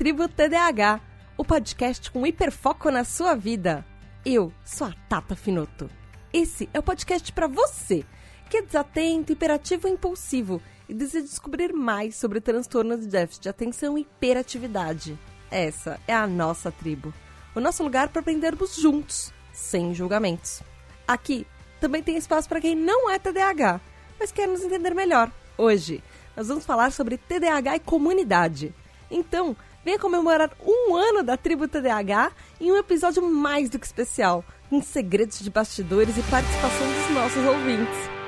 Tribo 0.00 0.26
TDAH, 0.26 0.98
o 1.36 1.44
podcast 1.44 2.10
com 2.10 2.26
hiperfoco 2.26 2.90
na 2.90 3.04
sua 3.04 3.34
vida. 3.34 3.84
Eu 4.24 4.50
sou 4.64 4.86
a 4.86 4.94
Tata 5.10 5.36
Finoto. 5.36 5.90
Esse 6.32 6.70
é 6.72 6.78
o 6.78 6.82
podcast 6.82 7.30
para 7.34 7.46
você 7.46 8.06
que 8.48 8.56
é 8.56 8.62
desatento, 8.62 9.30
hiperativo 9.30 9.86
e 9.86 9.90
impulsivo 9.90 10.62
e 10.88 10.94
deseja 10.94 11.26
descobrir 11.26 11.74
mais 11.74 12.16
sobre 12.16 12.40
transtornos 12.40 13.00
de 13.00 13.08
déficit 13.08 13.42
de 13.42 13.48
atenção 13.50 13.98
e 13.98 14.00
hiperatividade. 14.00 15.18
Essa 15.50 16.00
é 16.08 16.14
a 16.14 16.26
nossa 16.26 16.72
tribo, 16.72 17.12
o 17.54 17.60
nosso 17.60 17.82
lugar 17.82 18.08
para 18.08 18.22
aprendermos 18.22 18.76
juntos, 18.76 19.34
sem 19.52 19.92
julgamentos. 19.92 20.62
Aqui 21.06 21.46
também 21.78 22.02
tem 22.02 22.16
espaço 22.16 22.48
para 22.48 22.62
quem 22.62 22.74
não 22.74 23.10
é 23.10 23.18
TDAH, 23.18 23.78
mas 24.18 24.32
quer 24.32 24.48
nos 24.48 24.62
entender 24.62 24.94
melhor. 24.94 25.30
Hoje, 25.58 26.02
nós 26.34 26.48
vamos 26.48 26.64
falar 26.64 26.90
sobre 26.90 27.18
TDAH 27.18 27.76
e 27.76 27.80
comunidade. 27.80 28.74
Então, 29.10 29.56
venha 29.84 29.98
comemorar 29.98 30.50
um 30.64 30.94
ano 30.94 31.22
da 31.22 31.36
tribo 31.36 31.68
TDAH 31.68 32.32
em 32.60 32.70
um 32.72 32.76
episódio 32.76 33.22
mais 33.22 33.70
do 33.70 33.78
que 33.78 33.86
especial, 33.86 34.44
com 34.68 34.82
segredos 34.82 35.40
de 35.40 35.50
bastidores 35.50 36.16
e 36.16 36.22
participação 36.22 36.86
dos 36.86 37.10
nossos 37.14 37.44
ouvintes. 37.44 38.19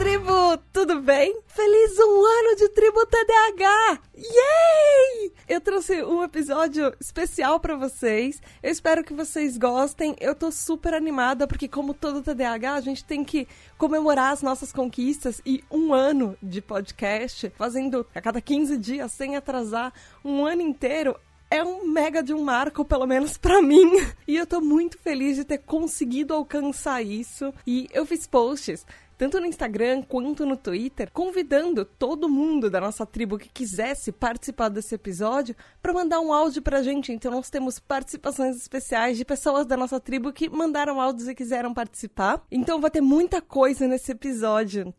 Tribo! 0.00 0.56
Tudo 0.72 1.02
bem? 1.02 1.42
Feliz 1.46 1.98
um 1.98 2.24
ano 2.24 2.56
de 2.56 2.70
tribo 2.70 3.04
TDAH! 3.04 4.00
Yay! 4.16 5.32
Eu 5.46 5.60
trouxe 5.60 6.02
um 6.02 6.24
episódio 6.24 6.90
especial 6.98 7.60
para 7.60 7.76
vocês. 7.76 8.40
Eu 8.62 8.70
espero 8.70 9.04
que 9.04 9.12
vocês 9.12 9.58
gostem. 9.58 10.16
Eu 10.18 10.34
tô 10.34 10.50
super 10.50 10.94
animada 10.94 11.46
porque 11.46 11.68
como 11.68 11.92
todo 11.92 12.22
TDAH, 12.22 12.76
a 12.76 12.80
gente 12.80 13.04
tem 13.04 13.22
que 13.22 13.46
comemorar 13.76 14.32
as 14.32 14.40
nossas 14.40 14.72
conquistas 14.72 15.42
e 15.44 15.62
um 15.70 15.92
ano 15.92 16.34
de 16.42 16.62
podcast, 16.62 17.52
fazendo 17.58 18.06
a 18.14 18.22
cada 18.22 18.40
15 18.40 18.78
dias 18.78 19.12
sem 19.12 19.36
atrasar, 19.36 19.92
um 20.24 20.46
ano 20.46 20.62
inteiro 20.62 21.14
é 21.50 21.62
um 21.62 21.86
mega 21.86 22.22
de 22.22 22.32
um 22.32 22.42
marco, 22.42 22.86
pelo 22.86 23.06
menos 23.06 23.36
para 23.36 23.60
mim. 23.60 23.90
E 24.26 24.34
eu 24.34 24.46
tô 24.46 24.62
muito 24.62 24.98
feliz 24.98 25.36
de 25.36 25.44
ter 25.44 25.58
conseguido 25.58 26.32
alcançar 26.32 27.02
isso. 27.02 27.52
E 27.66 27.86
eu 27.92 28.06
fiz 28.06 28.26
posts 28.26 28.86
tanto 29.20 29.38
no 29.38 29.44
Instagram 29.44 30.00
quanto 30.00 30.46
no 30.46 30.56
Twitter, 30.56 31.10
convidando 31.12 31.84
todo 31.84 32.26
mundo 32.26 32.70
da 32.70 32.80
nossa 32.80 33.04
tribo 33.04 33.36
que 33.36 33.50
quisesse 33.50 34.10
participar 34.10 34.70
desse 34.70 34.94
episódio 34.94 35.54
para 35.82 35.92
mandar 35.92 36.20
um 36.20 36.32
áudio 36.32 36.62
pra 36.62 36.82
gente. 36.82 37.12
Então 37.12 37.30
nós 37.30 37.50
temos 37.50 37.78
participações 37.78 38.56
especiais 38.56 39.18
de 39.18 39.24
pessoas 39.26 39.66
da 39.66 39.76
nossa 39.76 40.00
tribo 40.00 40.32
que 40.32 40.48
mandaram 40.48 40.98
áudios 40.98 41.28
e 41.28 41.34
quiseram 41.34 41.74
participar. 41.74 42.42
Então 42.50 42.80
vai 42.80 42.90
ter 42.90 43.02
muita 43.02 43.42
coisa 43.42 43.86
nesse 43.86 44.10
episódio. 44.10 44.94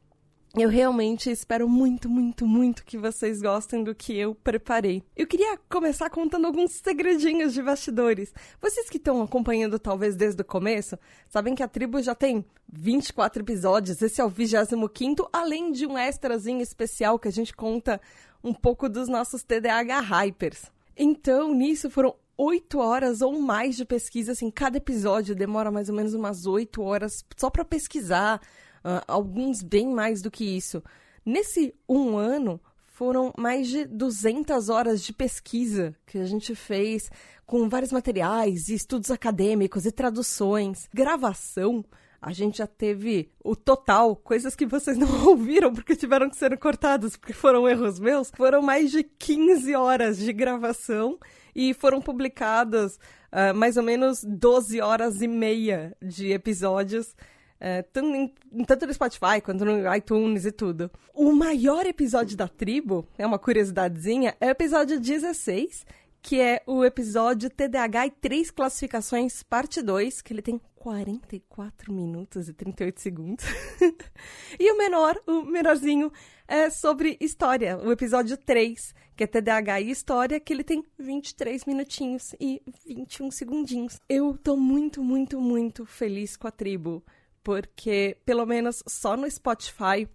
Eu 0.53 0.67
realmente 0.67 1.31
espero 1.31 1.69
muito, 1.69 2.09
muito, 2.09 2.45
muito 2.45 2.83
que 2.83 2.97
vocês 2.97 3.41
gostem 3.41 3.85
do 3.85 3.95
que 3.95 4.17
eu 4.17 4.35
preparei. 4.35 5.01
Eu 5.15 5.25
queria 5.25 5.57
começar 5.69 6.09
contando 6.09 6.45
alguns 6.45 6.73
segredinhos 6.73 7.53
de 7.53 7.63
bastidores. 7.63 8.33
Vocês 8.61 8.89
que 8.89 8.97
estão 8.97 9.21
acompanhando 9.21 9.79
talvez 9.79 10.13
desde 10.13 10.41
o 10.41 10.45
começo, 10.45 10.99
sabem 11.29 11.55
que 11.55 11.63
a 11.63 11.69
tribo 11.69 12.01
já 12.01 12.13
tem 12.13 12.43
24 12.67 13.41
episódios, 13.43 14.01
esse 14.01 14.19
é 14.19 14.25
o 14.25 14.29
25 14.29 15.29
além 15.31 15.71
de 15.71 15.87
um 15.87 15.97
extrazinho 15.97 16.61
especial 16.61 17.17
que 17.17 17.29
a 17.29 17.31
gente 17.31 17.55
conta 17.55 18.01
um 18.43 18.53
pouco 18.53 18.89
dos 18.89 19.07
nossos 19.07 19.43
TDAH 19.43 20.01
Hypers. 20.01 20.65
Então, 20.97 21.53
nisso 21.53 21.89
foram 21.89 22.13
oito 22.37 22.79
horas 22.79 23.21
ou 23.21 23.39
mais 23.39 23.77
de 23.77 23.85
pesquisa, 23.85 24.33
assim, 24.33 24.51
cada 24.51 24.77
episódio 24.77 25.33
demora 25.33 25.71
mais 25.71 25.87
ou 25.87 25.95
menos 25.95 26.13
umas 26.13 26.45
oito 26.45 26.81
horas 26.81 27.23
só 27.37 27.49
para 27.49 27.63
pesquisar, 27.63 28.41
uh, 28.83 29.03
alguns 29.07 29.61
bem 29.61 29.87
mais 29.87 30.21
do 30.21 30.31
que 30.31 30.45
isso. 30.45 30.83
Nesse 31.25 31.73
um 31.87 32.17
ano, 32.17 32.59
foram 33.01 33.33
mais 33.37 33.67
de 33.67 33.85
200 33.85 34.69
horas 34.69 35.01
de 35.01 35.11
pesquisa 35.11 35.95
que 36.05 36.19
a 36.19 36.25
gente 36.25 36.53
fez 36.53 37.09
com 37.45 37.67
vários 37.67 37.91
materiais, 37.91 38.69
e 38.69 38.75
estudos 38.75 39.11
acadêmicos 39.11 39.85
e 39.85 39.91
traduções, 39.91 40.87
gravação. 40.93 41.83
A 42.21 42.31
gente 42.31 42.59
já 42.59 42.67
teve 42.67 43.31
o 43.43 43.55
total, 43.55 44.15
coisas 44.15 44.55
que 44.55 44.65
vocês 44.65 44.97
não 44.97 45.07
ouviram 45.27 45.73
porque 45.73 45.95
tiveram 45.95 46.29
que 46.29 46.37
ser 46.37 46.55
cortadas, 46.57 47.17
porque 47.17 47.33
foram 47.33 47.67
erros 47.67 47.99
meus. 47.99 48.31
Foram 48.37 48.61
mais 48.61 48.91
de 48.91 49.03
15 49.03 49.75
horas 49.75 50.17
de 50.17 50.31
gravação 50.31 51.17
e 51.55 51.73
foram 51.73 51.99
publicadas 51.99 52.99
uh, 53.31 53.53
mais 53.55 53.75
ou 53.77 53.83
menos 53.83 54.23
12 54.23 54.79
horas 54.79 55.21
e 55.21 55.27
meia 55.27 55.97
de 56.01 56.31
episódios 56.31 57.15
é, 57.61 57.83
tanto, 57.83 58.33
tanto 58.65 58.87
no 58.87 58.93
Spotify 58.93 59.39
quanto 59.43 59.63
no 59.63 59.95
iTunes 59.95 60.45
e 60.45 60.51
tudo. 60.51 60.89
O 61.13 61.31
maior 61.31 61.85
episódio 61.85 62.35
da 62.35 62.47
tribo, 62.47 63.07
é 63.19 63.25
uma 63.25 63.37
curiosidadezinha, 63.37 64.35
é 64.41 64.47
o 64.47 64.49
episódio 64.49 64.99
16, 64.99 65.85
que 66.23 66.39
é 66.39 66.63
o 66.65 66.83
episódio 66.83 67.51
TDAH 67.51 68.07
e 68.07 68.11
três 68.11 68.49
classificações, 68.49 69.43
parte 69.43 69.79
2, 69.79 70.21
que 70.21 70.33
ele 70.33 70.41
tem 70.41 70.59
44 70.75 71.93
minutos 71.93 72.49
e 72.49 72.53
38 72.53 72.99
segundos. 72.99 73.45
e 74.59 74.71
o 74.71 74.77
menor, 74.77 75.21
o 75.27 75.43
menorzinho, 75.43 76.11
é 76.47 76.67
sobre 76.71 77.15
história, 77.21 77.77
o 77.77 77.91
episódio 77.91 78.37
3, 78.37 78.95
que 79.15 79.23
é 79.23 79.27
TDAH 79.27 79.81
e 79.81 79.91
história, 79.91 80.39
que 80.39 80.51
ele 80.51 80.63
tem 80.63 80.83
23 80.97 81.65
minutinhos 81.65 82.33
e 82.39 82.59
21 82.87 83.29
segundinhos. 83.29 83.99
Eu 84.09 84.35
tô 84.35 84.57
muito, 84.57 85.03
muito, 85.03 85.39
muito 85.39 85.85
feliz 85.85 86.35
com 86.35 86.47
a 86.47 86.51
tribo 86.51 87.03
porque 87.43 88.17
pelo 88.25 88.45
menos 88.45 88.83
só 88.87 89.15
no 89.17 89.29
Spotify 89.29 90.07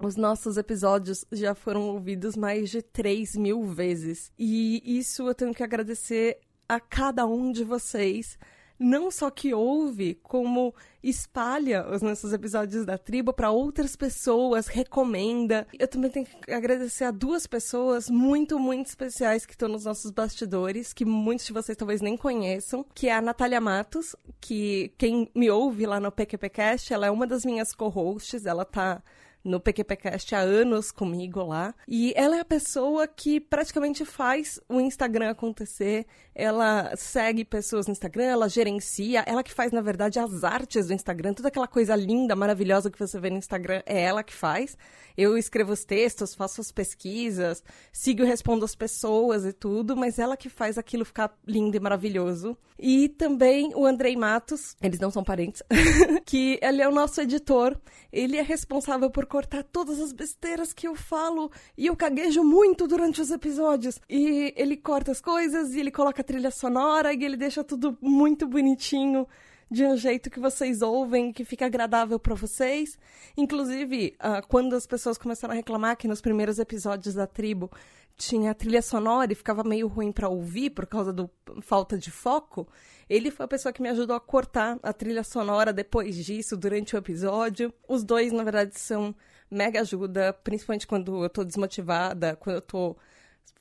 os 0.00 0.16
nossos 0.16 0.56
episódios 0.56 1.24
já 1.32 1.54
foram 1.54 1.82
ouvidos 1.82 2.36
mais 2.36 2.70
de 2.70 2.82
3 2.82 3.36
mil 3.36 3.64
vezes. 3.64 4.32
E 4.38 4.82
isso 4.98 5.26
eu 5.26 5.34
tenho 5.34 5.54
que 5.54 5.62
agradecer 5.62 6.38
a 6.68 6.80
cada 6.80 7.26
um 7.26 7.52
de 7.52 7.64
vocês 7.64 8.38
não 8.78 9.10
só 9.10 9.30
que 9.30 9.54
ouve, 9.54 10.18
como 10.22 10.74
espalha 11.02 11.86
os 11.90 12.02
nossos 12.02 12.32
episódios 12.32 12.84
da 12.84 12.96
tribo 12.96 13.32
para 13.32 13.50
outras 13.50 13.94
pessoas, 13.94 14.66
recomenda. 14.66 15.66
Eu 15.78 15.86
também 15.86 16.10
tenho 16.10 16.26
que 16.26 16.52
agradecer 16.52 17.04
a 17.04 17.10
duas 17.10 17.46
pessoas 17.46 18.08
muito, 18.08 18.58
muito 18.58 18.86
especiais 18.86 19.44
que 19.44 19.52
estão 19.52 19.68
nos 19.68 19.84
nossos 19.84 20.10
bastidores, 20.10 20.92
que 20.92 21.04
muitos 21.04 21.46
de 21.46 21.52
vocês 21.52 21.76
talvez 21.76 22.00
nem 22.00 22.16
conheçam, 22.16 22.84
que 22.94 23.08
é 23.08 23.14
a 23.14 23.22
Natália 23.22 23.60
Matos, 23.60 24.16
que 24.40 24.92
quem 24.96 25.30
me 25.34 25.50
ouve 25.50 25.86
lá 25.86 26.00
no 26.00 26.10
PQPcast, 26.10 26.92
ela 26.92 27.06
é 27.06 27.10
uma 27.10 27.26
das 27.26 27.44
minhas 27.44 27.74
co-hosts, 27.74 28.46
ela 28.46 28.64
tá 28.64 29.02
no 29.44 29.60
PQPcast 29.60 30.34
há 30.34 30.40
anos 30.40 30.90
comigo 30.90 31.42
lá. 31.42 31.74
E 31.86 32.12
ela 32.16 32.36
é 32.36 32.40
a 32.40 32.44
pessoa 32.44 33.06
que 33.06 33.38
praticamente 33.38 34.04
faz 34.04 34.58
o 34.68 34.80
Instagram 34.80 35.30
acontecer. 35.30 36.06
Ela 36.34 36.96
segue 36.96 37.44
pessoas 37.44 37.86
no 37.86 37.92
Instagram, 37.92 38.24
ela 38.24 38.48
gerencia, 38.48 39.22
ela 39.26 39.42
que 39.42 39.52
faz, 39.52 39.70
na 39.70 39.80
verdade, 39.80 40.18
as 40.18 40.42
artes 40.42 40.86
do 40.86 40.94
Instagram. 40.94 41.34
Toda 41.34 41.48
aquela 41.48 41.68
coisa 41.68 41.94
linda, 41.94 42.34
maravilhosa 42.34 42.90
que 42.90 42.98
você 42.98 43.20
vê 43.20 43.30
no 43.30 43.36
Instagram 43.36 43.82
é 43.86 44.02
ela 44.02 44.22
que 44.22 44.34
faz. 44.34 44.76
Eu 45.16 45.38
escrevo 45.38 45.72
os 45.72 45.84
textos, 45.84 46.34
faço 46.34 46.60
as 46.60 46.72
pesquisas, 46.72 47.62
sigo 47.92 48.22
e 48.22 48.26
respondo 48.26 48.64
as 48.64 48.74
pessoas 48.74 49.44
e 49.44 49.52
tudo, 49.52 49.96
mas 49.96 50.18
ela 50.18 50.36
que 50.36 50.48
faz 50.48 50.76
aquilo 50.76 51.04
ficar 51.04 51.32
lindo 51.46 51.76
e 51.76 51.80
maravilhoso. 51.80 52.56
E 52.76 53.08
também 53.08 53.72
o 53.76 53.86
Andrei 53.86 54.16
Matos, 54.16 54.76
eles 54.82 54.98
não 54.98 55.10
são 55.10 55.22
parentes, 55.22 55.62
que 56.26 56.58
ele 56.60 56.82
é 56.82 56.88
o 56.88 56.92
nosso 56.92 57.20
editor. 57.20 57.78
Ele 58.12 58.36
é 58.36 58.42
responsável 58.42 59.10
por 59.10 59.26
cortar 59.34 59.64
todas 59.64 60.00
as 60.00 60.12
besteiras 60.12 60.72
que 60.72 60.86
eu 60.86 60.94
falo 60.94 61.50
e 61.76 61.86
eu 61.86 61.96
caguejo 61.96 62.44
muito 62.44 62.86
durante 62.86 63.20
os 63.20 63.32
episódios. 63.32 64.00
E 64.08 64.54
ele 64.56 64.76
corta 64.76 65.10
as 65.10 65.20
coisas 65.20 65.74
e 65.74 65.80
ele 65.80 65.90
coloca 65.90 66.20
a 66.20 66.24
trilha 66.24 66.52
sonora 66.52 67.12
e 67.12 67.24
ele 67.24 67.36
deixa 67.36 67.64
tudo 67.64 67.98
muito 68.00 68.46
bonitinho 68.46 69.26
de 69.70 69.84
um 69.84 69.96
jeito 69.96 70.30
que 70.30 70.40
vocês 70.40 70.82
ouvem, 70.82 71.32
que 71.32 71.44
fica 71.44 71.66
agradável 71.66 72.18
para 72.18 72.34
vocês. 72.34 72.98
Inclusive, 73.36 74.16
uh, 74.20 74.46
quando 74.48 74.74
as 74.74 74.86
pessoas 74.86 75.18
começaram 75.18 75.52
a 75.52 75.56
reclamar 75.56 75.96
que 75.96 76.08
nos 76.08 76.20
primeiros 76.20 76.58
episódios 76.58 77.14
da 77.14 77.26
tribo 77.26 77.70
tinha 78.16 78.54
trilha 78.54 78.80
sonora 78.80 79.32
e 79.32 79.34
ficava 79.34 79.64
meio 79.64 79.88
ruim 79.88 80.12
para 80.12 80.28
ouvir 80.28 80.70
por 80.70 80.86
causa 80.86 81.12
da 81.12 81.28
falta 81.60 81.98
de 81.98 82.10
foco, 82.10 82.68
ele 83.08 83.30
foi 83.30 83.44
a 83.44 83.48
pessoa 83.48 83.72
que 83.72 83.82
me 83.82 83.88
ajudou 83.88 84.14
a 84.14 84.20
cortar 84.20 84.78
a 84.82 84.92
trilha 84.92 85.24
sonora 85.24 85.72
depois 85.72 86.14
disso, 86.16 86.56
durante 86.56 86.94
o 86.94 86.98
episódio. 86.98 87.72
Os 87.88 88.04
dois, 88.04 88.32
na 88.32 88.44
verdade, 88.44 88.78
são 88.78 89.14
mega 89.50 89.80
ajuda, 89.80 90.32
principalmente 90.32 90.86
quando 90.86 91.24
eu 91.24 91.28
tô 91.28 91.44
desmotivada, 91.44 92.36
quando 92.36 92.56
eu 92.56 92.62
tô 92.62 92.96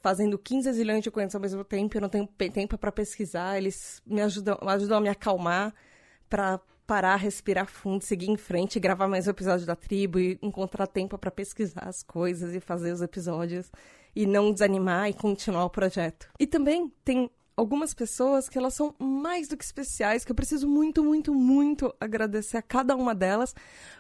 fazendo 0.01 0.38
15 0.38 0.71
zilhões 0.73 1.03
de 1.03 1.09
coisas 1.09 1.33
ao 1.33 1.41
mesmo 1.41 1.63
tempo, 1.63 1.97
eu 1.97 2.01
não 2.01 2.09
tenho 2.09 2.27
tempo 2.27 2.77
para 2.77 2.91
pesquisar, 2.91 3.57
eles 3.57 4.01
me 4.06 4.21
ajudam, 4.21 4.57
ajudam 4.61 4.97
a 4.97 5.01
me 5.01 5.09
acalmar 5.09 5.73
para 6.33 6.59
parar, 6.88 7.18
respirar 7.18 7.68
fundo, 7.68 8.03
seguir 8.03 8.27
em 8.27 8.38
frente, 8.38 8.80
gravar 8.80 9.07
mais 9.07 9.27
um 9.27 9.30
episódio 9.30 9.68
da 9.68 9.75
tribo 9.75 10.18
e 10.18 10.39
encontrar 10.41 10.88
tempo 10.88 11.15
para 11.15 11.30
pesquisar 11.30 11.88
as 11.88 12.01
coisas 12.01 12.56
e 12.56 12.59
fazer 12.59 12.91
os 12.91 13.03
episódios 13.03 13.71
e 14.15 14.25
não 14.25 14.51
desanimar 14.51 15.07
e 15.07 15.13
continuar 15.13 15.65
o 15.65 15.69
projeto. 15.69 16.27
E 16.39 16.47
também 16.47 16.91
tem 17.06 17.30
algumas 17.56 17.94
pessoas 17.94 18.50
que 18.50 18.57
elas 18.57 18.74
são 18.74 18.95
mais 18.97 19.47
do 19.47 19.56
que 19.56 19.63
especiais, 19.63 20.25
que 20.25 20.31
eu 20.31 20.35
preciso 20.35 20.68
muito, 20.68 21.03
muito, 21.03 21.35
muito 21.35 21.94
agradecer 22.00 22.57
a 22.57 22.63
cada 22.63 22.95
uma 22.95 23.13
delas, 23.13 23.53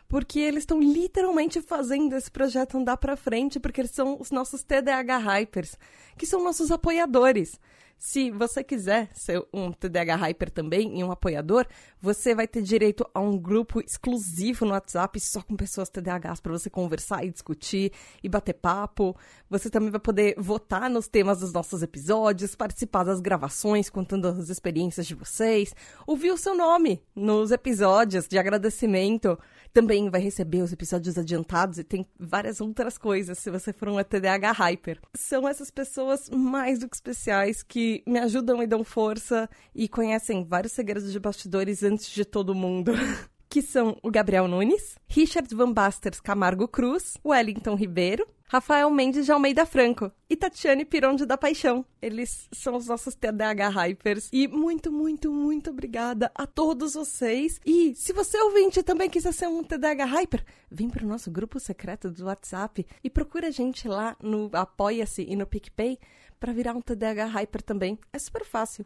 porque 0.07 0.39
eles 0.39 0.63
estão 0.63 0.79
literalmente 0.81 1.61
fazendo 1.61 2.15
esse 2.15 2.31
projeto 2.31 2.79
andar 2.79 2.97
para 2.97 3.15
frente, 3.15 3.59
porque 3.59 3.79
eles 3.79 3.91
são 3.91 4.17
os 4.19 4.31
nossos 4.31 4.63
TDAH 4.63 5.19
Hypers, 5.19 5.77
que 6.17 6.25
são 6.25 6.43
nossos 6.43 6.71
apoiadores. 6.71 7.59
Se 7.97 8.29
você 8.31 8.63
quiser 8.63 9.09
ser 9.13 9.41
um 9.53 9.71
TDAH 9.71 10.15
Hyper 10.15 10.51
também 10.51 10.99
e 10.99 11.03
um 11.03 11.11
apoiador, 11.11 11.65
você 12.01 12.35
vai 12.35 12.45
ter 12.47 12.61
direito 12.61 13.09
a 13.13 13.19
um 13.19 13.37
grupo 13.37 13.79
exclusivo 13.79 14.65
no 14.65 14.71
WhatsApp 14.71 15.19
só 15.19 15.41
com 15.41 15.55
pessoas 15.55 15.89
TDAHs 15.89 16.41
para 16.41 16.51
você 16.51 16.69
conversar 16.69 17.23
e 17.23 17.31
discutir 17.31 17.93
e 18.21 18.27
bater 18.27 18.53
papo. 18.53 19.15
Você 19.49 19.69
também 19.69 19.89
vai 19.89 20.01
poder 20.01 20.35
votar 20.37 20.89
nos 20.89 21.07
temas 21.07 21.39
dos 21.39 21.53
nossos 21.53 21.81
episódios, 21.81 22.55
participar 22.55 23.05
das 23.05 23.21
gravações 23.21 23.89
contando 23.89 24.27
as 24.27 24.49
experiências 24.49 25.07
de 25.07 25.15
vocês, 25.15 25.73
ouvir 26.05 26.31
o 26.31 26.37
seu 26.37 26.55
nome 26.55 27.01
nos 27.15 27.51
episódios 27.51 28.27
de 28.27 28.37
agradecimento 28.37 29.39
também 29.73 30.09
vai 30.09 30.21
receber 30.21 30.61
os 30.61 30.71
episódios 30.71 31.17
adiantados 31.17 31.79
e 31.79 31.83
tem 31.83 32.05
várias 32.19 32.61
outras 32.61 32.97
coisas 32.97 33.39
se 33.39 33.49
você 33.49 33.73
for 33.73 33.89
um 33.89 34.01
TDAH 34.03 34.51
Hyper. 34.51 34.99
São 35.15 35.47
essas 35.47 35.71
pessoas 35.71 36.29
mais 36.29 36.79
do 36.79 36.87
que 36.87 36.95
especiais 36.95 37.63
que 37.63 38.03
me 38.05 38.19
ajudam 38.19 38.61
e 38.61 38.67
dão 38.67 38.83
força 38.83 39.49
e 39.73 39.87
conhecem 39.89 40.45
vários 40.45 40.73
segredos 40.73 41.11
de 41.11 41.19
bastidores 41.19 41.81
antes 41.81 42.09
de 42.09 42.23
todo 42.23 42.53
mundo. 42.53 42.93
que 43.49 43.61
são 43.61 43.97
o 44.01 44.09
Gabriel 44.09 44.47
Nunes, 44.47 44.95
Richard 45.07 45.53
Van 45.53 45.71
Basters 45.71 46.19
Camargo 46.19 46.67
Cruz, 46.67 47.17
Wellington 47.23 47.75
Ribeiro, 47.75 48.27
Rafael 48.53 48.87
Mendes 48.91 49.25
de 49.25 49.31
Almeida 49.31 49.65
Franco 49.65 50.11
e 50.29 50.35
Tatiane 50.35 50.85
Pironde 50.85 51.25
da 51.25 51.35
Paixão. 51.35 51.83
Eles 51.99 52.47
são 52.51 52.75
os 52.75 52.85
nossos 52.85 53.15
TDAH 53.15 53.69
Hypers. 53.69 54.29
E 54.31 54.47
muito, 54.47 54.91
muito, 54.91 55.33
muito 55.33 55.71
obrigada 55.71 56.31
a 56.35 56.45
todos 56.45 56.93
vocês. 56.93 57.59
E 57.65 57.95
se 57.95 58.13
você 58.13 58.37
ouvinte 58.37 58.83
também 58.83 59.09
quiser 59.09 59.33
ser 59.33 59.47
um 59.47 59.63
TDAH 59.63 60.05
Hyper, 60.05 60.45
vem 60.69 60.87
para 60.87 61.03
o 61.03 61.07
nosso 61.07 61.31
grupo 61.31 61.59
secreto 61.59 62.11
do 62.11 62.25
WhatsApp 62.25 62.85
e 63.03 63.09
procura 63.09 63.47
a 63.47 63.51
gente 63.51 63.87
lá 63.87 64.15
no 64.21 64.51
Apoia-se 64.53 65.23
e 65.27 65.35
no 65.35 65.47
PicPay 65.47 65.97
para 66.39 66.53
virar 66.53 66.75
um 66.75 66.81
TDAH 66.81 67.25
Hyper 67.25 67.63
também. 67.63 67.97
É 68.13 68.19
super 68.19 68.45
fácil. 68.45 68.85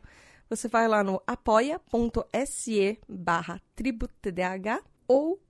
Você 0.49 0.69
vai 0.69 0.87
lá 0.87 1.03
no 1.03 1.21
apoia.se 1.27 2.99
barra 3.05 3.61
tributdh 3.75 4.81
ou 5.09 5.41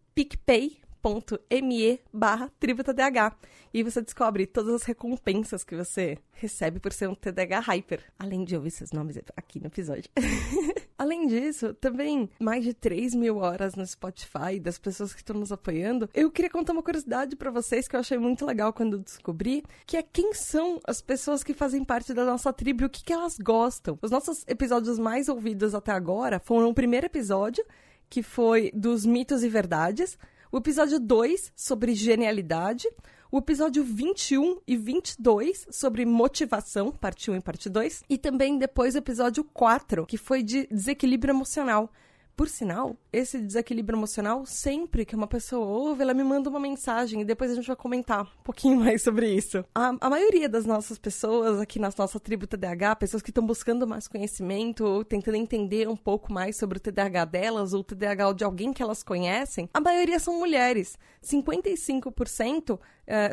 picpay.me 1.02 2.00
barra 2.12 2.52
tributadh 2.60 3.34
e 3.74 3.84
você 3.84 4.02
descobre 4.02 4.46
todas 4.48 4.76
as 4.76 4.84
recompensas 4.84 5.64
que 5.64 5.76
você 5.76 6.18
recebe 6.32 6.80
por 6.80 6.92
ser 6.94 7.08
um 7.10 7.16
TDH 7.16 7.60
Hyper, 7.68 8.04
além 8.18 8.44
de 8.44 8.56
ouvir 8.56 8.72
seus 8.72 8.92
nomes 8.92 9.20
aqui 9.36 9.60
no 9.60 9.68
episódio. 9.68 10.10
além 10.98 11.28
disso, 11.28 11.74
também 11.76 12.30
mais 12.40 12.64
de 12.64 12.74
3 12.74 13.14
mil 13.14 13.38
horas 13.38 13.76
no 13.76 13.86
Spotify 13.86 14.60
das 14.60 14.80
pessoas 14.80 15.14
que 15.14 15.20
estão 15.20 15.38
nos 15.38 15.52
apoiando. 15.52 16.10
Eu 16.14 16.32
queria 16.32 16.50
contar 16.50 16.74
uma 16.74 16.82
curiosidade 16.82 17.36
para 17.36 17.52
vocês 17.52 17.88
que 17.88 17.96
eu 17.96 18.00
achei 18.00 18.18
muito 18.18 18.46
legal 18.46 18.74
quando 18.74 19.00
descobri, 19.00 19.64
que 19.86 19.98
é 19.98 20.02
quem 20.02 20.34
são 20.34 20.80
as 20.86 21.02
pessoas 21.02 21.44
que 21.44 21.54
fazem 21.54 21.84
parte 21.84 22.14
da 22.14 22.26
nossa 22.26 22.54
tribo 22.54 22.84
e 22.84 22.86
o 22.86 22.90
que, 22.90 23.04
que 23.04 23.14
elas 23.14 23.38
gostam. 23.38 24.00
Os 24.02 24.12
nossos 24.12 24.44
episódios 24.48 24.98
mais 24.98 25.28
ouvidos 25.28 25.76
até 25.76 25.92
agora 25.92 26.40
foram 26.40 26.70
o 26.70 26.74
primeiro 26.74 27.06
episódio, 27.06 27.64
que 28.10 28.24
foi 28.24 28.72
dos 28.74 29.06
mitos 29.06 29.44
e 29.44 29.50
verdades, 29.50 30.18
o 30.52 30.58
episódio 30.58 31.00
2 31.00 31.52
sobre 31.56 31.94
genialidade, 31.94 32.88
o 33.32 33.40
episódio 33.40 33.84
21 33.84 34.60
e 34.66 34.78
22 34.78 35.68
sobre 35.70 36.06
motivação, 36.06 36.92
parte 36.92 37.30
1 37.30 37.36
e 37.36 37.42
parte 37.42 37.70
2, 37.70 38.04
e 38.10 38.18
também 38.18 38.58
depois 38.58 38.96
o 38.96 39.00
episódio 39.00 39.44
4, 39.44 40.06
que 40.06 40.18
foi 40.18 40.42
de 40.42 40.66
desequilíbrio 40.68 41.34
emocional. 41.34 41.92
Por 42.38 42.50
sinal, 42.50 42.96
esse 43.12 43.40
desequilíbrio 43.40 43.98
emocional, 43.98 44.46
sempre 44.46 45.04
que 45.04 45.16
uma 45.16 45.26
pessoa 45.26 45.66
ouve, 45.66 46.04
ela 46.04 46.14
me 46.14 46.24
manda 46.24 46.52
uma 46.52 46.60
mensagem 46.60 47.22
e 47.22 47.26
depois 47.26 47.50
a 47.50 47.56
gente 47.56 47.66
vai 47.66 47.76
comentar 47.76 48.26
um 48.26 48.44
pouquinho 48.44 48.78
mais 48.80 49.02
sobre 49.02 49.28
isso. 49.34 49.66
A, 49.74 49.96
a 50.00 50.08
maioria 50.08 50.48
das 50.48 50.64
nossas 50.64 51.00
pessoas 51.00 51.60
aqui 51.60 51.80
na 51.80 51.90
nossa 51.98 52.20
tribo 52.20 52.46
TDAH, 52.46 52.98
pessoas 52.98 53.24
que 53.24 53.32
estão 53.32 53.44
buscando 53.44 53.88
mais 53.88 54.08
conhecimento 54.08 54.86
ou 54.86 55.04
tentando 55.04 55.36
entender 55.36 55.90
um 55.90 55.96
pouco 55.96 56.32
mais 56.32 56.56
sobre 56.56 56.78
o 56.78 56.80
TDAH 56.80 57.26
delas 57.26 57.74
ou 57.74 57.80
o 57.80 57.84
TDAH 57.84 58.34
de 58.34 58.44
alguém 58.44 58.72
que 58.72 58.84
elas 58.84 59.02
conhecem, 59.02 59.68
a 59.74 59.82
maioria 59.82 60.20
são 60.20 60.38
mulheres. 60.38 60.96
55% 61.24 62.76
uh, 62.76 62.80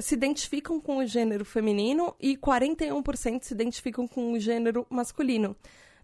se 0.01 0.15
identificam 0.15 0.81
com 0.81 0.97
o 0.97 1.07
gênero 1.07 1.45
feminino 1.45 2.17
e 2.19 2.39
41% 2.39 3.43
se 3.43 3.53
identificam 3.53 4.09
com 4.09 4.33
o 4.33 4.39
gênero 4.39 4.87
masculino. 4.89 5.55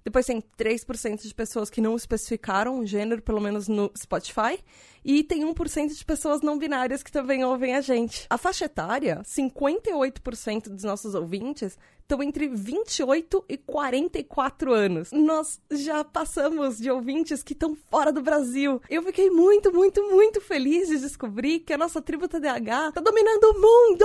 Depois 0.05 0.26
tem 0.26 0.43
3% 0.58 1.23
de 1.23 1.35
pessoas 1.35 1.69
que 1.69 1.81
não 1.81 1.97
especificaram 1.97 2.79
o 2.79 2.87
gênero, 2.87 3.23
pelo 3.23 3.41
menos 3.41 3.69
no 3.69 3.91
Spotify. 3.97 4.58
E 5.05 5.25
tem 5.25 5.44
1% 5.44 5.97
de 5.97 6.05
pessoas 6.05 6.43
não 6.43 6.58
binárias 6.58 7.02
que 7.02 7.12
também 7.12 7.44
ouvem 7.44 7.75
a 7.75 7.81
gente. 7.81 8.26
A 8.29 8.37
faixa 8.37 8.67
etária, 8.67 9.23
58% 9.25 10.69
dos 10.69 10.85
nossos 10.85 11.14
ouvintes 11.14 11.79
estão 12.02 12.23
entre 12.23 12.49
28 12.49 13.44
e 13.49 13.56
44 13.56 14.73
anos. 14.73 15.12
Nós 15.12 15.61
já 15.70 16.05
passamos 16.05 16.79
de 16.79 16.91
ouvintes 16.91 17.43
que 17.43 17.52
estão 17.52 17.76
fora 17.91 18.12
do 18.12 18.20
Brasil. 18.20 18.81
Eu 18.91 19.02
fiquei 19.02 19.31
muito, 19.31 19.73
muito, 19.73 20.02
muito 20.11 20.41
feliz 20.41 20.88
de 20.88 20.99
descobrir 20.99 21.61
que 21.61 21.73
a 21.73 21.79
nossa 21.79 22.02
tribo 22.02 22.29
TDAH 22.29 22.88
está 22.88 23.00
dominando 23.00 23.44
o 23.44 23.61
mundo! 23.61 24.05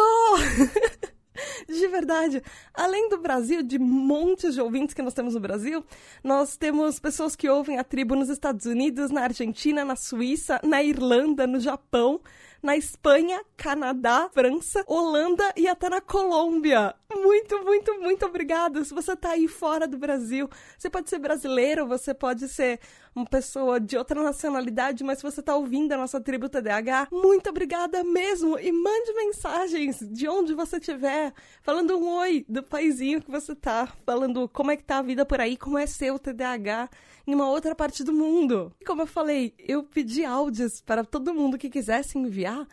De 1.68 1.88
verdade. 1.88 2.42
Além 2.74 3.10
do 3.10 3.18
Brasil, 3.18 3.62
de 3.62 3.78
montes 3.78 4.56
de 4.56 4.62
ouvintes 4.62 4.94
que 4.94 5.02
nós 5.02 5.14
temos 5.14 5.34
no 5.34 5.40
Brasil, 5.40 5.84
nós 6.24 6.58
temos 6.58 7.00
pessoas 7.00 7.36
que 7.36 7.50
ouvem 7.50 7.78
a 7.78 7.84
tribo 7.84 8.16
nos 8.16 8.30
Estados 8.30 8.66
Unidos, 8.66 9.12
na 9.12 9.22
Argentina, 9.22 9.84
na 9.84 9.96
Suíça, 9.96 10.60
na 10.64 10.84
Irlanda, 10.84 11.46
no 11.46 11.60
Japão, 11.60 12.20
na 12.66 12.76
Espanha, 12.76 13.44
Canadá, 13.56 14.28
França, 14.34 14.84
Holanda 14.88 15.54
e 15.56 15.68
até 15.68 15.88
na 15.88 16.02
Colômbia. 16.02 16.96
Muito, 17.14 17.64
muito, 17.64 18.02
muito 18.02 18.26
obrigada. 18.26 18.84
Se 18.84 18.92
você 18.92 19.16
tá 19.16 19.30
aí 19.30 19.48
fora 19.48 19.88
do 19.88 20.00
Brasil, 20.00 20.50
você 20.76 20.90
pode 20.90 21.08
ser 21.08 21.20
brasileiro, 21.20 21.88
você 21.88 22.12
pode 22.12 22.50
ser 22.50 22.80
uma 23.16 23.26
pessoa 23.26 23.80
de 23.80 23.96
outra 23.96 24.22
nacionalidade, 24.22 25.04
mas 25.04 25.20
se 25.20 25.24
você 25.24 25.44
tá 25.44 25.56
ouvindo 25.56 25.92
a 25.92 25.98
nossa 25.98 26.20
tribo 26.20 26.50
TDAH, 26.50 27.08
muito 27.12 27.52
obrigada 27.52 28.04
mesmo. 28.04 28.58
E 28.58 28.72
mande 28.72 29.14
mensagens 29.14 30.00
de 30.00 30.28
onde 30.28 30.56
você 30.56 30.78
estiver, 30.78 31.34
falando 31.62 31.96
um 32.00 32.18
oi 32.18 32.44
do 32.50 32.64
paizinho 32.64 33.22
que 33.22 33.30
você 33.30 33.54
tá, 33.54 33.88
falando 34.04 34.50
como 34.50 34.72
é 34.72 34.76
que 34.76 34.84
tá 34.84 34.98
a 34.98 35.04
vida 35.04 35.24
por 35.24 35.40
aí, 35.40 35.56
como 35.56 35.78
é 35.78 35.86
seu 35.86 36.18
TDAH 36.18 36.90
em 37.28 37.34
uma 37.34 37.50
outra 37.50 37.74
parte 37.76 38.04
do 38.04 38.14
mundo. 38.14 38.72
E 38.80 38.86
como 38.86 39.02
eu 39.02 39.08
falei, 39.08 39.54
eu 39.58 39.84
pedi 39.84 40.24
áudios 40.24 40.82
para 40.82 41.04
todo 41.04 41.34
mundo 41.34 41.58
que 41.58 41.70
quisesse 41.70 42.18
enviar, 42.18 42.68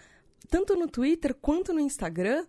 tanto 0.49 0.77
no 0.77 0.87
Twitter 0.87 1.35
quanto 1.35 1.73
no 1.73 1.81
Instagram, 1.81 2.47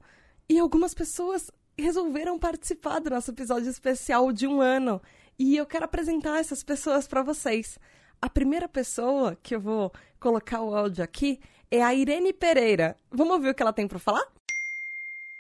e 0.50 0.60
algumas 0.60 0.94
pessoas 0.94 1.50
resolveram 1.78 2.38
participar 2.38 3.00
do 3.00 3.10
nosso 3.10 3.32
episódio 3.32 3.70
especial 3.70 4.32
de 4.32 4.46
um 4.46 4.62
ano. 4.62 5.02
E 5.40 5.56
eu 5.56 5.66
quero 5.66 5.86
apresentar 5.86 6.40
essas 6.40 6.64
pessoas 6.64 7.08
para 7.08 7.24
vocês. 7.24 7.80
A 8.22 8.30
primeira 8.30 8.68
pessoa 8.68 9.38
que 9.42 9.56
eu 9.56 9.60
vou 9.60 9.92
colocar 10.20 10.62
o 10.62 10.76
áudio 10.76 11.04
aqui 11.04 11.40
é 11.72 11.82
a 11.82 11.94
Irene 11.94 12.32
Pereira. 12.32 12.96
Vamos 13.12 13.34
ouvir 13.34 13.50
o 13.50 13.56
que 13.56 13.64
ela 13.64 13.74
tem 13.74 13.88
para 13.88 14.00
falar? 14.00 14.24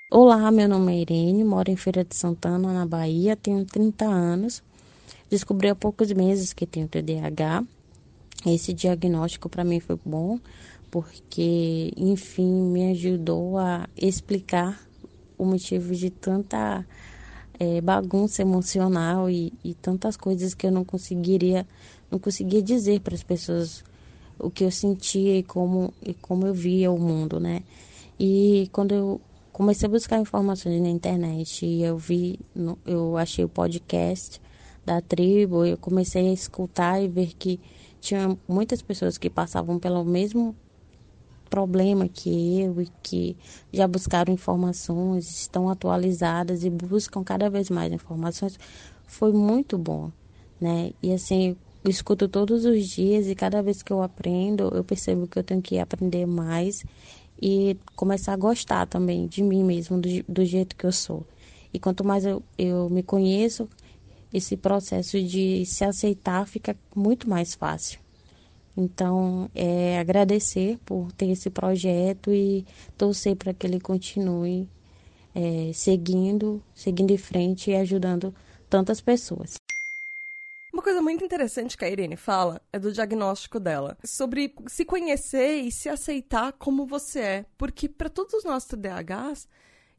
Olá, 0.10 0.52
meu 0.52 0.68
nome 0.68 0.94
é 0.94 1.02
Irene, 1.02 1.44
moro 1.44 1.72
em 1.72 1.76
Feira 1.76 2.04
de 2.04 2.16
Santana, 2.16 2.72
na 2.72 2.86
Bahia, 2.86 3.36
tenho 3.36 3.66
30 3.66 4.06
anos. 4.06 4.64
Descobri 5.34 5.68
há 5.68 5.74
poucos 5.74 6.12
meses 6.12 6.54
que 6.54 6.64
tenho 6.64 6.88
TDAH. 6.88 7.66
Esse 8.46 8.72
diagnóstico 8.72 9.50
para 9.50 9.64
mim 9.64 9.80
foi 9.80 9.98
bom, 10.06 10.40
porque, 10.92 11.92
enfim, 11.98 12.46
me 12.46 12.92
ajudou 12.92 13.58
a 13.58 13.90
explicar 13.98 14.80
o 15.36 15.44
motivo 15.44 15.96
de 15.96 16.12
tanta 16.12 16.86
é, 17.60 17.82
bagunça 17.82 18.44
emocional 18.44 19.28
e, 19.28 19.52
e, 19.64 19.74
tantas 19.74 20.16
coisas 20.16 20.54
que 20.54 20.68
eu 20.68 20.72
não 20.72 20.86
conseguiria 20.86 21.66
não 22.12 22.20
conseguia 22.20 22.62
dizer 22.62 23.00
para 23.00 23.16
as 23.16 23.24
pessoas 23.24 23.84
o 24.38 24.52
que 24.52 24.64
eu 24.64 24.70
sentia 24.70 25.36
e 25.36 25.42
como 25.42 25.92
e 26.06 26.14
como 26.14 26.46
eu 26.46 26.54
via 26.54 26.92
o 26.92 27.00
mundo, 27.00 27.40
né? 27.40 27.64
E 28.20 28.70
quando 28.72 28.92
eu 28.92 29.22
comecei 29.52 29.88
a 29.88 29.90
buscar 29.90 30.20
informações 30.20 30.80
na 30.80 30.90
internet 30.90 31.66
e 31.66 31.82
eu 31.82 31.98
vi, 31.98 32.40
eu 32.86 33.18
achei 33.18 33.44
o 33.44 33.50
podcast 33.50 34.40
da 34.86 35.02
tribo, 35.02 35.66
eu 35.66 35.78
comecei 35.78 36.30
a 36.30 36.34
escutar 36.34 37.02
e 37.02 37.08
ver 37.08 37.34
que 37.34 37.60
tinha 38.02 38.38
muitas 38.48 38.82
pessoas 38.82 39.18
que 39.18 39.30
passavam 39.30 39.80
pelo 39.80 40.04
mesmo 40.04 40.56
problema 41.50 42.10
que 42.10 42.62
eu 42.62 42.82
e 42.82 42.90
que 43.04 43.38
já 43.72 43.88
buscaram 43.88 44.34
informações, 44.34 45.30
estão 45.30 45.70
atualizadas 45.70 46.64
e 46.64 46.70
buscam 46.70 47.24
cada 47.24 47.50
vez 47.50 47.70
mais 47.70 47.94
informações, 47.94 48.58
foi 49.06 49.32
muito 49.32 49.78
bom, 49.78 50.12
né? 50.60 50.92
E 51.02 51.14
assim, 51.14 51.56
eu 51.84 51.92
escuto 51.92 52.28
todos 52.28 52.66
os 52.66 52.88
dias 52.88 53.28
e 53.28 53.36
cada 53.36 53.62
vez 53.62 53.84
que 53.84 53.94
eu 53.94 54.02
aprendo, 54.02 54.72
eu 54.74 54.84
percebo 54.84 55.28
que 55.28 55.38
eu 55.38 55.44
tenho 55.44 55.62
que 55.62 55.78
aprender 55.78 56.26
mais 56.26 56.84
e 57.42 57.78
começar 57.96 58.34
a 58.34 58.38
gostar 58.38 58.88
também 58.88 59.28
de 59.28 59.44
mim 59.44 59.64
mesmo, 59.64 60.02
do, 60.02 60.10
do 60.28 60.44
jeito 60.44 60.76
que 60.76 60.86
eu 60.86 60.92
sou. 60.92 61.26
E 61.74 61.80
quanto 61.80 62.04
mais 62.04 62.26
eu, 62.26 62.42
eu 62.58 62.90
me 62.90 63.04
conheço, 63.04 63.70
esse 64.34 64.58
processo 64.58 65.22
de 65.22 65.66
se 65.66 65.84
aceitar 65.84 66.48
fica 66.48 66.76
muito 66.96 67.30
mais 67.30 67.54
fácil. 67.54 68.00
Então, 68.76 69.50
é 69.54 70.00
agradecer 70.00 70.80
por 70.84 71.12
ter 71.12 71.28
esse 71.28 71.50
projeto 71.50 72.34
e 72.34 72.66
torcer 72.98 73.36
para 73.36 73.54
que 73.54 73.68
ele 73.68 73.80
continue 73.80 74.68
é, 75.36 75.72
seguindo, 75.74 76.64
seguindo 76.74 77.12
em 77.12 77.18
frente 77.18 77.70
e 77.70 77.76
ajudando 77.76 78.34
tantas 78.70 79.00
pessoas. 79.00 79.56
Uma 80.74 80.82
coisa 80.82 81.04
muito 81.04 81.24
interessante 81.24 81.78
que 81.78 81.86
a 81.86 81.90
Irene 81.90 82.16
fala 82.16 82.60
é 82.72 82.80
do 82.80 82.92
diagnóstico 82.92 83.60
dela, 83.60 83.96
sobre 84.04 84.56
se 84.66 84.84
conhecer 84.84 85.58
e 85.58 85.72
se 85.72 85.88
aceitar 85.88 86.52
como 86.54 86.88
você 86.88 87.20
é, 87.20 87.46
porque 87.60 87.88
para 87.88 88.10
todos 88.10 88.34
os 88.34 88.44
nossos 88.44 88.70
TDAHs, 88.70 89.48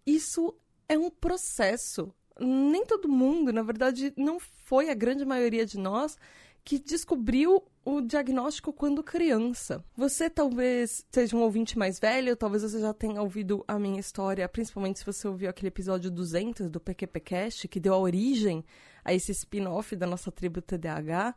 isso 0.04 0.52
é 0.88 0.98
um 0.98 1.10
processo. 1.10 2.12
Nem 2.38 2.84
todo 2.84 3.08
mundo, 3.08 3.52
na 3.52 3.62
verdade, 3.62 4.12
não 4.16 4.38
foi 4.40 4.90
a 4.90 4.94
grande 4.94 5.24
maioria 5.24 5.64
de 5.64 5.78
nós 5.78 6.18
que 6.64 6.78
descobriu 6.78 7.62
o 7.84 8.00
diagnóstico 8.00 8.72
quando 8.72 9.02
criança. 9.02 9.84
Você 9.94 10.30
talvez 10.30 11.04
seja 11.12 11.36
um 11.36 11.42
ouvinte 11.42 11.78
mais 11.78 12.00
velho, 12.00 12.34
talvez 12.34 12.62
você 12.62 12.80
já 12.80 12.94
tenha 12.94 13.20
ouvido 13.20 13.62
a 13.68 13.78
minha 13.78 14.00
história, 14.00 14.48
principalmente 14.48 14.98
se 14.98 15.04
você 15.04 15.28
ouviu 15.28 15.50
aquele 15.50 15.68
episódio 15.68 16.10
200 16.10 16.70
do 16.70 16.80
PQPcast, 16.80 17.68
que 17.68 17.78
deu 17.78 17.92
a 17.92 17.98
origem 17.98 18.64
a 19.04 19.12
esse 19.12 19.32
spin-off 19.32 19.94
da 19.94 20.06
nossa 20.06 20.32
tribo 20.32 20.62
TDAH. 20.62 21.34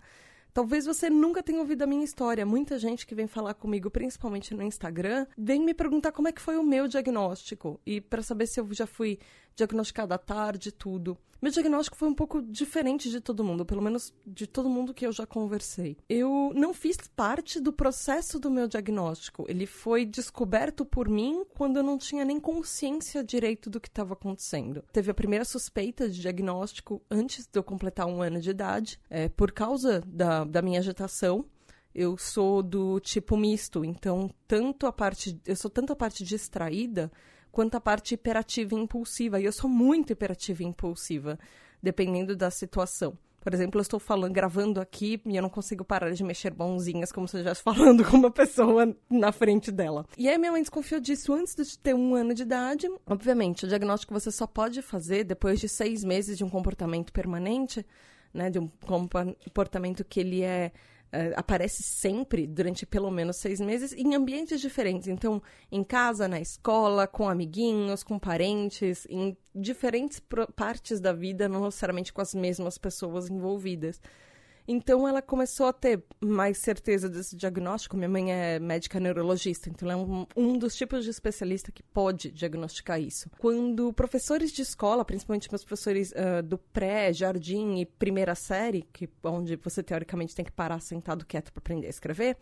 Talvez 0.54 0.86
você 0.86 1.10
nunca 1.10 1.44
tenha 1.44 1.60
ouvido 1.60 1.84
a 1.84 1.88
minha 1.88 2.04
história. 2.06 2.46
Muita 2.46 2.80
gente 2.80 3.06
que 3.06 3.14
vem 3.14 3.28
falar 3.28 3.54
comigo, 3.54 3.92
principalmente 3.92 4.56
no 4.56 4.64
Instagram, 4.64 5.28
vem 5.38 5.62
me 5.62 5.74
perguntar 5.74 6.14
como 6.14 6.30
é 6.30 6.32
que 6.32 6.42
foi 6.42 6.58
o 6.58 6.64
meu 6.64 6.88
diagnóstico 6.88 7.80
e 7.86 8.00
para 8.00 8.24
saber 8.24 8.48
se 8.48 8.60
eu 8.60 8.68
já 8.74 8.88
fui 8.88 9.20
diagnosticada 9.58 10.16
à 10.16 10.18
tarde, 10.18 10.72
tudo. 10.72 11.18
Meu 11.42 11.52
diagnóstico 11.52 11.98
foi 11.98 12.08
um 12.08 12.16
pouco 12.16 12.42
diferente 12.42 13.12
de 13.12 13.22
todo 13.22 13.44
mundo, 13.44 13.64
pelo 13.64 13.82
menos 13.82 14.12
de 14.26 14.48
todo 14.48 14.70
mundo 14.70 14.94
que 14.94 15.06
eu 15.06 15.12
já 15.12 15.26
conversei. 15.26 15.96
Eu 16.10 16.52
não 16.56 16.74
fiz 16.74 16.98
parte 17.16 17.60
do 17.60 17.72
processo 17.72 18.40
do 18.40 18.50
meu 18.50 18.68
diagnóstico. 18.68 19.46
Ele 19.48 19.68
foi 19.68 20.04
descoberto 20.04 20.84
por 20.84 21.08
mim 21.08 21.44
quando 21.56 21.78
eu 21.78 21.84
não 21.84 21.98
tinha 21.98 22.26
nem 22.26 22.40
consciência 22.40 23.24
direito 23.24 23.70
do 23.70 23.80
que 23.80 23.88
estava 23.88 24.14
acontecendo. 24.14 24.84
Teve 24.92 25.12
a 25.12 25.14
primeira 25.14 25.46
suspeita 25.46 26.10
de 26.10 26.22
diagnóstico 26.22 27.04
antes 27.10 27.46
de 27.46 27.60
eu 27.60 27.64
completar 27.64 28.08
um 28.08 28.22
ano 28.22 28.42
de 28.42 28.50
idade, 28.50 29.00
é, 29.08 29.30
por 29.30 29.52
causa 29.52 30.02
da, 30.08 30.44
da 30.44 30.62
minha 30.62 30.80
agitação 30.80 31.46
eu 31.96 32.16
sou 32.16 32.62
do 32.62 33.00
tipo 33.00 33.36
misto, 33.36 33.84
então 33.84 34.30
tanto 34.48 34.86
a 34.86 34.92
parte, 34.92 35.42
eu 35.44 35.56
sou 35.56 35.70
tanto 35.72 35.94
a 35.94 35.96
parte 35.96 36.24
distraída 36.24 37.12
quanto 37.58 37.74
a 37.74 37.82
parte 37.82 38.14
hiperativa 38.14 38.76
e 38.76 38.78
impulsiva. 38.78 39.40
E 39.42 39.46
eu 39.46 39.52
sou 39.52 39.68
muito 39.68 40.14
hiperativa 40.14 40.62
e 40.62 40.66
impulsiva, 40.68 41.40
dependendo 41.82 42.36
da 42.36 42.52
situação. 42.52 43.18
Por 43.42 43.52
exemplo, 43.52 43.80
eu 43.80 43.82
estou 43.82 44.00
falando, 44.00 44.32
gravando 44.32 44.80
aqui 44.80 45.20
e 45.26 45.36
eu 45.36 45.42
não 45.42 45.50
consigo 45.50 45.84
parar 45.84 46.12
de 46.12 46.24
mexer 46.24 46.54
mãozinhas 46.54 47.12
como 47.12 47.28
se 47.28 47.36
eu 47.36 47.40
estivesse 47.40 47.64
falando 47.66 48.06
com 48.06 48.16
uma 48.16 48.30
pessoa 48.30 48.96
na 49.10 49.32
frente 49.32 49.72
dela. 49.72 50.06
E 50.16 50.30
aí 50.30 50.38
minha 50.38 50.52
mãe 50.52 50.62
desconfiou 50.62 51.02
disso 51.02 51.34
antes 51.34 51.56
de 51.56 51.80
ter 51.80 51.96
um 51.96 52.14
ano 52.14 52.36
de 52.36 52.44
idade. 52.44 52.88
Obviamente, 53.08 53.66
o 53.66 53.68
diagnóstico 53.68 54.14
você 54.14 54.30
só 54.30 54.46
pode 54.46 54.84
fazer 54.84 55.24
depois 55.24 55.60
de 55.60 55.68
seis 55.68 56.04
meses 56.04 56.38
de 56.38 56.44
um 56.44 56.50
comportamento 56.52 57.12
permanente, 57.12 57.84
né? 58.32 58.52
De 58.52 58.60
um 58.60 58.68
comportamento 58.86 60.06
que 60.06 60.20
ele 60.20 60.44
é 60.44 60.72
Uh, 61.08 61.32
aparece 61.38 61.84
sempre, 61.84 62.46
durante 62.46 62.86
pelo 62.86 63.10
menos 63.10 63.38
seis 63.38 63.62
meses, 63.62 63.94
em 63.94 64.14
ambientes 64.14 64.60
diferentes. 64.60 65.08
Então, 65.08 65.42
em 65.72 65.84
casa, 65.84 66.28
na 66.28 66.40
escola, 66.40 67.08
com 67.08 67.30
amiguinhos, 67.30 68.04
com 68.04 68.20
parentes, 68.20 69.08
em 69.10 69.36
diferentes 69.56 70.22
partes 70.56 71.00
da 71.00 71.14
vida, 71.14 71.48
não 71.48 71.64
necessariamente 71.64 72.12
com 72.12 72.22
as 72.22 72.36
mesmas 72.36 72.78
pessoas 72.78 73.30
envolvidas. 73.30 74.02
Então 74.68 75.08
ela 75.08 75.22
começou 75.22 75.68
a 75.68 75.74
ter 75.74 76.04
mais 76.20 76.58
certeza 76.58 77.08
desse 77.08 77.38
diagnóstico. 77.38 77.96
Minha 77.96 78.10
mãe 78.10 78.34
é 78.34 78.60
médica 78.60 79.00
neurologista, 79.00 79.70
então 79.70 79.90
ela 79.90 80.02
é 80.02 80.04
um, 80.04 80.28
um 80.36 80.58
dos 80.58 80.76
tipos 80.76 81.06
de 81.06 81.10
especialista 81.10 81.72
que 81.72 81.82
pode 81.82 82.30
diagnosticar 82.32 83.00
isso. 83.00 83.30
Quando 83.38 83.94
professores 83.94 84.52
de 84.52 84.62
escola, 84.62 85.06
principalmente 85.06 85.50
meus 85.50 85.64
professores 85.64 86.12
uh, 86.12 86.44
do 86.44 86.58
pré, 86.58 87.14
jardim 87.14 87.80
e 87.80 87.86
primeira 87.86 88.36
série, 88.36 88.86
que 88.92 89.10
onde 89.24 89.56
você 89.56 89.82
teoricamente 89.82 90.36
tem 90.36 90.44
que 90.44 90.52
parar 90.52 90.82
sentado 90.82 91.26
quieto 91.26 91.54
para 91.54 91.62
aprender 91.62 91.88
a 91.88 91.92
escrever, 91.92 92.36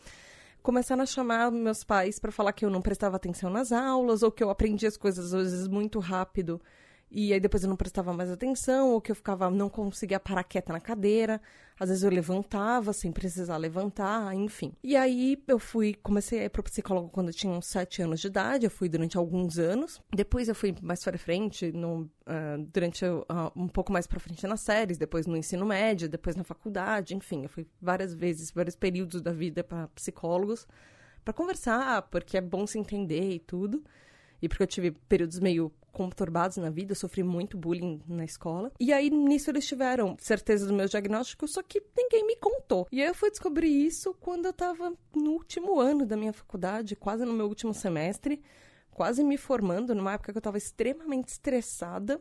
começaram 0.64 1.04
a 1.04 1.06
chamar 1.06 1.52
meus 1.52 1.84
pais 1.84 2.18
para 2.18 2.32
falar 2.32 2.52
que 2.54 2.66
eu 2.66 2.72
não 2.72 2.82
prestava 2.82 3.18
atenção 3.18 3.52
nas 3.52 3.72
aulas 3.72 4.24
ou 4.24 4.32
que 4.32 4.44
eu 4.44 4.50
aprendia 4.50 4.90
as 4.90 4.98
coisas 4.98 5.32
às 5.32 5.52
vezes 5.52 5.68
muito 5.68 6.00
rápido 6.00 6.60
e 7.10 7.32
aí 7.34 7.40
depois 7.40 7.64
eu 7.64 7.70
não 7.70 7.76
prestava 7.78 8.12
mais 8.14 8.30
atenção, 8.30 8.92
ou 8.92 9.02
que 9.02 9.12
eu 9.12 9.16
ficava, 9.16 9.50
não 9.50 9.70
conseguia 9.70 10.20
parar 10.20 10.44
quieta 10.44 10.74
na 10.74 10.80
cadeira. 10.80 11.42
Às 11.80 11.90
vezes 11.90 12.04
eu 12.04 12.10
levantava 12.10 12.94
sem 12.94 13.12
precisar 13.12 13.58
levantar, 13.58 14.34
enfim. 14.34 14.74
E 14.82 14.96
aí 14.96 15.42
eu 15.48 15.60
fui, 15.60 15.94
comecei 15.94 16.40
a 16.40 16.44
ir 16.46 16.50
pro 16.50 16.64
psicólogo 16.64 17.10
quando 17.10 17.28
eu 17.28 17.34
tinha 17.34 17.52
uns 17.52 17.68
sete 17.68 18.02
anos 18.02 18.22
de 18.22 18.28
idade, 18.28 18.66
eu 18.66 18.72
fui 18.72 18.88
durante 18.88 19.18
alguns 19.18 19.60
anos. 19.60 20.02
Depois 20.14 20.48
eu 20.48 20.56
fui 20.56 20.74
mais 20.82 21.04
para 21.04 21.18
frente, 21.18 21.72
no, 21.74 22.04
uh, 22.04 22.64
durante 22.72 23.06
uh, 23.06 23.26
um 23.56 23.68
pouco 23.68 23.92
mais 23.92 24.08
para 24.08 24.20
frente 24.20 24.48
nas 24.48 24.62
séries, 24.62 24.98
depois 24.98 25.26
no 25.26 25.36
ensino 25.36 25.66
médio, 25.66 26.08
depois 26.08 26.36
na 26.36 26.46
faculdade, 26.46 27.14
enfim. 27.14 27.44
Eu 27.44 27.50
fui 27.50 27.68
várias 27.82 28.14
vezes, 28.14 28.52
vários 28.52 28.76
períodos 28.76 29.22
da 29.22 29.32
vida 29.32 29.64
para 29.64 29.90
psicólogos 29.90 30.66
para 31.26 31.34
conversar, 31.34 32.04
porque 32.04 32.38
é 32.38 32.42
bom 32.42 32.68
se 32.68 32.78
entender 32.78 33.32
e 33.32 33.40
tudo. 33.40 33.84
E 34.42 34.48
porque 34.48 34.62
eu 34.62 34.68
tive 34.68 34.92
períodos 34.92 35.40
meio 35.40 35.74
conturbados 35.96 36.58
na 36.58 36.70
vida, 36.70 36.92
eu 36.92 36.96
sofri 36.96 37.24
muito 37.24 37.58
bullying 37.58 38.02
na 38.06 38.26
escola. 38.26 38.70
E 38.78 38.92
aí, 38.92 39.10
nisso, 39.10 39.50
eles 39.50 39.66
tiveram 39.66 40.18
certeza 40.20 40.68
do 40.68 40.74
meu 40.74 40.88
diagnóstico, 40.88 41.48
só 41.48 41.64
que 41.64 41.82
ninguém 41.98 42.28
me 42.28 42.36
contou. 42.36 42.86
E 42.92 43.02
aí 43.02 43.08
eu 43.08 43.16
fui 43.16 43.32
descobrir 43.32 43.70
isso 43.70 44.14
quando 44.20 44.46
eu 44.46 44.54
tava 44.54 44.94
no 45.16 45.32
último 45.32 45.80
ano 45.80 46.06
da 46.06 46.18
minha 46.18 46.34
faculdade, 46.34 46.98
quase 46.98 47.24
no 47.24 47.32
meu 47.32 47.48
último 47.48 47.74
semestre, 47.74 48.42
quase 48.92 49.24
me 49.24 49.38
formando, 49.38 49.96
numa 49.96 50.14
época 50.14 50.34
que 50.34 50.38
eu 50.38 50.42
tava 50.42 50.58
extremamente 50.58 51.30
estressada. 51.30 52.20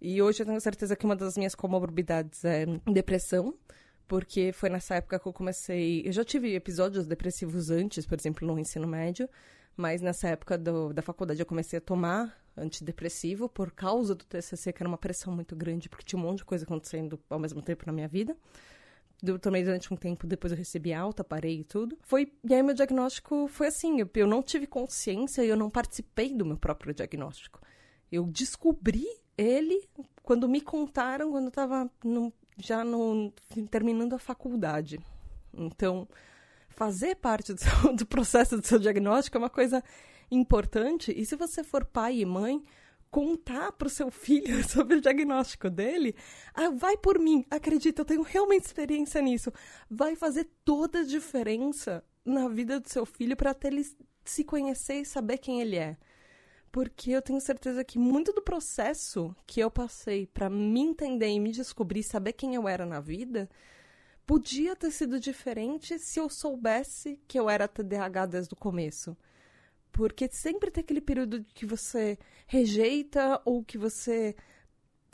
E 0.00 0.20
hoje 0.20 0.42
eu 0.42 0.46
tenho 0.46 0.60
certeza 0.60 0.94
que 0.94 1.06
uma 1.06 1.16
das 1.16 1.36
minhas 1.36 1.54
comorbidades 1.54 2.44
é 2.44 2.66
depressão 2.86 3.54
porque 4.06 4.52
foi 4.52 4.70
nessa 4.70 4.96
época 4.96 5.18
que 5.18 5.28
eu 5.28 5.32
comecei. 5.32 6.02
Eu 6.04 6.12
já 6.12 6.24
tive 6.24 6.54
episódios 6.54 7.06
depressivos 7.06 7.70
antes, 7.70 8.06
por 8.06 8.18
exemplo, 8.18 8.48
no 8.48 8.58
ensino 8.58 8.88
médio, 8.88 9.28
mas 9.78 10.02
nessa 10.02 10.28
época 10.28 10.58
do, 10.58 10.92
da 10.92 11.00
faculdade 11.00 11.38
eu 11.38 11.46
comecei 11.46 11.78
a 11.78 11.80
tomar 11.80 12.36
antidepressivo 12.56 13.48
por 13.48 13.70
causa 13.70 14.12
do 14.12 14.24
TCC, 14.24 14.72
que 14.72 14.82
era 14.82 14.88
uma 14.88 14.98
pressão 14.98 15.32
muito 15.32 15.54
grande, 15.54 15.88
porque 15.88 16.04
tinha 16.04 16.18
um 16.18 16.22
monte 16.24 16.38
de 16.38 16.44
coisa 16.44 16.64
acontecendo 16.64 17.18
ao 17.30 17.38
mesmo 17.38 17.62
tempo 17.62 17.84
na 17.86 17.92
minha 17.92 18.08
vida. 18.08 18.36
Eu 19.22 19.38
tomei 19.38 19.62
durante 19.62 19.94
um 19.94 19.96
tempo, 19.96 20.26
depois 20.26 20.52
eu 20.52 20.58
recebi 20.58 20.92
alta, 20.92 21.22
parei 21.22 21.60
e 21.60 21.64
tudo. 21.64 21.96
Foi, 22.02 22.32
e 22.42 22.52
aí 22.52 22.60
meu 22.60 22.74
diagnóstico 22.74 23.46
foi 23.46 23.68
assim, 23.68 24.00
eu, 24.00 24.10
eu 24.16 24.26
não 24.26 24.42
tive 24.42 24.66
consciência 24.66 25.44
e 25.44 25.48
eu 25.48 25.56
não 25.56 25.70
participei 25.70 26.34
do 26.34 26.44
meu 26.44 26.56
próprio 26.56 26.92
diagnóstico. 26.92 27.60
Eu 28.10 28.26
descobri 28.26 29.06
ele 29.36 29.88
quando 30.24 30.48
me 30.48 30.60
contaram, 30.60 31.30
quando 31.30 31.44
eu 31.44 31.50
estava 31.50 31.88
já 32.56 32.84
no, 32.84 33.32
terminando 33.70 34.14
a 34.14 34.18
faculdade. 34.18 34.98
Então, 35.54 36.08
fazer 36.78 37.16
parte 37.16 37.52
do, 37.52 37.58
seu, 37.58 37.72
do 37.92 38.06
processo 38.06 38.56
do 38.56 38.64
seu 38.64 38.78
diagnóstico 38.78 39.36
é 39.36 39.40
uma 39.40 39.50
coisa 39.50 39.82
importante. 40.30 41.12
E 41.14 41.26
se 41.26 41.34
você 41.34 41.64
for 41.64 41.84
pai 41.84 42.20
e 42.20 42.24
mãe, 42.24 42.62
contar 43.10 43.72
para 43.72 43.88
o 43.88 43.90
seu 43.90 44.12
filho 44.12 44.62
sobre 44.68 44.96
o 44.96 45.00
diagnóstico 45.00 45.68
dele, 45.68 46.14
ah, 46.54 46.70
vai 46.70 46.96
por 46.96 47.18
mim, 47.18 47.44
acredita, 47.50 48.02
eu 48.02 48.06
tenho 48.06 48.22
realmente 48.22 48.66
experiência 48.66 49.20
nisso. 49.20 49.52
Vai 49.90 50.14
fazer 50.14 50.48
toda 50.64 51.00
a 51.00 51.04
diferença 51.04 52.04
na 52.24 52.48
vida 52.48 52.78
do 52.78 52.88
seu 52.88 53.04
filho 53.04 53.36
para 53.36 53.50
até 53.50 53.66
ele 53.66 53.84
se 54.24 54.44
conhecer 54.44 55.00
e 55.00 55.04
saber 55.04 55.38
quem 55.38 55.60
ele 55.60 55.74
é. 55.74 55.96
Porque 56.70 57.10
eu 57.10 57.22
tenho 57.22 57.40
certeza 57.40 57.82
que 57.82 57.98
muito 57.98 58.32
do 58.32 58.42
processo 58.42 59.34
que 59.46 59.58
eu 59.58 59.70
passei 59.70 60.26
para 60.28 60.48
me 60.48 60.80
entender 60.80 61.28
e 61.28 61.40
me 61.40 61.50
descobrir, 61.50 62.04
saber 62.04 62.34
quem 62.34 62.54
eu 62.54 62.68
era 62.68 62.86
na 62.86 63.00
vida, 63.00 63.48
podia 64.28 64.76
ter 64.76 64.90
sido 64.90 65.18
diferente 65.18 65.98
se 65.98 66.20
eu 66.20 66.28
soubesse 66.28 67.18
que 67.26 67.40
eu 67.40 67.48
era 67.48 67.66
TDAH 67.66 68.26
desde 68.26 68.52
o 68.52 68.56
começo. 68.58 69.16
Porque 69.90 70.28
sempre 70.30 70.70
tem 70.70 70.82
aquele 70.82 71.00
período 71.00 71.42
que 71.54 71.64
você 71.64 72.18
rejeita 72.46 73.40
ou 73.46 73.64
que 73.64 73.78
você 73.78 74.36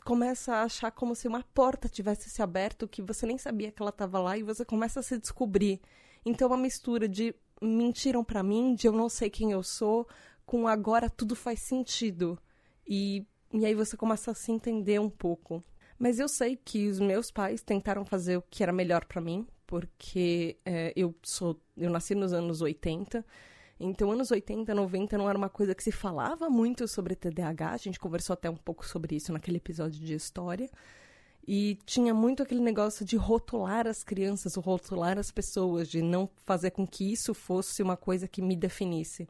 começa 0.03 0.55
a 0.55 0.63
achar 0.63 0.91
como 0.91 1.15
se 1.15 1.29
uma 1.29 1.41
porta 1.53 1.87
tivesse 1.87 2.29
se 2.29 2.41
aberto, 2.41 2.89
que 2.89 3.01
você 3.01 3.25
nem 3.25 3.37
sabia 3.37 3.71
que 3.71 3.81
ela 3.81 3.89
estava 3.89 4.19
lá 4.19 4.37
e 4.37 4.43
você 4.43 4.65
começa 4.65 4.99
a 4.99 5.03
se 5.03 5.17
descobrir. 5.17 5.79
Então, 6.25 6.49
uma 6.49 6.57
mistura 6.57 7.07
de 7.07 7.33
mentiram 7.61 8.21
para 8.21 8.43
mim, 8.43 8.75
de 8.75 8.85
eu 8.85 8.91
não 8.91 9.07
sei 9.07 9.29
quem 9.29 9.49
eu 9.49 9.63
sou, 9.63 10.05
com 10.45 10.67
agora 10.67 11.09
tudo 11.09 11.37
faz 11.37 11.61
sentido. 11.61 12.37
E, 12.85 13.25
e 13.53 13.65
aí 13.65 13.73
você 13.73 13.95
começa 13.95 14.31
a 14.31 14.35
se 14.35 14.51
entender 14.51 14.99
um 14.99 15.09
pouco. 15.09 15.63
Mas 15.97 16.19
eu 16.19 16.27
sei 16.27 16.55
que 16.57 16.87
os 16.87 16.99
meus 16.99 17.31
pais 17.31 17.61
tentaram 17.61 18.05
fazer 18.05 18.37
o 18.37 18.41
que 18.41 18.63
era 18.63 18.73
melhor 18.73 19.05
para 19.05 19.21
mim, 19.21 19.47
porque 19.65 20.57
é, 20.65 20.93
eu 20.95 21.15
sou 21.23 21.59
eu 21.77 21.89
nasci 21.89 22.15
nos 22.15 22.33
anos 22.33 22.61
80 22.61 23.25
então, 23.79 24.09
anos 24.11 24.31
80, 24.31 24.73
90 24.73 25.17
não 25.17 25.29
era 25.29 25.37
uma 25.37 25.49
coisa 25.49 25.75
que 25.75 25.83
se 25.83 25.91
falava 25.91 26.49
muito 26.49 26.87
sobre 26.87 27.15
TDAH. 27.15 27.71
A 27.71 27.77
gente 27.77 27.99
conversou 27.99 28.33
até 28.33 28.49
um 28.49 28.55
pouco 28.55 28.85
sobre 28.85 29.15
isso 29.15 29.33
naquele 29.33 29.57
episódio 29.57 29.99
de 29.99 30.13
história. 30.13 30.69
E 31.47 31.77
tinha 31.85 32.13
muito 32.13 32.41
aquele 32.41 32.61
negócio 32.61 33.05
de 33.05 33.17
rotular 33.17 33.85
as 33.85 34.03
crianças, 34.03 34.55
rotular 34.55 35.19
as 35.19 35.29
pessoas, 35.29 35.89
de 35.89 36.01
não 36.01 36.29
fazer 36.45 36.71
com 36.71 36.87
que 36.87 37.11
isso 37.11 37.33
fosse 37.33 37.83
uma 37.83 37.97
coisa 37.97 38.27
que 38.27 38.41
me 38.41 38.55
definisse. 38.55 39.27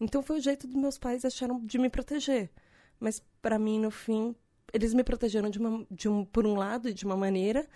Então 0.00 0.22
foi 0.22 0.38
o 0.38 0.40
jeito 0.40 0.66
dos 0.66 0.76
meus 0.76 0.96
pais 0.96 1.24
acharam 1.24 1.60
de 1.66 1.76
me 1.76 1.90
proteger. 1.90 2.50
Mas 3.00 3.20
para 3.42 3.58
mim, 3.58 3.80
no 3.80 3.90
fim, 3.90 4.34
eles 4.72 4.94
me 4.94 5.04
protegeram 5.04 5.50
de, 5.50 5.58
uma, 5.58 5.86
de 5.90 6.08
um, 6.08 6.24
por 6.24 6.46
um 6.46 6.54
lado, 6.54 6.92
de 6.92 7.04
uma 7.04 7.16
maneira, 7.16 7.66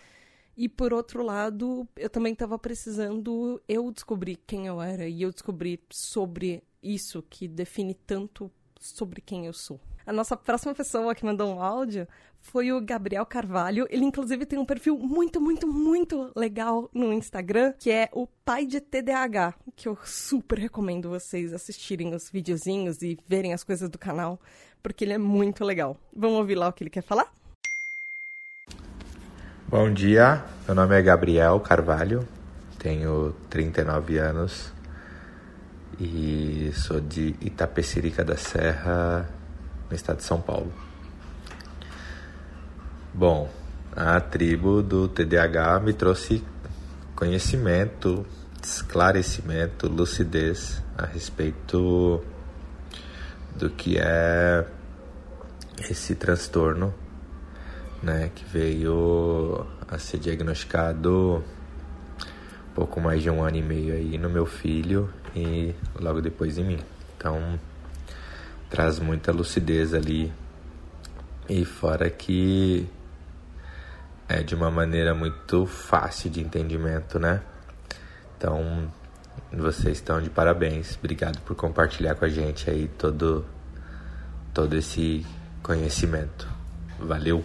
e 0.56 0.68
por 0.68 0.92
outro 0.92 1.22
lado, 1.22 1.88
eu 1.96 2.10
também 2.10 2.32
estava 2.32 2.58
precisando 2.58 3.60
eu 3.68 3.90
descobrir 3.90 4.36
quem 4.46 4.66
eu 4.66 4.80
era 4.80 5.08
e 5.08 5.22
eu 5.22 5.30
descobrir 5.30 5.80
sobre 5.90 6.62
isso 6.82 7.22
que 7.22 7.48
define 7.48 7.94
tanto 7.94 8.50
sobre 8.78 9.20
quem 9.20 9.46
eu 9.46 9.52
sou. 9.52 9.80
A 10.04 10.12
nossa 10.12 10.36
próxima 10.36 10.74
pessoa 10.74 11.14
que 11.14 11.24
mandou 11.24 11.54
um 11.54 11.62
áudio 11.62 12.08
foi 12.40 12.72
o 12.72 12.80
Gabriel 12.80 13.24
Carvalho. 13.24 13.86
Ele, 13.88 14.04
inclusive, 14.04 14.44
tem 14.44 14.58
um 14.58 14.64
perfil 14.64 14.98
muito, 14.98 15.40
muito, 15.40 15.66
muito 15.68 16.32
legal 16.34 16.90
no 16.92 17.12
Instagram, 17.12 17.72
que 17.78 17.90
é 17.90 18.08
o 18.12 18.26
pai 18.26 18.66
de 18.66 18.80
TDAH, 18.80 19.54
que 19.76 19.86
eu 19.86 19.96
super 20.04 20.58
recomendo 20.58 21.08
vocês 21.08 21.52
assistirem 21.52 22.12
os 22.14 22.28
videozinhos 22.28 23.00
e 23.00 23.16
verem 23.28 23.52
as 23.52 23.62
coisas 23.62 23.88
do 23.88 23.96
canal, 23.98 24.40
porque 24.82 25.04
ele 25.04 25.12
é 25.12 25.18
muito 25.18 25.64
legal. 25.64 25.96
Vamos 26.14 26.38
ouvir 26.38 26.56
lá 26.56 26.68
o 26.68 26.72
que 26.72 26.82
ele 26.82 26.90
quer 26.90 27.02
falar? 27.02 27.26
Bom 29.68 29.90
dia, 29.92 30.44
meu 30.66 30.74
nome 30.74 30.98
é 30.98 31.00
Gabriel 31.00 31.58
Carvalho, 31.60 32.28
tenho 32.78 33.34
39 33.48 34.18
anos 34.18 34.70
e 35.98 36.70
sou 36.74 37.00
de 37.00 37.34
Itapecerica 37.40 38.24
da 38.24 38.36
Serra, 38.36 39.28
no 39.88 39.96
estado 39.96 40.18
de 40.18 40.24
São 40.24 40.40
Paulo. 40.40 40.72
Bom, 43.14 43.50
a 43.94 44.20
tribo 44.20 44.82
do 44.82 45.08
TDAH 45.08 45.80
me 45.80 45.92
trouxe 45.92 46.44
conhecimento, 47.14 48.26
esclarecimento, 48.62 49.88
lucidez 49.88 50.82
a 50.96 51.06
respeito 51.06 52.22
do 53.56 53.70
que 53.70 53.98
é 53.98 54.66
esse 55.88 56.14
transtorno, 56.14 56.94
né, 58.02 58.30
que 58.34 58.44
veio 58.44 59.66
a 59.88 59.98
ser 59.98 60.18
diagnosticado 60.18 61.42
pouco 62.74 63.00
mais 63.00 63.22
de 63.22 63.30
um 63.30 63.42
ano 63.42 63.56
e 63.56 63.62
meio 63.62 63.94
aí 63.94 64.16
no 64.18 64.30
meu 64.30 64.46
filho 64.46 65.12
e 65.34 65.74
logo 66.00 66.20
depois 66.20 66.58
em 66.58 66.64
mim. 66.64 66.78
Então 67.16 67.58
traz 68.70 68.98
muita 68.98 69.30
lucidez 69.30 69.92
ali 69.92 70.32
e 71.48 71.64
fora 71.64 72.08
que 72.08 72.88
é 74.28 74.42
de 74.42 74.54
uma 74.54 74.70
maneira 74.70 75.14
muito 75.14 75.66
fácil 75.66 76.30
de 76.30 76.40
entendimento, 76.40 77.18
né? 77.18 77.42
Então, 78.38 78.90
vocês 79.52 79.98
estão 79.98 80.20
de 80.20 80.30
parabéns. 80.30 80.96
Obrigado 80.96 81.40
por 81.42 81.54
compartilhar 81.56 82.14
com 82.14 82.24
a 82.24 82.28
gente 82.28 82.68
aí 82.70 82.88
todo 82.88 83.44
todo 84.54 84.74
esse 84.76 85.24
conhecimento. 85.62 86.48
Valeu. 86.98 87.44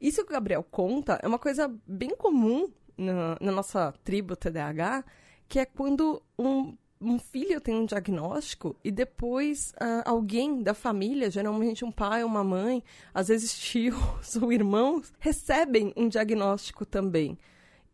Isso 0.00 0.24
que 0.24 0.30
o 0.30 0.34
Gabriel 0.34 0.64
conta 0.70 1.18
é 1.22 1.28
uma 1.28 1.38
coisa 1.38 1.72
bem 1.86 2.10
comum 2.16 2.70
na, 2.96 3.36
na 3.40 3.52
nossa 3.52 3.92
tribo 4.02 4.34
TDAH, 4.34 5.04
que 5.48 5.58
é 5.58 5.64
quando 5.64 6.22
um 6.38 6.76
um 7.02 7.18
filho 7.18 7.60
tem 7.60 7.74
um 7.74 7.84
diagnóstico 7.84 8.76
e 8.84 8.90
depois 8.90 9.72
uh, 9.72 10.02
alguém 10.04 10.62
da 10.62 10.72
família, 10.72 11.30
geralmente 11.30 11.84
um 11.84 11.90
pai, 11.90 12.22
uma 12.22 12.44
mãe, 12.44 12.82
às 13.12 13.28
vezes 13.28 13.58
tios 13.58 14.36
ou 14.40 14.52
irmãos, 14.52 15.12
recebem 15.18 15.92
um 15.96 16.08
diagnóstico 16.08 16.86
também. 16.86 17.36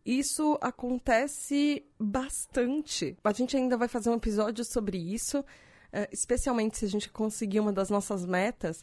Isso 0.08 0.56
acontece 0.62 1.84
bastante. 2.00 3.14
A 3.22 3.30
gente 3.30 3.58
ainda 3.58 3.76
vai 3.76 3.88
fazer 3.88 4.08
um 4.08 4.14
episódio 4.14 4.64
sobre 4.64 4.96
isso, 4.96 5.40
uh, 5.40 6.08
especialmente 6.10 6.78
se 6.78 6.86
a 6.86 6.88
gente 6.88 7.10
conseguir 7.10 7.60
uma 7.60 7.74
das 7.74 7.90
nossas 7.90 8.24
metas, 8.24 8.82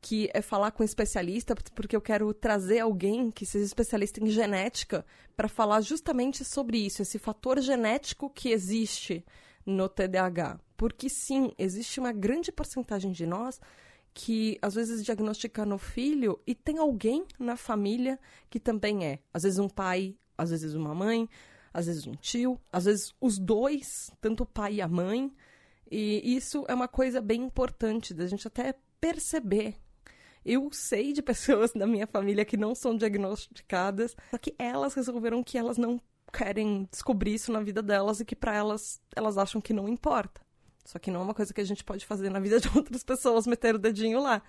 que 0.00 0.30
é 0.32 0.40
falar 0.40 0.70
com 0.70 0.82
um 0.82 0.86
especialista, 0.86 1.54
porque 1.74 1.94
eu 1.94 2.00
quero 2.00 2.32
trazer 2.32 2.78
alguém 2.78 3.30
que 3.30 3.44
seja 3.44 3.62
especialista 3.62 4.24
em 4.24 4.30
genética 4.30 5.04
para 5.36 5.48
falar 5.48 5.82
justamente 5.82 6.42
sobre 6.46 6.78
isso, 6.78 7.02
esse 7.02 7.18
fator 7.18 7.60
genético 7.60 8.30
que 8.30 8.48
existe 8.48 9.22
no 9.66 9.86
TDAH. 9.86 10.58
Porque 10.78 11.10
sim, 11.10 11.52
existe 11.58 12.00
uma 12.00 12.10
grande 12.10 12.50
porcentagem 12.50 13.12
de 13.12 13.26
nós 13.26 13.60
que 14.14 14.56
às 14.62 14.74
vezes 14.74 15.04
diagnostica 15.04 15.66
no 15.66 15.76
filho 15.76 16.40
e 16.46 16.54
tem 16.54 16.78
alguém 16.78 17.26
na 17.38 17.54
família 17.54 18.18
que 18.48 18.58
também 18.58 19.04
é. 19.04 19.18
Às 19.30 19.42
vezes 19.42 19.58
um 19.58 19.68
pai, 19.68 20.16
às 20.36 20.50
vezes 20.50 20.74
uma 20.74 20.94
mãe, 20.94 21.28
às 21.72 21.86
vezes 21.86 22.06
um 22.06 22.14
tio, 22.14 22.60
às 22.72 22.84
vezes 22.84 23.14
os 23.20 23.38
dois, 23.38 24.10
tanto 24.20 24.44
o 24.44 24.46
pai 24.46 24.74
e 24.74 24.82
a 24.82 24.88
mãe. 24.88 25.32
E 25.90 26.36
isso 26.36 26.64
é 26.68 26.74
uma 26.74 26.88
coisa 26.88 27.20
bem 27.20 27.42
importante 27.42 28.14
da 28.14 28.26
gente 28.26 28.46
até 28.46 28.74
perceber. 29.00 29.76
Eu 30.44 30.70
sei 30.72 31.12
de 31.12 31.20
pessoas 31.22 31.72
da 31.72 31.86
minha 31.86 32.06
família 32.06 32.44
que 32.44 32.56
não 32.56 32.74
são 32.74 32.96
diagnosticadas, 32.96 34.16
só 34.30 34.38
que 34.38 34.54
elas 34.58 34.94
resolveram 34.94 35.42
que 35.42 35.58
elas 35.58 35.78
não 35.78 36.00
querem 36.32 36.88
descobrir 36.90 37.34
isso 37.34 37.52
na 37.52 37.60
vida 37.60 37.82
delas 37.82 38.20
e 38.20 38.24
que 38.24 38.34
para 38.34 38.54
elas 38.54 39.00
elas 39.14 39.38
acham 39.38 39.60
que 39.60 39.72
não 39.72 39.88
importa. 39.88 40.40
Só 40.84 40.98
que 40.98 41.10
não 41.10 41.20
é 41.20 41.22
uma 41.24 41.34
coisa 41.34 41.54
que 41.54 41.60
a 41.60 41.64
gente 41.64 41.82
pode 41.82 42.04
fazer 42.04 42.28
na 42.30 42.40
vida 42.40 42.60
de 42.60 42.68
outras 42.76 43.02
pessoas, 43.02 43.46
meter 43.46 43.74
o 43.74 43.78
dedinho 43.78 44.20
lá. 44.20 44.42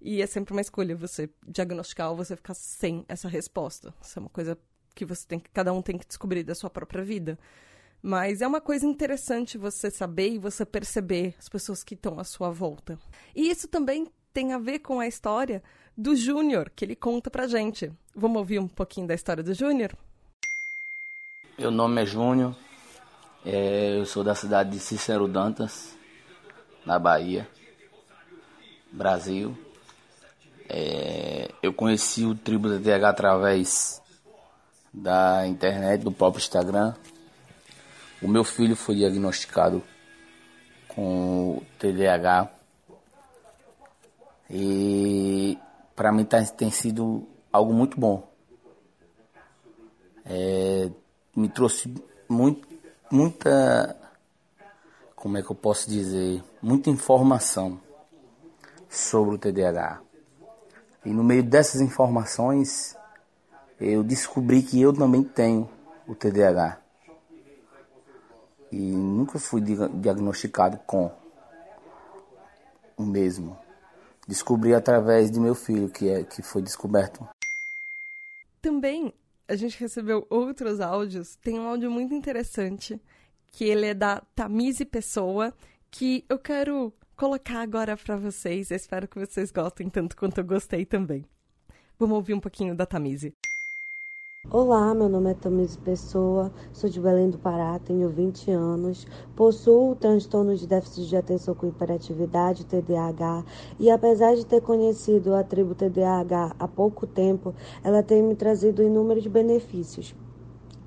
E 0.00 0.20
é 0.20 0.26
sempre 0.26 0.52
uma 0.52 0.60
escolha 0.60 0.96
você 0.96 1.30
diagnosticar 1.46 2.10
ou 2.10 2.16
você 2.16 2.34
ficar 2.34 2.54
sem 2.54 3.04
essa 3.08 3.28
resposta. 3.28 3.94
Isso 4.02 4.18
é 4.18 4.20
uma 4.20 4.30
coisa 4.30 4.58
que 4.94 5.04
você 5.04 5.26
tem 5.26 5.38
que 5.38 5.50
cada 5.50 5.72
um 5.72 5.82
tem 5.82 5.98
que 5.98 6.06
descobrir 6.06 6.42
da 6.42 6.54
sua 6.54 6.70
própria 6.70 7.04
vida. 7.04 7.38
Mas 8.02 8.40
é 8.40 8.46
uma 8.46 8.60
coisa 8.60 8.84
interessante 8.84 9.56
você 9.56 9.90
saber 9.90 10.30
e 10.30 10.38
você 10.38 10.66
perceber 10.66 11.34
as 11.38 11.48
pessoas 11.48 11.84
que 11.84 11.94
estão 11.94 12.18
à 12.18 12.24
sua 12.24 12.50
volta. 12.50 12.98
E 13.34 13.48
isso 13.48 13.68
também 13.68 14.08
tem 14.32 14.52
a 14.52 14.58
ver 14.58 14.80
com 14.80 14.98
a 14.98 15.06
história 15.06 15.62
do 15.96 16.16
Júnior, 16.16 16.70
que 16.74 16.84
ele 16.84 16.96
conta 16.96 17.30
pra 17.30 17.46
gente. 17.46 17.92
Vamos 18.14 18.38
ouvir 18.38 18.58
um 18.58 18.66
pouquinho 18.66 19.06
da 19.06 19.14
história 19.14 19.42
do 19.42 19.54
Júnior? 19.54 19.96
Meu 21.56 21.70
nome 21.70 22.02
é 22.02 22.06
Júnior, 22.06 22.56
é, 23.44 23.98
eu 23.98 24.06
sou 24.06 24.24
da 24.24 24.34
cidade 24.34 24.70
de 24.70 24.80
Cícero 24.80 25.28
Dantas, 25.28 25.96
na 26.84 26.98
Bahia, 26.98 27.48
Brasil. 28.90 29.56
É, 30.68 31.50
eu 31.62 31.72
conheci 31.72 32.24
o 32.24 32.34
Tribo 32.34 32.68
TDAH 32.68 33.08
através 33.08 34.01
da 34.92 35.46
internet, 35.46 36.02
do 36.02 36.12
próprio 36.12 36.40
Instagram. 36.40 36.94
O 38.20 38.28
meu 38.28 38.44
filho 38.44 38.76
foi 38.76 38.96
diagnosticado 38.96 39.82
com 40.88 41.62
TDAH 41.78 42.52
e 44.50 45.58
para 45.96 46.12
mim 46.12 46.24
tá, 46.24 46.42
tem 46.44 46.70
sido 46.70 47.26
algo 47.50 47.72
muito 47.72 47.98
bom. 47.98 48.30
É, 50.24 50.90
me 51.34 51.48
trouxe 51.48 51.92
muito, 52.28 52.68
muita, 53.10 53.96
como 55.16 55.38
é 55.38 55.42
que 55.42 55.50
eu 55.50 55.56
posso 55.56 55.88
dizer, 55.88 56.44
muita 56.62 56.90
informação 56.90 57.80
sobre 58.88 59.34
o 59.34 59.38
TDAH. 59.38 60.00
E 61.04 61.10
no 61.10 61.24
meio 61.24 61.42
dessas 61.42 61.80
informações, 61.80 62.96
eu 63.82 64.04
descobri 64.04 64.62
que 64.62 64.80
eu 64.80 64.92
também 64.92 65.22
tenho 65.24 65.68
o 66.06 66.14
TDAH. 66.14 66.80
E 68.70 68.76
nunca 68.76 69.38
fui 69.38 69.60
diagnosticado 69.60 70.78
com 70.86 71.10
o 72.96 73.02
mesmo. 73.02 73.58
Descobri 74.26 74.72
através 74.74 75.30
de 75.30 75.40
meu 75.40 75.54
filho 75.54 75.90
que 75.90 76.08
é 76.08 76.22
que 76.22 76.42
foi 76.42 76.62
descoberto. 76.62 77.28
Também 78.60 79.12
a 79.48 79.56
gente 79.56 79.78
recebeu 79.78 80.26
outros 80.30 80.80
áudios. 80.80 81.36
Tem 81.36 81.58
um 81.58 81.66
áudio 81.66 81.90
muito 81.90 82.14
interessante, 82.14 83.00
que 83.50 83.64
ele 83.64 83.86
é 83.86 83.94
da 83.94 84.22
Tamise 84.34 84.84
Pessoa, 84.84 85.52
que 85.90 86.24
eu 86.28 86.38
quero 86.38 86.92
colocar 87.16 87.60
agora 87.60 87.96
para 87.96 88.16
vocês. 88.16 88.70
Eu 88.70 88.76
espero 88.76 89.08
que 89.08 89.18
vocês 89.18 89.50
gostem 89.50 89.90
tanto 89.90 90.16
quanto 90.16 90.38
eu 90.38 90.44
gostei 90.44 90.86
também. 90.86 91.26
Vamos 91.98 92.16
ouvir 92.16 92.34
um 92.34 92.40
pouquinho 92.40 92.74
da 92.74 92.86
Tamise. 92.86 93.34
Olá, 94.50 94.92
meu 94.92 95.08
nome 95.08 95.30
é 95.30 95.34
Tamise 95.34 95.78
Pessoa, 95.78 96.52
sou 96.72 96.90
de 96.90 97.00
Belém 97.00 97.30
do 97.30 97.38
Pará, 97.38 97.78
tenho 97.78 98.08
20 98.10 98.50
anos, 98.50 99.06
possuo 99.36 99.94
transtorno 99.94 100.54
de 100.56 100.66
déficit 100.66 101.08
de 101.08 101.16
atenção 101.16 101.54
com 101.54 101.68
hiperatividade, 101.68 102.66
TDAH, 102.66 103.44
e 103.78 103.88
apesar 103.88 104.34
de 104.34 104.44
ter 104.44 104.60
conhecido 104.60 105.34
a 105.34 105.44
tribo 105.44 105.74
TDAH 105.74 106.56
há 106.58 106.68
pouco 106.68 107.06
tempo, 107.06 107.54
ela 107.84 108.02
tem 108.02 108.20
me 108.22 108.34
trazido 108.34 108.82
inúmeros 108.82 109.26
benefícios. 109.26 110.14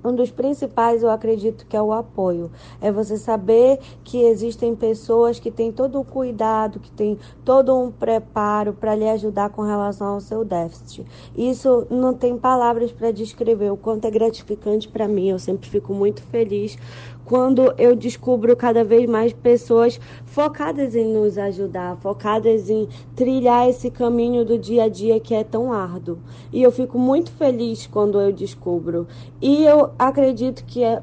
Um 0.06 0.14
dos 0.14 0.30
principais 0.30 1.02
eu 1.02 1.10
acredito 1.10 1.66
que 1.66 1.76
é 1.76 1.82
o 1.82 1.92
apoio. 1.92 2.50
É 2.80 2.92
você 2.92 3.16
saber 3.16 3.80
que 4.04 4.22
existem 4.22 4.74
pessoas 4.74 5.40
que 5.40 5.50
têm 5.50 5.72
todo 5.72 6.00
o 6.00 6.04
cuidado, 6.04 6.78
que 6.78 6.90
têm 6.90 7.18
todo 7.44 7.76
um 7.76 7.90
preparo 7.90 8.72
para 8.72 8.94
lhe 8.94 9.08
ajudar 9.08 9.50
com 9.50 9.62
relação 9.62 10.14
ao 10.14 10.20
seu 10.20 10.44
déficit. 10.44 11.04
Isso 11.36 11.86
não 11.90 12.14
tem 12.14 12.38
palavras 12.38 12.92
para 12.92 13.10
descrever 13.10 13.72
o 13.72 13.76
quanto 13.76 14.06
é 14.06 14.10
gratificante 14.10 14.88
para 14.88 15.08
mim. 15.08 15.30
Eu 15.30 15.38
sempre 15.38 15.68
fico 15.68 15.92
muito 15.92 16.22
feliz 16.22 16.78
quando 17.26 17.74
eu 17.76 17.96
descubro 17.96 18.56
cada 18.56 18.84
vez 18.84 19.06
mais 19.06 19.32
pessoas 19.32 20.00
focadas 20.24 20.94
em 20.94 21.12
nos 21.12 21.36
ajudar, 21.36 21.96
focadas 21.96 22.70
em 22.70 22.88
trilhar 23.16 23.68
esse 23.68 23.90
caminho 23.90 24.44
do 24.44 24.56
dia 24.56 24.84
a 24.84 24.88
dia 24.88 25.18
que 25.18 25.34
é 25.34 25.42
tão 25.42 25.72
árduo. 25.72 26.20
E 26.52 26.62
eu 26.62 26.70
fico 26.70 26.96
muito 26.98 27.32
feliz 27.32 27.86
quando 27.88 28.20
eu 28.20 28.32
descubro. 28.32 29.08
E 29.42 29.64
eu 29.64 29.92
acredito 29.98 30.64
que 30.64 30.84
é, 30.84 31.02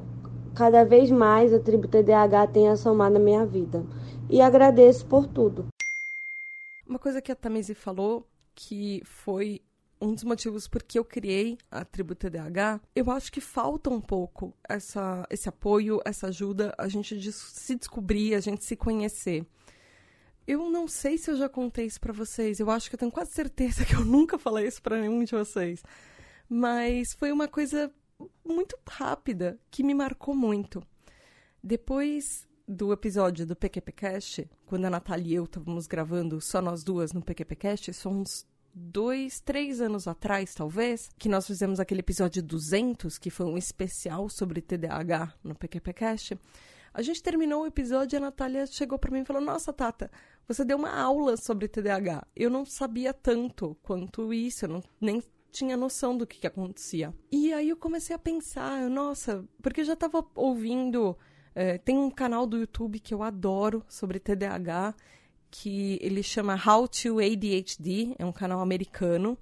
cada 0.56 0.86
vez 0.86 1.12
mais 1.12 1.54
a 1.54 1.60
tribo 1.60 1.90
TDAH 1.90 2.48
tenha 2.48 2.76
somado 2.78 3.16
na 3.16 3.20
minha 3.20 3.46
vida. 3.46 3.84
E 4.30 4.40
agradeço 4.42 5.06
por 5.06 5.28
tudo. 5.28 5.66
Uma 6.88 6.98
coisa 6.98 7.22
que 7.22 7.34
a 7.34 7.36
Tamisi 7.36 7.76
falou 7.76 8.26
que 8.56 9.02
foi 9.04 9.62
um 10.04 10.13
dos 10.13 10.24
motivos 10.24 10.68
por 10.68 10.84
que 10.84 11.00
eu 11.00 11.06
criei 11.06 11.58
a 11.72 11.86
tribo 11.86 12.13
TDAH, 12.13 12.82
eu 12.94 13.10
acho 13.10 13.32
que 13.32 13.39
falta 13.39 13.89
um 13.89 14.02
pouco 14.02 14.54
essa, 14.68 15.26
esse 15.30 15.48
apoio, 15.48 16.02
essa 16.04 16.28
ajuda, 16.28 16.74
a 16.78 16.89
gente 16.89 17.32
se 17.32 17.76
descobrir, 17.76 18.36
a 18.36 18.42
gente 18.42 18.63
se 18.66 18.76
conhecer. 18.76 19.46
Eu 20.46 20.70
não 20.70 20.89
sei 20.89 21.18
se 21.18 21.32
eu 21.32 21.38
já 21.38 21.48
contei 21.48 21.86
isso 21.86 22.02
para 22.02 22.12
vocês, 22.12 22.60
eu 22.60 22.70
acho 22.70 22.89
que 22.89 22.96
eu 22.96 23.00
tenho 23.00 23.12
quase 23.12 23.32
certeza 23.32 23.86
que 23.86 23.96
eu 23.96 24.04
nunca 24.04 24.38
falei 24.38 24.68
isso 24.68 24.82
para 24.82 25.00
nenhum 25.00 25.24
de 25.24 25.32
vocês. 25.32 25.82
Mas 26.50 27.13
foi 27.13 27.32
uma 27.32 27.48
coisa 27.48 27.89
muito 28.46 28.78
rápida 28.88 29.58
que 29.72 29.84
me 29.84 29.94
marcou 29.94 30.36
muito. 30.36 30.86
Depois 31.63 32.46
do 32.68 32.92
episódio 32.92 33.46
do 33.46 33.56
PQPcast, 33.56 34.50
quando 34.66 34.86
a 34.86 34.89
Natália 34.89 35.32
e 35.32 35.36
eu 35.36 35.46
estávamos 35.46 35.88
gravando 35.88 36.42
só 36.42 36.62
nós 36.62 36.84
duas 36.84 37.13
no 37.13 37.22
PQPcast, 37.22 37.92
isso 37.92 38.10
uns 38.10 38.46
dois, 38.74 39.40
três 39.40 39.80
anos 39.80 40.08
atrás, 40.08 40.54
talvez, 40.54 41.10
que 41.18 41.30
nós 41.30 41.46
fizemos 41.46 41.80
aquele 41.80 42.00
episódio 42.00 42.42
200, 42.42 43.18
que 43.18 43.30
foi 43.30 43.46
um 43.46 43.58
especial 43.58 44.28
sobre 44.30 44.62
TDAH 44.62 45.34
no 45.44 45.56
PQPcast. 45.56 46.38
A 46.94 47.02
gente 47.02 47.24
terminou 47.24 47.64
o 47.64 47.68
episódio 47.68 48.16
e 48.16 48.18
a 48.18 48.22
Natália 48.22 48.66
chegou 48.68 49.00
para 49.00 49.12
mim 49.12 49.22
e 49.22 49.26
falou: 49.26 49.42
Nossa, 49.42 49.74
Tata, 49.74 50.12
você 50.48 50.64
deu 50.64 50.78
uma 50.78 50.92
aula 50.92 51.38
sobre 51.38 51.68
TDAH. 51.68 52.28
Eu 52.36 52.50
não 52.50 52.66
sabia 52.66 53.14
tanto 53.14 53.76
quanto 53.82 54.34
isso, 54.34 54.66
eu 54.66 54.70
não, 54.70 54.84
nem 55.02 55.22
tinha 55.52 55.78
noção 55.78 56.18
do 56.18 56.28
que, 56.28 56.40
que 56.40 56.48
acontecia. 56.48 57.14
E 57.32 57.54
aí 57.54 57.70
eu 57.70 57.78
comecei 57.78 58.16
a 58.16 58.20
pensar: 58.20 58.90
Nossa, 58.90 59.44
porque 59.62 59.82
eu 59.82 59.86
já 59.86 59.94
estava 59.94 60.26
ouvindo. 60.36 61.18
É, 61.56 61.78
tem 61.78 61.98
um 61.98 62.10
canal 62.10 62.48
do 62.48 62.58
YouTube 62.58 63.00
que 63.00 63.14
eu 63.14 63.22
adoro 63.22 63.84
sobre 63.88 64.20
TDAH 64.20 64.96
que 65.54 66.00
ele 66.02 66.24
chama 66.24 66.56
How 66.56 66.88
to 66.88 67.20
ADHD, 67.20 68.16
é 68.18 68.26
um 68.26 68.32
canal 68.32 68.60
americano 68.60 69.38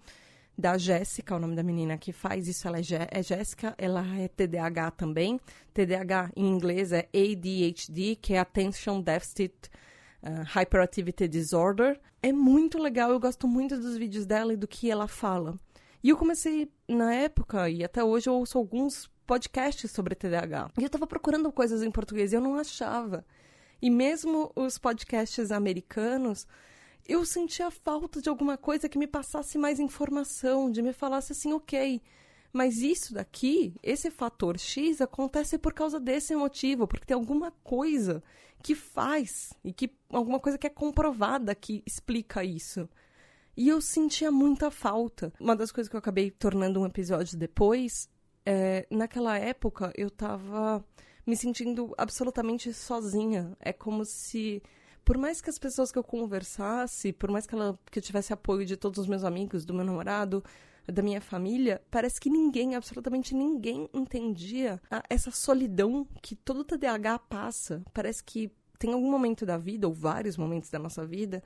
da 0.57 0.77
Jéssica, 0.77 1.37
o 1.37 1.39
nome 1.39 1.55
da 1.55 1.63
menina 1.63 1.97
que 1.97 2.11
faz 2.11 2.49
isso, 2.49 2.67
ela 2.67 2.79
é, 2.79 2.81
é 3.09 3.23
Jéssica, 3.23 3.73
ela 3.77 4.05
é 4.19 4.27
TDAH 4.27 4.91
também. 4.91 5.39
TDAH 5.73 6.31
em 6.35 6.45
inglês 6.45 6.91
é 6.91 7.07
ADHD, 7.13 8.17
que 8.17 8.33
é 8.33 8.39
Attention 8.39 8.99
Deficit 8.99 9.53
uh, 10.21 10.43
Hyperactivity 10.53 11.29
Disorder. 11.29 11.97
É 12.21 12.33
muito 12.33 12.77
legal, 12.77 13.09
eu 13.09 13.19
gosto 13.19 13.47
muito 13.47 13.77
dos 13.79 13.97
vídeos 13.97 14.25
dela 14.25 14.53
e 14.53 14.57
do 14.57 14.67
que 14.67 14.91
ela 14.91 15.07
fala. 15.07 15.57
E 16.03 16.09
eu 16.09 16.17
comecei, 16.17 16.69
na 16.89 17.13
época, 17.13 17.69
e 17.69 17.85
até 17.85 18.03
hoje 18.03 18.29
eu 18.29 18.33
ouço 18.33 18.57
alguns 18.57 19.09
podcasts 19.25 19.89
sobre 19.89 20.13
TDAH. 20.13 20.71
E 20.77 20.83
eu 20.83 20.89
tava 20.89 21.07
procurando 21.07 21.49
coisas 21.53 21.81
em 21.81 21.89
português 21.89 22.33
e 22.33 22.35
eu 22.35 22.41
não 22.41 22.55
achava. 22.55 23.25
E 23.81 23.89
mesmo 23.89 24.51
os 24.55 24.77
podcasts 24.77 25.51
americanos, 25.51 26.47
eu 27.07 27.25
sentia 27.25 27.71
falta 27.71 28.21
de 28.21 28.29
alguma 28.29 28.57
coisa 28.57 28.87
que 28.87 28.97
me 28.97 29.07
passasse 29.07 29.57
mais 29.57 29.79
informação, 29.79 30.71
de 30.71 30.81
me 30.81 30.93
falasse 30.93 31.31
assim, 31.31 31.51
ok, 31.51 32.01
mas 32.53 32.77
isso 32.77 33.13
daqui, 33.13 33.73
esse 33.81 34.11
fator 34.11 34.59
X, 34.59 35.01
acontece 35.01 35.57
por 35.57 35.73
causa 35.73 35.99
desse 35.99 36.35
motivo, 36.35 36.87
porque 36.87 37.05
tem 37.05 37.15
alguma 37.15 37.51
coisa 37.63 38.21
que 38.61 38.75
faz, 38.75 39.53
e 39.63 39.73
que 39.73 39.91
alguma 40.09 40.39
coisa 40.39 40.57
que 40.57 40.67
é 40.67 40.69
comprovada 40.69 41.55
que 41.55 41.81
explica 41.85 42.43
isso. 42.43 42.87
E 43.55 43.67
eu 43.67 43.81
sentia 43.81 44.31
muita 44.31 44.69
falta. 44.69 45.33
Uma 45.39 45.55
das 45.55 45.71
coisas 45.71 45.89
que 45.89 45.95
eu 45.95 45.99
acabei 45.99 46.29
tornando 46.29 46.79
um 46.81 46.85
episódio 46.85 47.37
depois, 47.37 48.09
é, 48.45 48.85
naquela 48.89 49.37
época 49.37 49.91
eu 49.95 50.07
estava 50.07 50.83
me 51.31 51.37
sentindo 51.37 51.93
absolutamente 51.97 52.73
sozinha. 52.73 53.55
É 53.57 53.71
como 53.71 54.03
se, 54.03 54.61
por 55.05 55.17
mais 55.17 55.39
que 55.39 55.49
as 55.49 55.57
pessoas 55.57 55.89
que 55.89 55.97
eu 55.97 56.03
conversasse, 56.03 57.13
por 57.13 57.31
mais 57.31 57.47
que, 57.47 57.55
ela, 57.55 57.79
que 57.89 57.99
eu 57.99 58.03
tivesse 58.03 58.33
apoio 58.33 58.65
de 58.65 58.75
todos 58.75 58.99
os 58.99 59.07
meus 59.07 59.23
amigos, 59.23 59.63
do 59.63 59.73
meu 59.73 59.85
namorado, 59.85 60.43
da 60.85 61.01
minha 61.01 61.21
família, 61.21 61.81
parece 61.89 62.19
que 62.19 62.29
ninguém, 62.29 62.75
absolutamente 62.75 63.33
ninguém, 63.33 63.89
entendia 63.93 64.81
a, 64.91 65.01
essa 65.09 65.31
solidão 65.31 66.05
que 66.21 66.35
todo 66.35 66.65
TDAH 66.65 67.19
passa. 67.19 67.81
Parece 67.93 68.21
que 68.21 68.51
tem 68.77 68.91
algum 68.91 69.09
momento 69.09 69.45
da 69.45 69.57
vida, 69.57 69.87
ou 69.87 69.93
vários 69.93 70.35
momentos 70.35 70.69
da 70.69 70.79
nossa 70.79 71.05
vida, 71.05 71.41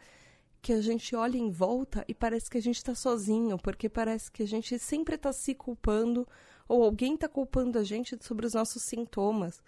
que 0.63 0.73
a 0.73 0.81
gente 0.81 1.15
olha 1.15 1.37
em 1.37 1.51
volta 1.51 2.03
e 2.07 2.13
parece 2.15 2.49
que 2.49 2.57
a 2.57 2.61
gente 2.61 2.77
está 2.77 2.95
sozinho, 2.95 3.55
porque 3.59 3.87
parece 3.87 4.31
que 4.31 4.41
a 4.41 4.47
gente 4.47 4.79
sempre 4.79 5.13
está 5.13 5.31
se 5.31 5.53
culpando 5.53 6.27
ou 6.67 6.83
alguém 6.83 7.15
está 7.15 7.27
culpando 7.27 7.77
a 7.77 7.83
gente 7.83 8.17
sobre 8.21 8.45
os 8.45 8.53
nossos 8.53 8.83
sintomas. 8.83 9.61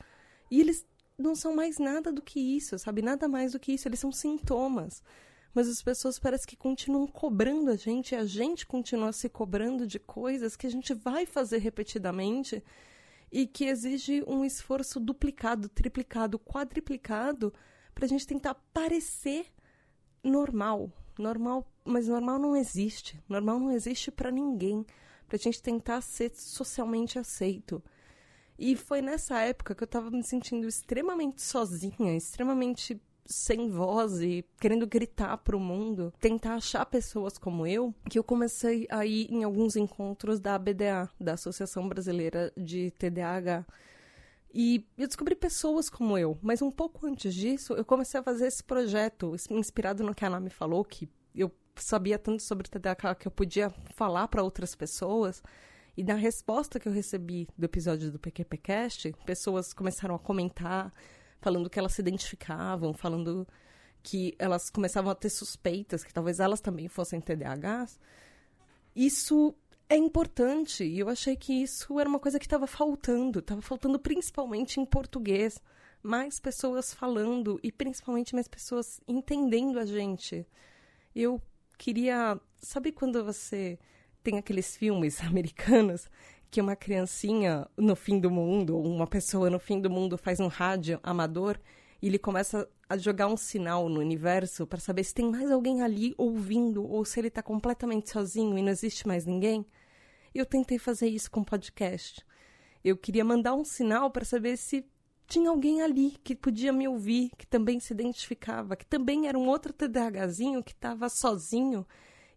E 0.49 0.59
eles 0.59 0.85
não 1.17 1.35
são 1.35 1.55
mais 1.55 1.77
nada 1.77 2.11
do 2.11 2.21
que 2.21 2.39
isso, 2.39 2.77
sabe? 2.77 3.01
Nada 3.01 3.27
mais 3.27 3.53
do 3.53 3.59
que 3.59 3.73
isso. 3.73 3.87
Eles 3.87 3.99
são 3.99 4.11
sintomas. 4.11 5.03
Mas 5.53 5.67
as 5.67 5.81
pessoas 5.81 6.19
parecem 6.19 6.47
que 6.47 6.55
continuam 6.55 7.07
cobrando 7.07 7.71
a 7.71 7.75
gente, 7.75 8.11
e 8.11 8.15
a 8.15 8.25
gente 8.25 8.65
continua 8.65 9.11
se 9.11 9.27
cobrando 9.27 9.87
de 9.87 9.97
coisas 9.97 10.55
que 10.55 10.67
a 10.67 10.69
gente 10.69 10.93
vai 10.93 11.25
fazer 11.25 11.57
repetidamente 11.57 12.63
e 13.31 13.47
que 13.47 13.65
exige 13.65 14.23
um 14.27 14.45
esforço 14.45 14.99
duplicado, 14.99 15.67
triplicado, 15.67 16.39
quadriplicado 16.39 17.53
para 17.93 18.05
a 18.05 18.07
gente 18.07 18.27
tentar 18.27 18.53
parecer 18.73 19.47
normal. 20.23 20.91
Normal, 21.17 21.67
mas 21.83 22.07
normal 22.07 22.37
não 22.37 22.55
existe. 22.55 23.19
Normal 23.27 23.59
não 23.59 23.71
existe 23.71 24.11
para 24.11 24.29
ninguém 24.29 24.85
para 25.27 25.35
a 25.35 25.39
gente 25.39 25.61
tentar 25.61 26.01
ser 26.01 26.31
socialmente 26.33 27.19
aceito. 27.19 27.83
E 28.57 28.75
foi 28.75 29.01
nessa 29.01 29.39
época 29.41 29.75
que 29.75 29.83
eu 29.83 29.85
estava 29.85 30.09
me 30.09 30.23
sentindo 30.23 30.67
extremamente 30.67 31.41
sozinha, 31.41 32.15
extremamente 32.15 32.99
sem 33.27 33.69
voz 33.69 34.21
e 34.21 34.43
querendo 34.59 34.87
gritar 34.87 35.37
para 35.37 35.55
o 35.55 35.59
mundo, 35.59 36.13
tentar 36.19 36.55
achar 36.55 36.85
pessoas 36.85 37.37
como 37.37 37.67
eu, 37.67 37.93
que 38.09 38.17
eu 38.17 38.23
comecei 38.23 38.87
a 38.89 39.05
ir 39.05 39.27
em 39.29 39.43
alguns 39.43 39.75
encontros 39.75 40.39
da 40.39 40.55
ABDA, 40.55 41.09
da 41.19 41.33
Associação 41.33 41.87
Brasileira 41.87 42.51
de 42.57 42.91
TDAH. 42.91 43.65
E 44.53 44.87
eu 44.97 45.05
descobri 45.05 45.35
pessoas 45.35 45.89
como 45.89 46.17
eu, 46.17 46.37
mas 46.41 46.61
um 46.61 46.71
pouco 46.71 47.05
antes 47.05 47.35
disso, 47.35 47.73
eu 47.73 47.85
comecei 47.85 48.19
a 48.19 48.23
fazer 48.23 48.47
esse 48.47 48.63
projeto, 48.63 49.35
inspirado 49.51 50.03
no 50.03 50.15
que 50.15 50.23
a 50.23 50.29
Ana 50.29 50.39
me 50.39 50.49
falou, 50.49 50.83
que 50.83 51.07
eu 51.35 51.51
sabia 51.83 52.17
tanto 52.17 52.43
sobre 52.43 52.67
TDAH 52.67 53.15
que 53.15 53.27
eu 53.27 53.31
podia 53.31 53.69
falar 53.95 54.27
para 54.27 54.43
outras 54.43 54.75
pessoas. 54.75 55.41
E 55.95 56.03
na 56.03 56.13
resposta 56.13 56.79
que 56.79 56.87
eu 56.87 56.93
recebi 56.93 57.47
do 57.57 57.65
episódio 57.65 58.11
do 58.11 58.19
PQPcast, 58.19 59.13
pessoas 59.25 59.73
começaram 59.73 60.13
a 60.15 60.19
comentar, 60.19 60.93
falando 61.39 61.69
que 61.69 61.79
elas 61.79 61.93
se 61.93 62.01
identificavam, 62.01 62.93
falando 62.93 63.47
que 64.03 64.35
elas 64.37 64.69
começavam 64.69 65.11
a 65.11 65.15
ter 65.15 65.29
suspeitas 65.29 66.03
que 66.03 66.13
talvez 66.13 66.39
elas 66.39 66.61
também 66.61 66.87
fossem 66.87 67.19
TDAHs. 67.19 67.99
Isso 68.95 69.55
é 69.89 69.95
importante 69.95 70.83
e 70.83 70.99
eu 70.99 71.09
achei 71.09 71.35
que 71.35 71.53
isso 71.53 71.99
era 71.99 72.09
uma 72.09 72.19
coisa 72.19 72.39
que 72.39 72.45
estava 72.45 72.67
faltando, 72.67 73.39
estava 73.39 73.61
faltando 73.61 73.97
principalmente 73.97 74.79
em 74.79 74.85
português, 74.85 75.61
mais 76.03 76.39
pessoas 76.39 76.93
falando 76.93 77.59
e 77.63 77.71
principalmente 77.71 78.33
mais 78.33 78.47
pessoas 78.47 78.99
entendendo 79.07 79.79
a 79.79 79.85
gente. 79.85 80.45
Eu 81.15 81.41
queria. 81.77 82.39
Sabe 82.59 82.91
quando 82.91 83.23
você 83.23 83.77
tem 84.23 84.37
aqueles 84.37 84.75
filmes 84.75 85.21
americanos 85.23 86.09
que 86.49 86.61
uma 86.61 86.75
criancinha 86.75 87.67
no 87.77 87.95
fim 87.95 88.19
do 88.19 88.31
mundo, 88.31 88.77
ou 88.77 88.85
uma 88.85 89.07
pessoa 89.07 89.49
no 89.49 89.59
fim 89.59 89.81
do 89.81 89.89
mundo 89.89 90.17
faz 90.17 90.39
um 90.39 90.47
rádio 90.47 90.99
amador 91.03 91.59
e 92.01 92.07
ele 92.07 92.17
começa 92.17 92.67
a 92.89 92.97
jogar 92.97 93.27
um 93.27 93.35
sinal 93.35 93.89
no 93.89 93.99
universo 93.99 94.65
para 94.65 94.79
saber 94.79 95.03
se 95.03 95.13
tem 95.13 95.29
mais 95.29 95.51
alguém 95.51 95.81
ali 95.81 96.13
ouvindo 96.17 96.85
ou 96.85 97.03
se 97.03 97.19
ele 97.19 97.27
está 97.27 97.43
completamente 97.43 98.09
sozinho 98.09 98.57
e 98.57 98.61
não 98.61 98.71
existe 98.71 99.07
mais 99.07 99.25
ninguém? 99.25 99.65
Eu 100.33 100.45
tentei 100.45 100.77
fazer 100.77 101.07
isso 101.07 101.29
com 101.29 101.43
podcast. 101.43 102.23
Eu 102.83 102.95
queria 102.95 103.25
mandar 103.25 103.53
um 103.55 103.65
sinal 103.65 104.09
para 104.09 104.23
saber 104.23 104.55
se 104.57 104.85
tinha 105.27 105.49
alguém 105.49 105.81
ali 105.81 106.17
que 106.23 106.35
podia 106.35 106.71
me 106.71 106.87
ouvir, 106.87 107.31
que 107.37 107.45
também 107.45 107.79
se 107.79 107.93
identificava, 107.93 108.75
que 108.75 108.85
também 108.85 109.27
era 109.27 109.37
um 109.37 109.47
outro 109.47 109.73
TDAHzinho 109.73 110.63
que 110.63 110.71
estava 110.71 111.09
sozinho 111.09 111.85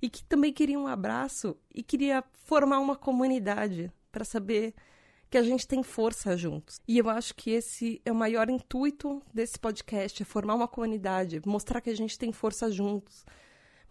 e 0.03 0.11
que 0.11 0.25
também 0.25 0.53
queria 0.53 0.79
um 0.79 0.89
abraço 0.89 1.57
e 1.73 1.83
queria 1.83 2.25
formar 2.33 2.81
uma 2.81 2.97
comunidade 2.97 3.93
para 4.11 4.25
saber 4.25 4.75
que 5.31 5.39
a 5.39 5.43
gente 5.43 5.69
tem 5.69 5.83
força 5.85 6.37
juntos. 6.37 6.81
E 6.89 6.99
eu 6.99 7.09
acho 7.09 7.35
que 7.37 7.51
esse 7.53 8.03
é 8.05 8.11
o 8.11 8.15
maior 8.15 8.51
intuito 8.51 9.23
desse 9.33 9.59
podcast, 9.59 10.23
é 10.23 10.27
formar 10.27 10.57
uma 10.57 10.67
comunidade, 10.67 11.41
mostrar 11.47 11.81
que 11.81 11.91
a 11.91 11.97
gente 11.97 12.19
tem 12.19 12.33
força 12.33 12.69
juntos, 12.71 13.25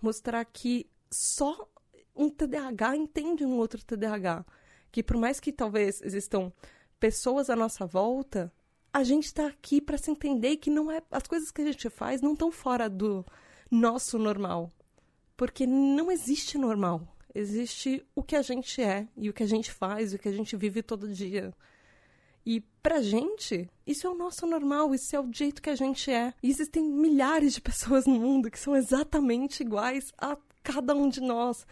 mostrar 0.01 0.43
que 0.43 0.89
só 1.09 1.69
um 2.13 2.29
TDAH 2.29 2.97
entende 2.97 3.45
um 3.45 3.55
outro 3.57 3.81
TDAH, 3.85 4.45
que 4.91 5.01
por 5.01 5.15
mais 5.15 5.39
que 5.39 5.53
talvez 5.53 6.01
existam 6.01 6.51
pessoas 6.99 7.49
à 7.49 7.55
nossa 7.55 7.85
volta, 7.85 8.51
a 8.93 9.03
gente 9.03 9.25
está 9.25 9.47
aqui 9.47 9.79
para 9.79 9.97
se 9.97 10.11
entender 10.11 10.57
que 10.57 10.69
não 10.69 10.91
é 10.91 11.01
as 11.11 11.23
coisas 11.23 11.51
que 11.51 11.61
a 11.61 11.65
gente 11.65 11.89
faz 11.89 12.21
não 12.21 12.33
estão 12.33 12.51
fora 12.51 12.89
do 12.89 13.25
nosso 13.69 14.17
normal, 14.17 14.71
porque 15.37 15.65
não 15.67 16.11
existe 16.11 16.57
normal. 16.57 17.07
Existe 17.33 18.03
o 18.15 18.23
que 18.23 18.35
a 18.35 18.41
gente 18.41 18.81
é 18.81 19.07
e 19.15 19.29
o 19.29 19.33
que 19.33 19.43
a 19.43 19.47
gente 19.47 19.71
faz, 19.71 20.11
e 20.11 20.15
o 20.15 20.19
que 20.19 20.27
a 20.27 20.31
gente 20.31 20.55
vive 20.55 20.81
todo 20.81 21.07
dia. 21.07 21.53
E 22.45 22.61
pra 22.81 23.01
gente, 23.01 23.69
isso 23.85 24.07
é 24.07 24.09
o 24.09 24.15
nosso 24.15 24.47
normal, 24.47 24.95
isso 24.95 25.15
é 25.15 25.19
o 25.19 25.31
jeito 25.31 25.61
que 25.61 25.69
a 25.69 25.75
gente 25.75 26.09
é. 26.11 26.33
E 26.41 26.49
existem 26.49 26.83
milhares 26.83 27.53
de 27.53 27.61
pessoas 27.61 28.07
no 28.07 28.19
mundo 28.19 28.49
que 28.49 28.57
são 28.57 28.75
exatamente 28.75 29.61
iguais 29.61 30.11
a 30.17 30.35
cada 30.63 30.95
um 30.95 31.07
de 31.07 31.21
nós 31.21 31.65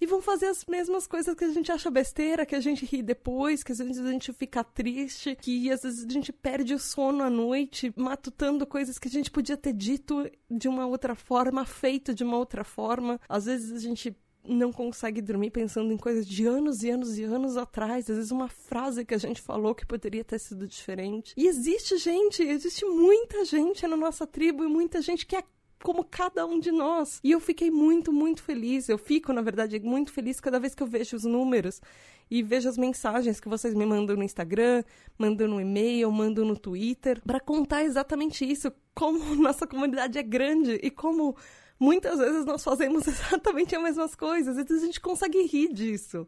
e 0.00 0.06
vão 0.06 0.20
fazer 0.20 0.46
as 0.46 0.64
mesmas 0.66 1.06
coisas 1.06 1.34
que 1.34 1.44
a 1.44 1.52
gente 1.52 1.70
acha 1.70 1.90
besteira, 1.90 2.46
que 2.46 2.54
a 2.54 2.60
gente 2.60 2.84
ri 2.84 3.02
depois, 3.02 3.62
que 3.62 3.72
às 3.72 3.78
vezes 3.78 4.04
a 4.04 4.10
gente 4.10 4.32
fica 4.32 4.62
triste, 4.64 5.36
que 5.40 5.70
às 5.70 5.82
vezes 5.82 6.04
a 6.04 6.12
gente 6.12 6.32
perde 6.32 6.74
o 6.74 6.78
sono 6.78 7.22
à 7.22 7.30
noite, 7.30 7.92
matutando 7.96 8.66
coisas 8.66 8.98
que 8.98 9.08
a 9.08 9.10
gente 9.10 9.30
podia 9.30 9.56
ter 9.56 9.72
dito 9.72 10.28
de 10.50 10.68
uma 10.68 10.86
outra 10.86 11.14
forma, 11.14 11.64
feito 11.64 12.14
de 12.14 12.24
uma 12.24 12.36
outra 12.36 12.64
forma. 12.64 13.20
Às 13.28 13.46
vezes 13.46 13.72
a 13.72 13.78
gente 13.78 14.16
não 14.46 14.72
consegue 14.72 15.22
dormir 15.22 15.50
pensando 15.50 15.92
em 15.92 15.96
coisas 15.96 16.26
de 16.26 16.46
anos 16.46 16.82
e 16.82 16.90
anos 16.90 17.18
e 17.18 17.24
anos 17.24 17.56
atrás, 17.56 18.10
às 18.10 18.16
vezes 18.16 18.30
uma 18.30 18.48
frase 18.48 19.04
que 19.04 19.14
a 19.14 19.18
gente 19.18 19.40
falou 19.40 19.74
que 19.74 19.86
poderia 19.86 20.24
ter 20.24 20.38
sido 20.38 20.66
diferente. 20.66 21.32
E 21.36 21.46
existe 21.46 21.96
gente, 21.96 22.42
existe 22.42 22.84
muita 22.84 23.44
gente 23.44 23.86
na 23.86 23.96
nossa 23.96 24.26
tribo 24.26 24.64
e 24.64 24.68
muita 24.68 25.00
gente 25.00 25.26
que 25.26 25.36
é 25.36 25.42
como 25.84 26.02
cada 26.02 26.46
um 26.46 26.58
de 26.58 26.72
nós. 26.72 27.20
E 27.22 27.30
eu 27.30 27.38
fiquei 27.38 27.70
muito, 27.70 28.10
muito 28.10 28.42
feliz. 28.42 28.88
Eu 28.88 28.96
fico, 28.96 29.34
na 29.34 29.42
verdade, 29.42 29.78
muito 29.80 30.10
feliz 30.10 30.40
cada 30.40 30.58
vez 30.58 30.74
que 30.74 30.82
eu 30.82 30.86
vejo 30.86 31.14
os 31.14 31.24
números 31.24 31.82
e 32.30 32.42
vejo 32.42 32.70
as 32.70 32.78
mensagens 32.78 33.38
que 33.38 33.50
vocês 33.50 33.74
me 33.74 33.84
mandam 33.84 34.16
no 34.16 34.22
Instagram, 34.22 34.82
mandam 35.18 35.46
no 35.46 35.60
e-mail, 35.60 36.10
mandam 36.10 36.42
no 36.42 36.56
Twitter, 36.56 37.20
para 37.20 37.38
contar 37.38 37.84
exatamente 37.84 38.50
isso, 38.50 38.72
como 38.94 39.18
nossa 39.36 39.66
comunidade 39.66 40.18
é 40.18 40.22
grande 40.22 40.80
e 40.82 40.90
como 40.90 41.36
muitas 41.78 42.18
vezes 42.18 42.46
nós 42.46 42.64
fazemos 42.64 43.04
exatamente 43.08 43.76
as 43.76 43.82
mesmas 43.82 44.14
coisas. 44.14 44.56
Então 44.56 44.74
a 44.74 44.80
gente 44.80 44.98
consegue 44.98 45.42
rir 45.42 45.70
disso. 45.70 46.26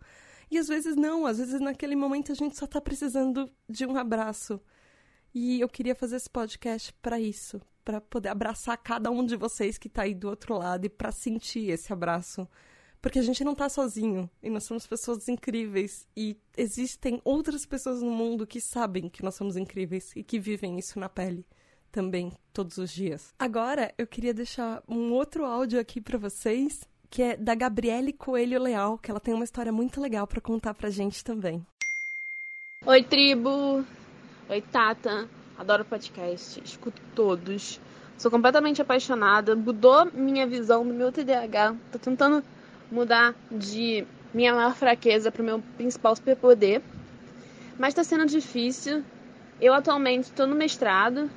E 0.51 0.59
às 0.59 0.69
vezes 0.69 0.97
não, 0.97 1.25
às 1.25 1.39
vezes 1.39 1.59
naquele 1.63 1.97
momento 1.97 2.31
a 2.31 2.35
gente 2.35 2.59
só 2.59 2.67
tá 2.67 2.79
precisando 2.79 3.51
de 3.67 3.87
um 3.87 3.97
abraço. 3.97 4.61
E 5.35 5.63
eu 5.63 5.69
queria 5.69 5.95
fazer 5.95 6.17
esse 6.17 6.29
podcast 6.29 6.93
para 7.01 7.19
isso, 7.19 7.59
para 7.87 8.01
poder 8.01 8.31
abraçar 8.31 8.77
cada 8.77 9.13
um 9.13 9.25
de 9.25 9.37
vocês 9.37 9.79
que 9.79 9.87
está 9.87 10.03
aí 10.03 10.13
do 10.13 10.29
outro 10.29 10.59
lado 10.59 10.85
e 10.87 10.89
para 10.89 11.13
sentir 11.13 11.71
esse 11.71 11.93
abraço. 11.93 12.47
Porque 13.01 13.21
a 13.21 13.23
gente 13.23 13.45
não 13.45 13.53
está 13.53 13.69
sozinho 13.69 14.29
e 14.43 14.51
nós 14.51 14.65
somos 14.65 14.89
pessoas 14.89 15.29
incríveis 15.29 16.05
e 16.17 16.37
existem 16.57 17.23
outras 17.25 17.65
pessoas 17.65 18.03
no 18.03 18.11
mundo 18.11 18.45
que 18.45 18.61
sabem 18.61 19.09
que 19.09 19.23
nós 19.23 19.37
somos 19.37 19.57
incríveis 19.57 20.11
e 20.17 20.25
que 20.25 20.41
vivem 20.41 20.77
isso 20.77 20.99
na 20.99 21.09
pele 21.09 21.47
também 21.93 22.33
todos 22.53 22.77
os 22.77 22.91
dias. 22.91 23.33
Agora 23.39 23.95
eu 23.97 24.07
queria 24.09 24.35
deixar 24.35 24.83
um 24.89 25.13
outro 25.13 25.45
áudio 25.45 25.79
aqui 25.79 26.01
para 26.01 26.19
vocês, 26.19 26.81
que 27.09 27.23
é 27.23 27.37
da 27.37 27.55
Gabriele 27.55 28.13
Coelho 28.13 28.61
Leal, 28.61 28.99
que 28.99 29.13
ela 29.13 29.21
tem 29.21 29.33
uma 29.33 29.45
história 29.45 29.71
muito 29.71 30.01
legal 30.01 30.27
para 30.27 30.41
contar 30.41 30.75
pra 30.75 30.91
gente 30.91 31.23
também. 31.23 31.65
Oi, 32.85 33.05
tribo. 33.05 33.85
Oi, 34.49 34.61
Tata. 34.73 35.46
Adoro 35.59 35.87
podcast, 35.87 36.63
escuto 36.63 37.01
todos. 37.15 37.81
Sou 38.19 38.31
completamente 38.31 38.83
apaixonada, 38.83 39.57
mudou 39.57 40.07
minha 40.13 40.47
visão 40.47 40.87
do 40.87 40.93
meu 40.93 41.11
TDAH. 41.11 41.75
Tô 41.91 41.99
tentando 41.99 42.45
mudar 42.93 43.35
de 43.51 44.07
minha 44.35 44.55
maior 44.55 44.75
fraqueza 44.75 45.33
para 45.33 45.41
o 45.41 45.45
meu 45.45 45.63
principal 45.79 46.15
superpoder. 46.15 46.83
Mas 47.79 47.95
tá 47.95 48.05
sendo 48.05 48.27
difícil. 48.27 49.03
Eu 49.59 49.73
atualmente 49.73 50.25
estou 50.25 50.47
no 50.47 50.55
mestrado 50.55 51.31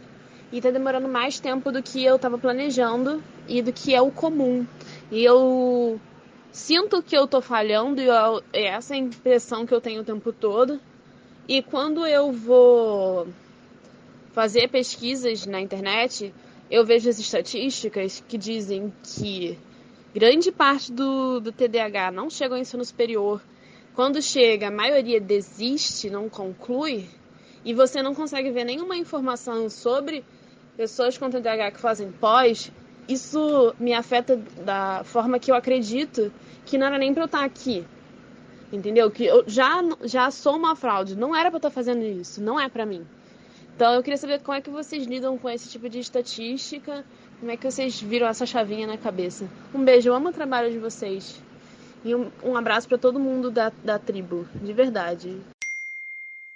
e 0.51 0.59
tá 0.59 0.69
demorando 0.69 1.07
mais 1.07 1.39
tempo 1.39 1.71
do 1.71 1.81
que 1.81 2.03
eu 2.03 2.17
estava 2.17 2.37
planejando 2.37 3.23
e 3.47 3.61
do 3.61 3.71
que 3.71 3.95
é 3.95 4.01
o 4.01 4.11
comum. 4.11 4.67
E 5.09 5.23
eu 5.23 5.97
sinto 6.51 7.01
que 7.01 7.15
eu 7.15 7.25
tô 7.25 7.39
falhando 7.39 8.01
e 8.01 8.07
eu, 8.07 8.43
é 8.51 8.65
essa 8.65 8.97
impressão 8.97 9.65
que 9.65 9.73
eu 9.73 9.79
tenho 9.79 10.01
o 10.01 10.05
tempo 10.05 10.33
todo. 10.33 10.77
E 11.47 11.61
quando 11.63 12.05
eu 12.05 12.33
vou 12.33 13.25
fazer 14.33 14.69
pesquisas 14.69 15.45
na 15.45 15.59
internet, 15.59 16.33
eu 16.69 16.85
vejo 16.85 17.09
as 17.09 17.19
estatísticas 17.19 18.23
que 18.27 18.37
dizem 18.37 18.93
que 19.03 19.57
grande 20.13 20.51
parte 20.51 20.91
do, 20.91 21.39
do 21.39 21.51
TDAH 21.51 22.11
não 22.11 22.29
chega 22.29 22.55
ao 22.55 22.61
ensino 22.61 22.83
superior. 22.85 23.41
Quando 23.95 24.21
chega, 24.21 24.67
a 24.67 24.71
maioria 24.71 25.19
desiste, 25.19 26.09
não 26.09 26.29
conclui, 26.29 27.09
e 27.65 27.73
você 27.73 28.01
não 28.01 28.15
consegue 28.15 28.51
ver 28.51 28.63
nenhuma 28.63 28.95
informação 28.95 29.69
sobre 29.69 30.23
pessoas 30.77 31.17
com 31.17 31.29
TDAH 31.29 31.71
que 31.71 31.79
fazem 31.79 32.11
pós, 32.11 32.71
isso 33.07 33.73
me 33.79 33.93
afeta 33.93 34.37
da 34.63 35.03
forma 35.03 35.39
que 35.39 35.51
eu 35.51 35.55
acredito 35.55 36.31
que 36.65 36.77
não 36.77 36.87
era 36.87 36.97
nem 36.97 37.13
para 37.13 37.23
eu 37.23 37.25
estar 37.25 37.43
aqui. 37.43 37.83
Entendeu? 38.71 39.09
Que 39.09 39.25
eu 39.25 39.43
já, 39.47 39.81
já 40.03 40.29
sou 40.29 40.55
uma 40.55 40.75
fraude, 40.75 41.17
não 41.17 41.35
era 41.35 41.49
para 41.49 41.55
eu 41.55 41.59
estar 41.59 41.71
fazendo 41.71 42.03
isso, 42.03 42.41
não 42.41 42.59
é 42.59 42.69
para 42.69 42.85
mim. 42.85 43.05
Então 43.79 43.93
eu 43.93 44.03
queria 44.03 44.17
saber 44.17 44.41
como 44.41 44.57
é 44.57 44.59
que 44.59 44.69
vocês 44.69 45.05
lidam 45.05 45.37
com 45.37 45.49
esse 45.49 45.69
tipo 45.69 45.87
de 45.87 45.99
estatística, 45.99 47.05
como 47.39 47.49
é 47.49 47.55
que 47.55 47.63
vocês 47.63 48.01
viram 48.01 48.27
essa 48.27 48.45
chavinha 48.45 48.85
na 48.85 48.97
cabeça. 48.97 49.49
Um 49.73 49.85
beijo, 49.85 50.09
eu 50.09 50.13
amo 50.13 50.27
o 50.27 50.33
trabalho 50.33 50.69
de 50.69 50.77
vocês. 50.77 51.41
E 52.03 52.13
um, 52.13 52.29
um 52.43 52.57
abraço 52.57 52.89
para 52.89 52.97
todo 52.97 53.21
mundo 53.21 53.49
da, 53.49 53.69
da 53.69 53.97
tribo, 53.97 54.45
de 54.61 54.73
verdade. 54.73 55.39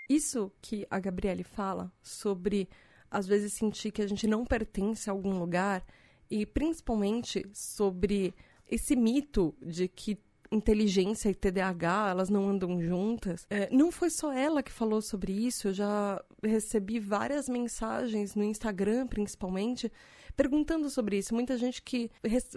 Isso 0.09 0.51
que 0.61 0.85
a 0.91 0.99
Gabriele 0.99 1.45
fala 1.45 1.89
sobre 2.01 2.67
às 3.09 3.25
vezes 3.25 3.53
sentir 3.53 3.91
que 3.91 4.01
a 4.01 4.07
gente 4.07 4.27
não 4.27 4.43
pertence 4.43 5.09
a 5.09 5.13
algum 5.13 5.39
lugar 5.39 5.81
e 6.29 6.45
principalmente 6.45 7.49
sobre 7.53 8.33
esse 8.69 8.97
mito 8.97 9.55
de 9.61 9.87
que 9.87 10.19
inteligência 10.53 11.29
e 11.29 11.35
TDAH, 11.35 12.09
elas 12.11 12.29
não 12.29 12.47
andam 12.47 12.81
juntas. 12.81 13.45
É, 13.49 13.69
não 13.71 13.91
foi 13.91 14.09
só 14.09 14.31
ela 14.31 14.61
que 14.61 14.71
falou 14.71 15.01
sobre 15.01 15.31
isso, 15.31 15.69
eu 15.69 15.73
já 15.73 16.23
recebi 16.43 16.99
várias 16.99 17.49
mensagens 17.49 18.35
no 18.35 18.43
Instagram, 18.43 19.07
principalmente, 19.07 19.91
perguntando 20.35 20.89
sobre 20.89 21.17
isso. 21.17 21.33
Muita 21.33 21.57
gente 21.57 21.81
que 21.81 22.09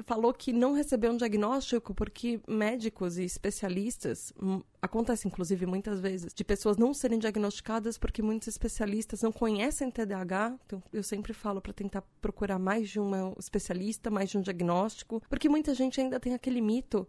falou 0.04 0.32
que 0.32 0.52
não 0.52 0.72
recebeu 0.72 1.12
um 1.12 1.16
diagnóstico 1.16 1.94
porque 1.94 2.40
médicos 2.46 3.18
e 3.18 3.24
especialistas, 3.24 4.32
hum, 4.40 4.62
acontece 4.80 5.28
inclusive 5.28 5.66
muitas 5.66 6.00
vezes, 6.00 6.32
de 6.32 6.44
pessoas 6.44 6.76
não 6.76 6.94
serem 6.94 7.18
diagnosticadas 7.18 7.98
porque 7.98 8.22
muitos 8.22 8.48
especialistas 8.48 9.22
não 9.22 9.32
conhecem 9.32 9.90
TDAH. 9.90 10.56
Então, 10.66 10.82
eu 10.92 11.02
sempre 11.02 11.32
falo 11.32 11.60
para 11.60 11.72
tentar 11.72 12.02
procurar 12.20 12.58
mais 12.58 12.88
de 12.88 12.98
um 13.00 13.34
especialista, 13.38 14.10
mais 14.10 14.30
de 14.30 14.38
um 14.38 14.42
diagnóstico, 14.42 15.22
porque 15.28 15.48
muita 15.48 15.74
gente 15.74 16.00
ainda 16.00 16.18
tem 16.18 16.34
aquele 16.34 16.60
mito 16.60 17.06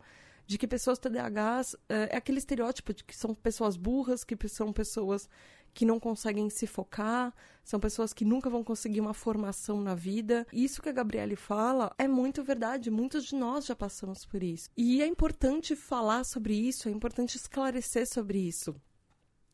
de 0.47 0.57
que 0.57 0.65
pessoas 0.65 0.97
TDAHs 0.97 1.75
é, 1.89 2.15
é 2.15 2.17
aquele 2.17 2.37
estereótipo 2.39 2.93
de 2.93 3.03
que 3.03 3.15
são 3.15 3.35
pessoas 3.35 3.75
burras, 3.75 4.23
que 4.23 4.35
são 4.47 4.71
pessoas 4.71 5.29
que 5.73 5.85
não 5.85 5.99
conseguem 5.99 6.49
se 6.49 6.65
focar, 6.65 7.35
são 7.63 7.79
pessoas 7.79 8.13
que 8.13 8.25
nunca 8.25 8.49
vão 8.49 8.63
conseguir 8.63 9.01
uma 9.01 9.13
formação 9.13 9.81
na 9.81 9.93
vida. 9.93 10.47
Isso 10.51 10.81
que 10.81 10.89
a 10.89 10.93
Gabriele 10.93 11.35
fala 11.35 11.93
é 11.99 12.07
muito 12.07 12.43
verdade, 12.43 12.89
muitos 12.89 13.25
de 13.25 13.35
nós 13.35 13.65
já 13.65 13.75
passamos 13.75 14.25
por 14.25 14.41
isso. 14.41 14.69
E 14.75 15.03
é 15.03 15.05
importante 15.05 15.75
falar 15.75 16.23
sobre 16.23 16.55
isso, 16.55 16.87
é 16.87 16.91
importante 16.91 17.35
esclarecer 17.35 18.07
sobre 18.07 18.39
isso. 18.39 18.73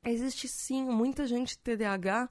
Existe 0.06 0.48
sim 0.48 0.86
muita 0.86 1.26
gente 1.26 1.58
TDAH 1.58 2.30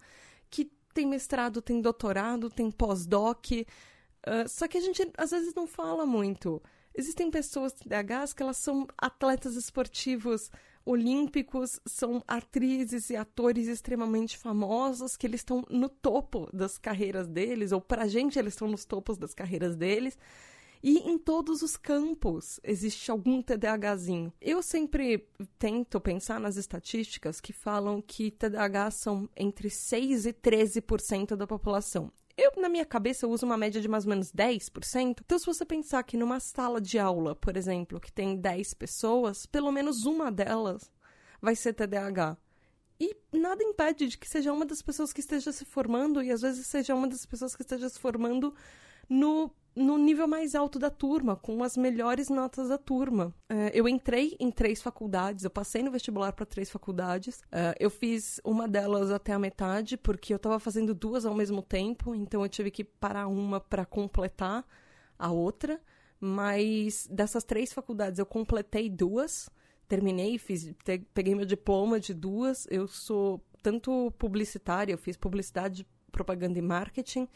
que 0.49 0.71
tem 0.95 1.07
mestrado, 1.07 1.61
tem 1.61 1.81
doutorado, 1.81 2.49
tem 2.49 2.71
pós-doc, 2.71 3.51
uh, 3.51 4.49
só 4.49 4.69
que 4.69 4.79
a 4.79 4.81
gente 4.81 5.11
às 5.19 5.33
vezes 5.33 5.53
não 5.53 5.67
fala 5.67 6.07
muito. 6.07 6.63
Existem 6.95 7.31
pessoas 7.31 7.73
TDAHs 7.73 8.33
que 8.33 8.43
elas 8.43 8.59
são 8.59 8.87
atletas 8.99 9.57
esportivos 9.57 10.51
olímpicos, 10.85 11.81
são 11.87 12.23
atrizes 12.27 13.11
e 13.11 13.17
atores 13.17 13.69
extremamente 13.69 14.37
famosos, 14.37 15.17
que 15.17 15.27
eles 15.27 15.41
estão 15.41 15.65
no 15.71 15.89
topo 15.89 16.49
das 16.53 16.77
carreiras 16.77 17.29
deles, 17.29 17.73
ou 17.73 17.81
pra 17.81 18.07
gente 18.07 18.39
eles 18.39 18.55
estão 18.55 18.69
nos 18.69 18.85
topos 18.85 19.17
das 19.17 19.33
carreiras 19.33 19.77
deles. 19.77 20.19
E 20.83 20.99
em 21.09 21.17
todos 21.17 21.63
os 21.63 21.77
campos 21.77 22.59
existe 22.65 23.09
algum 23.09 23.41
TDAHzinho. 23.41 24.33
Eu 24.41 24.61
sempre 24.61 25.29
tento 25.57 26.01
pensar 26.01 26.41
nas 26.41 26.57
estatísticas 26.57 27.41
que 27.41 27.53
falam 27.53 28.03
que 28.03 28.33
TDAH 28.33 28.91
são 28.91 29.29
entre 29.37 29.71
6 29.71 30.27
e 30.27 30.33
13% 30.33 31.37
da 31.37 31.47
população. 31.47 32.11
Eu, 32.37 32.53
na 32.57 32.69
minha 32.69 32.87
cabeça, 32.87 33.27
uso 33.27 33.45
uma 33.45 33.57
média 33.57 33.81
de 33.81 33.89
mais 33.89 34.05
ou 34.05 34.11
menos 34.11 34.33
10%. 34.33 35.21
Então, 35.21 35.39
se 35.39 35.47
você 35.47 35.65
pensar 35.65 36.03
que 36.03 36.17
numa 36.17 36.41
sala 36.41 36.81
de 36.81 36.99
aula, 36.99 37.35
por 37.35 37.57
exemplo, 37.57 38.01
que 38.01 38.11
tem 38.11 38.37
10 38.37 38.75
pessoas, 38.75 39.45
pelo 39.45 39.71
menos 39.71 40.05
uma 40.07 40.33
delas 40.33 40.91
vai 41.41 41.55
ser 41.55 41.75
TDAH. 41.75 42.37
E 42.99 43.17
nada 43.33 43.63
impede 43.63 44.07
de 44.07 44.17
que 44.17 44.29
seja 44.29 44.53
uma 44.53 44.65
das 44.65 44.81
pessoas 44.81 45.13
que 45.13 45.21
esteja 45.21 45.53
se 45.53 45.65
formando, 45.65 46.23
e 46.23 46.31
às 46.31 46.41
vezes 46.41 46.67
seja 46.67 46.95
uma 46.95 47.09
das 47.09 47.27
pessoas 47.27 47.55
que 47.55 47.63
esteja 47.63 47.89
se 47.89 47.99
formando 47.99 48.55
no, 49.09 49.51
no 49.75 49.99
nível 49.99 50.27
mais 50.29 50.55
alto 50.55 50.79
da 50.79 50.91
turma, 50.91 51.37
com 51.37 51.63
as 51.63 51.77
melhores 51.77 52.29
notas 52.29 52.69
da 52.69 52.79
turma. 52.79 53.35
Uh, 53.51 53.71
eu 53.73 53.89
entrei 53.89 54.37
em 54.39 54.51
três 54.51 54.83
faculdades, 54.83 55.45
eu 55.45 55.51
passei 55.51 55.83
no 55.83 55.91
vestibular 55.91 56.33
para 56.33 56.47
três 56.47 56.71
faculdades. 56.71 57.41
Uh, 57.47 57.75
eu 57.79 57.91
fiz 57.91 58.41
uma 58.45 58.69
delas 58.69 59.11
até 59.11 59.33
a 59.33 59.39
metade, 59.39 59.97
porque 59.97 60.33
eu 60.33 60.37
estava 60.37 60.59
fazendo 60.59 60.95
duas 60.95 61.25
ao 61.25 61.35
mesmo 61.35 61.63
tempo, 61.63 62.15
então 62.15 62.43
eu 62.43 62.49
tive 62.49 62.71
que 62.71 62.85
parar 62.85 63.27
uma 63.27 63.61
para 63.61 63.85
completar 63.85 64.65
a 65.19 65.31
outra. 65.31 65.81
Mas 66.21 67.09
dessas 67.11 67.43
três 67.43 67.73
faculdades 67.73 68.21
eu 68.21 68.27
completei 68.27 68.89
duas 68.89 69.51
terminei, 69.93 70.39
fiz, 70.39 70.73
peguei 71.13 71.35
meu 71.35 71.45
diploma 71.45 72.01
de 72.01 72.15
duas. 72.15 72.67
Eu 72.71 72.89
sou 72.89 73.45
tanto 73.63 74.11
publicitária, 74.19 74.95
eu 74.95 74.97
fiz 74.97 75.19
publicidade, 75.19 75.87
propaganda 76.11 76.59
e 76.59 76.63
marketing 76.63 77.29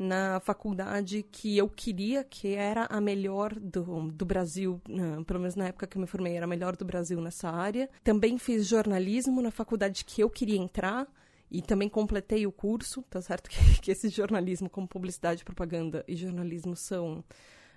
na 0.00 0.40
faculdade 0.40 1.22
que 1.30 1.58
eu 1.58 1.68
queria, 1.68 2.24
que 2.24 2.54
era 2.54 2.86
a 2.86 3.02
melhor 3.02 3.54
do, 3.54 4.10
do 4.10 4.24
Brasil, 4.24 4.80
não, 4.88 5.22
pelo 5.22 5.40
menos 5.40 5.54
na 5.54 5.66
época 5.66 5.86
que 5.86 5.98
eu 5.98 6.00
me 6.00 6.06
formei, 6.06 6.36
era 6.36 6.46
a 6.46 6.48
melhor 6.48 6.74
do 6.74 6.86
Brasil 6.86 7.20
nessa 7.20 7.50
área. 7.50 7.86
Também 8.02 8.38
fiz 8.38 8.66
jornalismo 8.66 9.42
na 9.42 9.50
faculdade 9.50 10.06
que 10.06 10.22
eu 10.22 10.30
queria 10.30 10.56
entrar 10.56 11.06
e 11.50 11.60
também 11.60 11.86
completei 11.86 12.46
o 12.46 12.52
curso, 12.52 13.02
tá 13.10 13.20
certo? 13.20 13.50
Que, 13.50 13.80
que 13.82 13.90
esse 13.90 14.08
jornalismo, 14.08 14.70
como 14.70 14.88
publicidade, 14.88 15.44
propaganda 15.44 16.02
e 16.08 16.16
jornalismo 16.16 16.74
são 16.74 17.22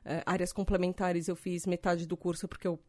é, 0.05 0.23
áreas 0.25 0.53
complementares. 0.53 1.27
Eu 1.27 1.35
fiz 1.35 1.65
metade 1.65 2.07
do 2.07 2.15
curso 2.15 2.47
porque 2.47 2.67
eu 2.67 2.79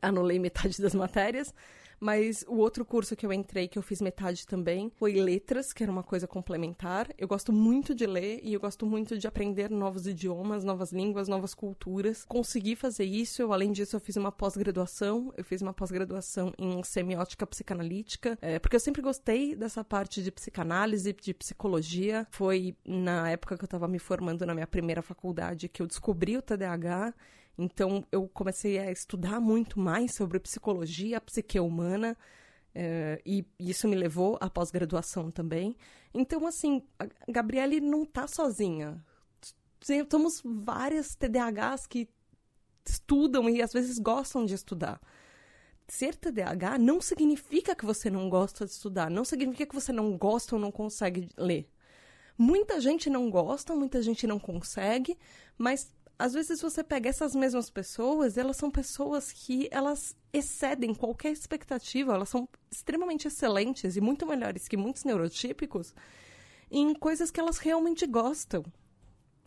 anulei 0.00 0.38
metade 0.38 0.80
das 0.80 0.94
matérias, 0.96 1.52
mas 2.00 2.44
o 2.48 2.56
outro 2.56 2.84
curso 2.84 3.14
que 3.14 3.26
eu 3.26 3.32
entrei, 3.32 3.68
que 3.68 3.78
eu 3.78 3.82
fiz 3.82 4.00
metade 4.00 4.46
também, 4.46 4.90
foi 4.96 5.12
letras, 5.12 5.72
que 5.72 5.82
era 5.82 5.92
uma 5.92 6.02
coisa 6.02 6.26
complementar. 6.26 7.08
Eu 7.18 7.28
gosto 7.28 7.52
muito 7.52 7.94
de 7.94 8.06
ler 8.06 8.40
e 8.42 8.54
eu 8.54 8.60
gosto 8.60 8.86
muito 8.86 9.18
de 9.18 9.26
aprender 9.26 9.70
novos 9.70 10.06
idiomas, 10.06 10.64
novas 10.64 10.92
línguas, 10.92 11.28
novas 11.28 11.54
culturas. 11.54 12.24
Consegui 12.24 12.74
fazer 12.74 13.04
isso, 13.04 13.42
eu, 13.42 13.52
além 13.52 13.70
disso, 13.70 13.94
eu 13.94 14.00
fiz 14.00 14.16
uma 14.16 14.32
pós-graduação. 14.32 15.32
Eu 15.36 15.44
fiz 15.44 15.60
uma 15.60 15.74
pós-graduação 15.74 16.54
em 16.58 16.82
semiótica 16.82 17.46
psicanalítica, 17.46 18.38
é, 18.40 18.58
porque 18.58 18.76
eu 18.76 18.80
sempre 18.80 19.02
gostei 19.02 19.54
dessa 19.54 19.84
parte 19.84 20.22
de 20.22 20.32
psicanálise, 20.32 21.12
de 21.12 21.34
psicologia. 21.34 22.26
Foi 22.30 22.74
na 22.82 23.30
época 23.30 23.58
que 23.58 23.64
eu 23.64 23.66
estava 23.66 23.86
me 23.86 23.98
formando 23.98 24.46
na 24.46 24.54
minha 24.54 24.66
primeira 24.66 25.02
faculdade 25.02 25.68
que 25.68 25.82
eu 25.82 25.86
descobri 25.86 26.36
o 26.38 26.42
TDAH 26.42 27.12
então, 27.58 28.04
eu 28.10 28.28
comecei 28.28 28.78
a 28.78 28.90
estudar 28.90 29.40
muito 29.40 29.78
mais 29.78 30.14
sobre 30.14 30.38
psicologia, 30.40 31.20
psique 31.20 31.60
humana, 31.60 32.16
é, 32.74 33.20
e 33.26 33.44
isso 33.58 33.88
me 33.88 33.96
levou 33.96 34.38
à 34.40 34.48
pós-graduação 34.48 35.30
também. 35.30 35.76
Então, 36.14 36.46
assim, 36.46 36.82
a 36.98 37.06
Gabriele 37.28 37.80
não 37.80 38.04
está 38.04 38.26
sozinha. 38.26 39.04
Temos 40.08 40.40
várias 40.44 41.14
TDAHs 41.14 41.86
que 41.86 42.08
estudam 42.86 43.48
e 43.48 43.62
às 43.62 43.72
vezes 43.72 43.98
gostam 43.98 44.44
de 44.44 44.54
estudar. 44.54 45.00
Ser 45.88 46.14
TDAH 46.14 46.78
não 46.78 47.00
significa 47.00 47.74
que 47.74 47.84
você 47.84 48.08
não 48.08 48.28
gosta 48.28 48.64
de 48.64 48.70
estudar, 48.70 49.10
não 49.10 49.24
significa 49.24 49.66
que 49.66 49.74
você 49.74 49.92
não 49.92 50.16
gosta 50.16 50.54
ou 50.54 50.60
não 50.60 50.70
consegue 50.70 51.28
ler. 51.36 51.68
Muita 52.38 52.80
gente 52.80 53.10
não 53.10 53.28
gosta, 53.28 53.74
muita 53.74 54.00
gente 54.00 54.26
não 54.26 54.38
consegue, 54.38 55.18
mas 55.58 55.92
às 56.20 56.34
vezes 56.34 56.60
você 56.60 56.84
pega 56.84 57.08
essas 57.08 57.34
mesmas 57.34 57.70
pessoas, 57.70 58.36
elas 58.36 58.58
são 58.58 58.70
pessoas 58.70 59.32
que 59.32 59.68
elas 59.70 60.14
excedem 60.30 60.94
qualquer 60.94 61.32
expectativa, 61.32 62.12
elas 62.14 62.28
são 62.28 62.46
extremamente 62.70 63.26
excelentes 63.26 63.96
e 63.96 64.02
muito 64.02 64.26
melhores 64.26 64.68
que 64.68 64.76
muitos 64.76 65.02
neurotípicos 65.04 65.94
em 66.70 66.92
coisas 66.94 67.30
que 67.30 67.40
elas 67.40 67.56
realmente 67.56 68.06
gostam. 68.06 68.62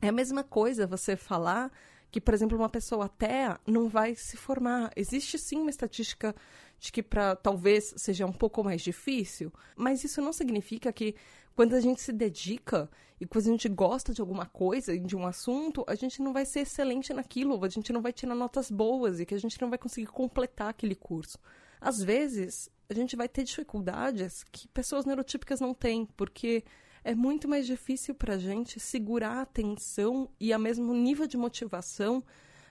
É 0.01 0.07
a 0.07 0.11
mesma 0.11 0.43
coisa 0.43 0.87
você 0.87 1.15
falar 1.15 1.71
que, 2.11 2.19
por 2.19 2.33
exemplo, 2.33 2.57
uma 2.57 2.69
pessoa 2.69 3.05
atea 3.05 3.59
não 3.67 3.87
vai 3.87 4.15
se 4.15 4.35
formar. 4.35 4.91
Existe 4.95 5.37
sim 5.37 5.59
uma 5.59 5.69
estatística 5.69 6.35
de 6.79 6.91
que 6.91 7.03
para 7.03 7.35
talvez 7.35 7.93
seja 7.97 8.25
um 8.25 8.33
pouco 8.33 8.63
mais 8.63 8.81
difícil, 8.81 9.53
mas 9.75 10.03
isso 10.03 10.21
não 10.21 10.33
significa 10.33 10.91
que 10.91 11.15
quando 11.55 11.75
a 11.75 11.79
gente 11.79 12.01
se 12.01 12.11
dedica 12.11 12.89
e 13.19 13.25
quando 13.25 13.47
a 13.47 13.51
gente 13.51 13.69
gosta 13.69 14.13
de 14.13 14.21
alguma 14.21 14.45
coisa, 14.45 14.97
de 14.97 15.15
um 15.15 15.25
assunto, 15.25 15.83
a 15.87 15.95
gente 15.95 16.21
não 16.21 16.33
vai 16.33 16.45
ser 16.45 16.61
excelente 16.61 17.13
naquilo, 17.13 17.63
a 17.63 17.69
gente 17.69 17.93
não 17.93 18.01
vai 18.01 18.11
tirar 18.11 18.35
notas 18.35 18.69
boas 18.69 19.19
e 19.19 19.25
que 19.25 19.35
a 19.35 19.39
gente 19.39 19.61
não 19.61 19.69
vai 19.69 19.77
conseguir 19.77 20.07
completar 20.07 20.69
aquele 20.69 20.95
curso. 20.95 21.37
Às 21.79 22.01
vezes, 22.01 22.69
a 22.89 22.93
gente 22.93 23.15
vai 23.15 23.29
ter 23.29 23.43
dificuldades 23.43 24.43
que 24.51 24.67
pessoas 24.67 25.05
neurotípicas 25.05 25.59
não 25.59 25.73
têm, 25.73 26.05
porque 26.17 26.63
é 27.03 27.13
muito 27.13 27.47
mais 27.47 27.65
difícil 27.65 28.15
para 28.15 28.35
a 28.35 28.37
gente 28.37 28.79
segurar 28.79 29.37
a 29.37 29.41
atenção 29.41 30.29
e 30.39 30.53
a 30.53 30.57
mesmo 30.57 30.93
nível 30.93 31.27
de 31.27 31.37
motivação 31.37 32.23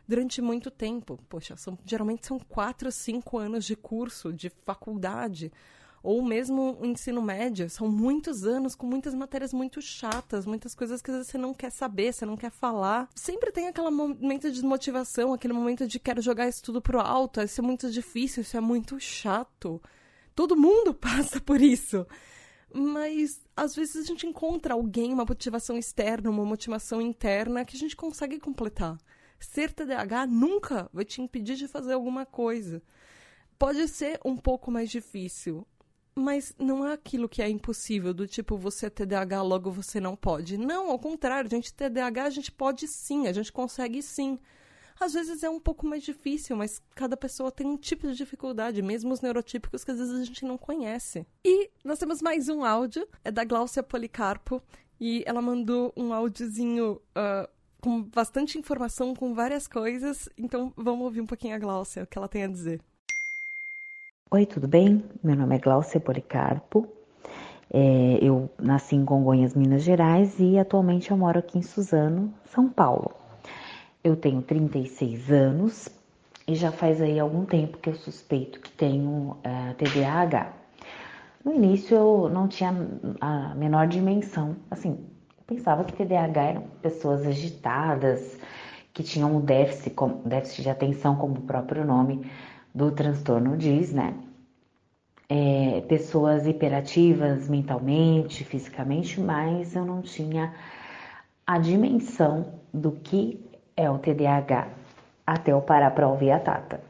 durante 0.08 0.40
muito 0.40 0.70
tempo. 0.70 1.18
Poxa, 1.28 1.56
são, 1.56 1.78
geralmente 1.84 2.26
são 2.26 2.38
quatro, 2.38 2.90
cinco 2.90 3.38
anos 3.38 3.64
de 3.64 3.76
curso, 3.76 4.32
de 4.32 4.50
faculdade, 4.64 5.52
ou 6.02 6.22
mesmo 6.22 6.78
o 6.80 6.86
ensino 6.86 7.22
médio. 7.22 7.70
São 7.70 7.88
muitos 7.88 8.44
anos 8.44 8.74
com 8.74 8.86
muitas 8.86 9.14
matérias 9.14 9.52
muito 9.52 9.80
chatas, 9.80 10.44
muitas 10.44 10.74
coisas 10.74 11.00
que 11.00 11.10
você 11.10 11.38
não 11.38 11.54
quer 11.54 11.70
saber, 11.70 12.12
você 12.12 12.26
não 12.26 12.36
quer 12.36 12.50
falar. 12.50 13.08
Sempre 13.14 13.52
tem 13.52 13.68
aquele 13.68 13.90
momento 13.90 14.48
de 14.48 14.54
desmotivação, 14.54 15.32
aquele 15.32 15.54
momento 15.54 15.86
de 15.86 15.98
quero 15.98 16.20
jogar 16.20 16.48
isso 16.48 16.62
tudo 16.62 16.82
pro 16.82 17.00
alto, 17.00 17.40
isso 17.40 17.60
é 17.60 17.64
muito 17.64 17.90
difícil, 17.90 18.42
isso 18.42 18.56
é 18.56 18.60
muito 18.60 18.98
chato. 18.98 19.80
Todo 20.34 20.56
mundo 20.56 20.92
passa 20.94 21.40
por 21.40 21.60
isso. 21.60 22.06
Mas 22.74 23.40
às 23.54 23.74
vezes 23.74 23.96
a 23.96 24.02
gente 24.02 24.26
encontra 24.26 24.74
alguém, 24.74 25.12
uma 25.12 25.24
motivação 25.24 25.76
externa, 25.76 26.30
uma 26.30 26.44
motivação 26.44 27.02
interna 27.02 27.64
que 27.64 27.76
a 27.76 27.78
gente 27.78 27.94
consegue 27.94 28.40
completar 28.40 28.98
ser 29.44 29.72
TDAH 29.72 30.26
nunca 30.26 30.88
vai 30.92 31.04
te 31.04 31.20
impedir 31.20 31.56
de 31.56 31.68
fazer 31.68 31.92
alguma 31.92 32.24
coisa. 32.24 32.82
Pode 33.58 33.86
ser 33.88 34.18
um 34.24 34.36
pouco 34.36 34.70
mais 34.70 34.90
difícil, 34.90 35.66
mas 36.14 36.54
não 36.58 36.86
é 36.86 36.92
aquilo 36.92 37.28
que 37.28 37.42
é 37.42 37.48
impossível, 37.48 38.12
do 38.12 38.26
tipo, 38.26 38.56
você 38.56 38.86
é 38.86 38.90
TDAH, 38.90 39.42
logo 39.42 39.70
você 39.70 40.00
não 40.00 40.14
pode. 40.14 40.58
Não, 40.58 40.90
ao 40.90 40.98
contrário, 40.98 41.48
a 41.48 41.50
gente 41.50 41.72
TDAH, 41.72 42.24
a 42.24 42.30
gente 42.30 42.52
pode 42.52 42.86
sim, 42.86 43.26
a 43.26 43.32
gente 43.32 43.52
consegue 43.52 44.02
sim. 44.02 44.38
Às 45.00 45.14
vezes 45.14 45.42
é 45.42 45.50
um 45.50 45.58
pouco 45.58 45.86
mais 45.86 46.02
difícil, 46.02 46.56
mas 46.56 46.80
cada 46.94 47.16
pessoa 47.16 47.50
tem 47.50 47.66
um 47.66 47.76
tipo 47.76 48.06
de 48.06 48.14
dificuldade, 48.14 48.82
mesmo 48.82 49.12
os 49.12 49.20
neurotípicos 49.20 49.84
que 49.84 49.90
às 49.90 49.98
vezes 49.98 50.20
a 50.20 50.24
gente 50.24 50.44
não 50.44 50.58
conhece. 50.58 51.26
E 51.44 51.70
nós 51.82 51.98
temos 51.98 52.22
mais 52.22 52.48
um 52.48 52.64
áudio, 52.64 53.08
é 53.24 53.30
da 53.30 53.44
Glaucia 53.44 53.82
Policarpo, 53.82 54.62
e 55.00 55.24
ela 55.26 55.42
mandou 55.42 55.92
um 55.96 56.12
áudiozinho 56.12 57.00
uh, 57.16 57.48
com 57.80 58.02
bastante 58.02 58.58
informação, 58.58 59.14
com 59.14 59.34
várias 59.34 59.66
coisas. 59.66 60.28
Então 60.38 60.72
vamos 60.76 61.04
ouvir 61.04 61.20
um 61.20 61.26
pouquinho 61.26 61.56
a 61.56 61.58
Gláucia, 61.58 62.04
o 62.04 62.06
que 62.06 62.16
ela 62.16 62.28
tem 62.28 62.44
a 62.44 62.48
dizer. 62.48 62.80
Oi, 64.34 64.46
tudo 64.46 64.66
bem? 64.66 65.04
Meu 65.22 65.36
nome 65.36 65.56
é 65.56 65.58
Gláucia 65.58 66.00
Policarpo. 66.00 66.88
É, 67.70 68.18
eu 68.22 68.48
nasci 68.58 68.96
em 68.96 69.04
Congonhas, 69.04 69.54
Minas 69.54 69.82
Gerais 69.82 70.40
e 70.40 70.58
atualmente 70.58 71.10
eu 71.10 71.18
moro 71.18 71.38
aqui 71.38 71.58
em 71.58 71.62
Suzano, 71.62 72.32
São 72.46 72.66
Paulo. 72.66 73.10
Eu 74.02 74.16
tenho 74.16 74.40
36 74.40 75.30
anos 75.30 75.90
e 76.48 76.54
já 76.54 76.72
faz 76.72 77.02
aí 77.02 77.20
algum 77.20 77.44
tempo 77.44 77.76
que 77.76 77.90
eu 77.90 77.94
suspeito 77.94 78.58
que 78.60 78.70
tenho 78.70 79.36
é, 79.44 79.74
TDAH. 79.74 80.50
No 81.44 81.52
início 81.52 81.94
eu 81.94 82.30
não 82.30 82.48
tinha 82.48 82.74
a 83.20 83.54
menor 83.54 83.86
dimensão, 83.86 84.56
assim, 84.70 84.98
pensava 85.46 85.84
que 85.84 85.92
TDAH 85.92 86.42
eram 86.42 86.62
pessoas 86.80 87.26
agitadas, 87.26 88.38
que 88.94 89.02
tinham 89.02 89.36
um 89.36 89.40
déficit, 89.42 89.94
déficit 90.24 90.62
de 90.62 90.70
atenção, 90.70 91.16
como 91.16 91.34
o 91.34 91.42
próprio 91.42 91.84
nome 91.84 92.24
do 92.74 92.90
transtorno 92.90 93.56
diz, 93.56 93.92
né? 93.92 94.14
É, 95.28 95.80
pessoas 95.88 96.46
hiperativas 96.46 97.48
mentalmente, 97.48 98.44
fisicamente, 98.44 99.20
mas 99.20 99.74
eu 99.74 99.84
não 99.84 100.02
tinha 100.02 100.52
a 101.46 101.58
dimensão 101.58 102.60
do 102.72 102.92
que 102.92 103.40
é 103.76 103.90
o 103.90 103.98
TDAH 103.98 104.68
até 105.26 105.52
eu 105.52 105.60
parar 105.62 105.92
para 105.92 106.08
ouvir 106.08 106.32
a 106.32 106.38
Tata, 106.38 106.80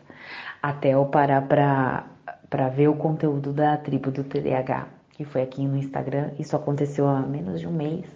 até 0.61 0.95
eu 0.95 1.05
parar 1.07 1.43
para 1.47 2.69
ver 2.69 2.89
o 2.89 2.97
conteúdo 2.97 3.53
da 3.53 3.77
tribo 3.77 4.11
do 4.11 4.25
TDAH, 4.25 4.89
que 5.13 5.25
foi 5.25 5.43
aqui 5.43 5.65
no 5.67 5.77
Instagram. 5.77 6.31
Isso 6.39 6.57
aconteceu 6.57 7.07
há 7.07 7.21
menos 7.21 7.61
de 7.61 7.69
um 7.69 7.73
mês. 7.73 8.07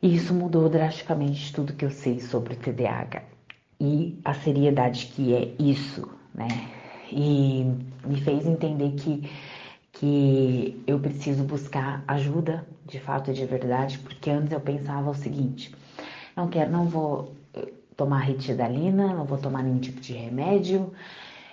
E 0.00 0.14
isso 0.14 0.32
mudou 0.34 0.68
drasticamente 0.68 1.52
tudo 1.52 1.74
que 1.74 1.84
eu 1.84 1.90
sei 1.90 2.18
sobre 2.20 2.54
o 2.54 2.56
TDAH 2.56 3.22
e 3.82 4.20
a 4.24 4.32
seriedade 4.32 5.06
que 5.06 5.34
é 5.34 5.54
isso, 5.58 6.08
né? 6.34 6.70
E 7.10 7.64
me 8.06 8.20
fez 8.22 8.46
entender 8.46 8.92
que, 8.92 9.30
que 9.92 10.82
eu 10.86 10.98
preciso 11.00 11.44
buscar 11.44 12.04
ajuda 12.08 12.66
de 12.86 12.98
fato 13.00 13.30
e 13.30 13.34
de 13.34 13.44
verdade, 13.46 13.98
porque 13.98 14.30
antes 14.30 14.52
eu 14.52 14.60
pensava 14.60 15.10
o 15.10 15.14
seguinte: 15.14 15.74
não 16.36 16.48
quero, 16.48 16.70
não 16.72 16.86
vou 16.88 17.34
eh, 17.54 17.72
tomar 17.96 18.20
retidalina, 18.20 19.14
não 19.14 19.24
vou 19.26 19.38
tomar 19.38 19.62
nenhum 19.62 19.80
tipo 19.80 20.00
de 20.00 20.12
remédio, 20.14 20.92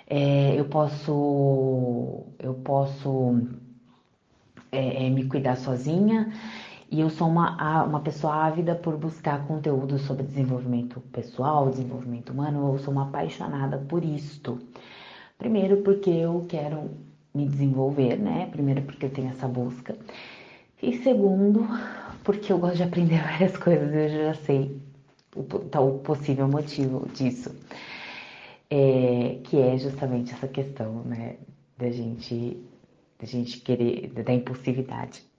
É, 0.06 0.58
eu 0.58 0.66
posso, 0.66 2.26
eu 2.38 2.54
posso 2.54 3.38
é, 4.72 5.06
é, 5.06 5.10
me 5.10 5.24
cuidar 5.26 5.56
sozinha 5.56 6.32
e 6.90 7.00
eu 7.00 7.08
sou 7.08 7.28
uma, 7.28 7.84
uma 7.84 8.00
pessoa 8.00 8.34
ávida 8.34 8.74
por 8.74 8.96
buscar 8.96 9.46
conteúdo 9.46 9.96
sobre 9.98 10.24
desenvolvimento 10.24 11.00
pessoal, 11.12 11.70
desenvolvimento 11.70 12.30
humano. 12.30 12.74
Eu 12.74 12.78
sou 12.80 12.92
uma 12.92 13.04
apaixonada 13.04 13.78
por 13.78 14.04
isto. 14.04 14.58
Primeiro 15.38 15.82
porque 15.82 16.10
eu 16.10 16.44
quero 16.48 16.90
me 17.32 17.46
desenvolver, 17.46 18.18
né? 18.18 18.48
Primeiro 18.50 18.82
porque 18.82 19.06
eu 19.06 19.10
tenho 19.10 19.30
essa 19.30 19.46
busca. 19.46 19.96
E 20.82 20.98
segundo, 20.98 21.64
porque 22.24 22.52
eu 22.52 22.58
gosto 22.58 22.78
de 22.78 22.82
aprender 22.82 23.22
várias 23.22 23.56
coisas, 23.56 23.94
eu 23.94 24.08
já 24.08 24.34
sei 24.34 24.80
o, 25.36 25.44
tá, 25.44 25.80
o 25.80 26.00
possível 26.00 26.48
motivo 26.48 27.08
disso. 27.10 27.54
É, 28.68 29.38
que 29.44 29.56
é 29.58 29.78
justamente 29.78 30.32
essa 30.32 30.48
questão, 30.48 31.02
né, 31.04 31.36
da 31.78 31.90
gente, 31.90 32.56
da 33.18 33.26
gente 33.26 33.60
querer, 33.60 34.08
da 34.08 34.32
impulsividade. 34.32 35.29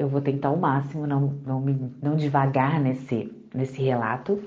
Eu 0.00 0.08
vou 0.08 0.20
tentar 0.20 0.48
ao 0.48 0.56
máximo 0.56 1.06
não, 1.06 1.34
não, 1.46 1.60
me, 1.60 1.92
não 2.02 2.16
devagar 2.16 2.80
nesse, 2.80 3.30
nesse 3.54 3.82
relato, 3.82 4.42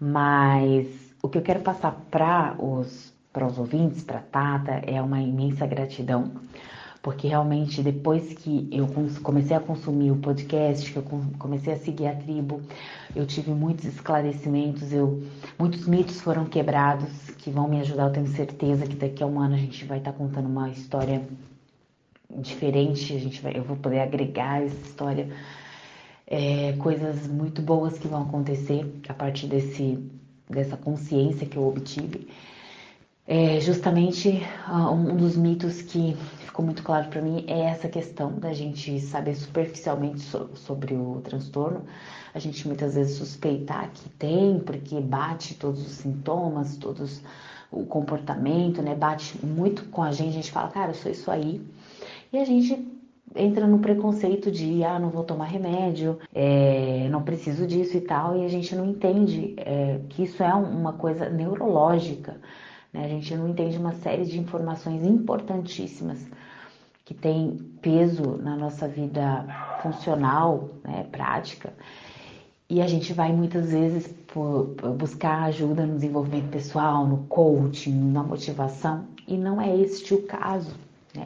mas 0.00 0.86
o 1.22 1.28
que 1.28 1.38
eu 1.38 1.42
quero 1.42 1.60
passar 1.60 1.92
para 2.10 2.56
os, 2.58 3.12
os 3.34 3.58
ouvintes, 3.58 4.02
para 4.02 4.20
Tata, 4.20 4.82
é 4.86 5.00
uma 5.02 5.20
imensa 5.20 5.66
gratidão 5.66 6.32
porque 7.04 7.28
realmente 7.28 7.82
depois 7.82 8.32
que 8.32 8.66
eu 8.72 8.88
comecei 9.22 9.54
a 9.54 9.60
consumir 9.60 10.10
o 10.10 10.16
podcast, 10.16 10.90
que 10.90 10.96
eu 10.96 11.04
comecei 11.38 11.74
a 11.74 11.76
seguir 11.76 12.06
a 12.06 12.14
tribo, 12.14 12.62
eu 13.14 13.26
tive 13.26 13.50
muitos 13.50 13.84
esclarecimentos, 13.84 14.90
eu, 14.90 15.22
muitos 15.58 15.86
mitos 15.86 16.22
foram 16.22 16.46
quebrados 16.46 17.10
que 17.36 17.50
vão 17.50 17.68
me 17.68 17.78
ajudar. 17.80 18.04
Eu 18.04 18.12
tenho 18.12 18.26
certeza 18.28 18.86
que 18.86 18.96
daqui 18.96 19.22
a 19.22 19.26
um 19.26 19.38
ano 19.38 19.54
a 19.54 19.58
gente 19.58 19.84
vai 19.84 19.98
estar 19.98 20.12
tá 20.12 20.18
contando 20.18 20.46
uma 20.46 20.70
história 20.70 21.20
diferente, 22.30 23.14
a 23.14 23.18
gente 23.18 23.40
vai, 23.40 23.56
eu 23.56 23.62
vou 23.62 23.76
poder 23.76 24.00
agregar 24.00 24.62
essa 24.62 24.76
história, 24.86 25.28
é, 26.26 26.72
coisas 26.74 27.26
muito 27.26 27.60
boas 27.62 27.98
que 27.98 28.08
vão 28.08 28.22
acontecer 28.22 28.84
a 29.08 29.14
partir 29.14 29.46
desse, 29.46 29.98
dessa 30.48 30.76
consciência 30.76 31.46
que 31.46 31.56
eu 31.56 31.66
obtive. 31.66 32.28
É 33.26 33.58
justamente 33.58 34.42
uh, 34.68 34.92
um 34.92 35.16
dos 35.16 35.34
mitos 35.34 35.80
que 35.80 36.14
ficou 36.40 36.62
muito 36.62 36.82
claro 36.82 37.08
para 37.08 37.22
mim 37.22 37.44
é 37.48 37.60
essa 37.60 37.88
questão 37.88 38.38
da 38.38 38.52
gente 38.52 39.00
saber 39.00 39.34
superficialmente 39.34 40.20
so 40.20 40.50
sobre 40.54 40.94
o 40.94 41.22
transtorno, 41.24 41.86
a 42.34 42.38
gente 42.38 42.66
muitas 42.66 42.94
vezes 42.94 43.16
suspeitar 43.16 43.90
que 43.94 44.10
tem, 44.10 44.58
porque 44.60 45.00
bate 45.00 45.54
todos 45.54 45.80
os 45.86 45.92
sintomas, 45.92 46.76
todos 46.76 47.22
o 47.70 47.84
comportamento, 47.86 48.82
né? 48.82 48.94
Bate 48.94 49.44
muito 49.44 49.84
com 49.86 50.02
a 50.02 50.12
gente, 50.12 50.28
a 50.28 50.32
gente 50.32 50.52
fala, 50.52 50.68
cara, 50.68 50.90
eu 50.90 50.94
sou 50.94 51.10
isso 51.10 51.30
aí. 51.30 51.60
E 52.34 52.38
a 52.38 52.44
gente 52.44 52.84
entra 53.36 53.64
no 53.64 53.78
preconceito 53.78 54.50
de, 54.50 54.82
ah, 54.82 54.98
não 54.98 55.08
vou 55.08 55.22
tomar 55.22 55.44
remédio, 55.44 56.18
é, 56.34 57.06
não 57.08 57.22
preciso 57.22 57.64
disso 57.64 57.96
e 57.96 58.00
tal, 58.00 58.36
e 58.36 58.44
a 58.44 58.48
gente 58.48 58.74
não 58.74 58.84
entende 58.84 59.54
é, 59.56 60.00
que 60.08 60.24
isso 60.24 60.42
é 60.42 60.52
uma 60.52 60.94
coisa 60.94 61.30
neurológica. 61.30 62.40
Né? 62.92 63.04
A 63.04 63.08
gente 63.08 63.36
não 63.36 63.48
entende 63.48 63.78
uma 63.78 63.92
série 63.92 64.24
de 64.24 64.36
informações 64.36 65.06
importantíssimas 65.06 66.26
que 67.04 67.14
tem 67.14 67.56
peso 67.80 68.36
na 68.42 68.56
nossa 68.56 68.88
vida 68.88 69.46
funcional, 69.80 70.70
né, 70.82 71.06
prática. 71.12 71.72
E 72.68 72.82
a 72.82 72.88
gente 72.88 73.12
vai 73.12 73.32
muitas 73.32 73.70
vezes 73.70 74.08
por, 74.26 74.74
por 74.76 74.90
buscar 74.90 75.44
ajuda 75.44 75.86
no 75.86 75.94
desenvolvimento 75.94 76.50
pessoal, 76.50 77.06
no 77.06 77.18
coaching, 77.28 78.10
na 78.10 78.24
motivação, 78.24 79.06
e 79.28 79.36
não 79.36 79.60
é 79.60 79.76
este 79.76 80.14
o 80.14 80.22
caso. 80.22 80.74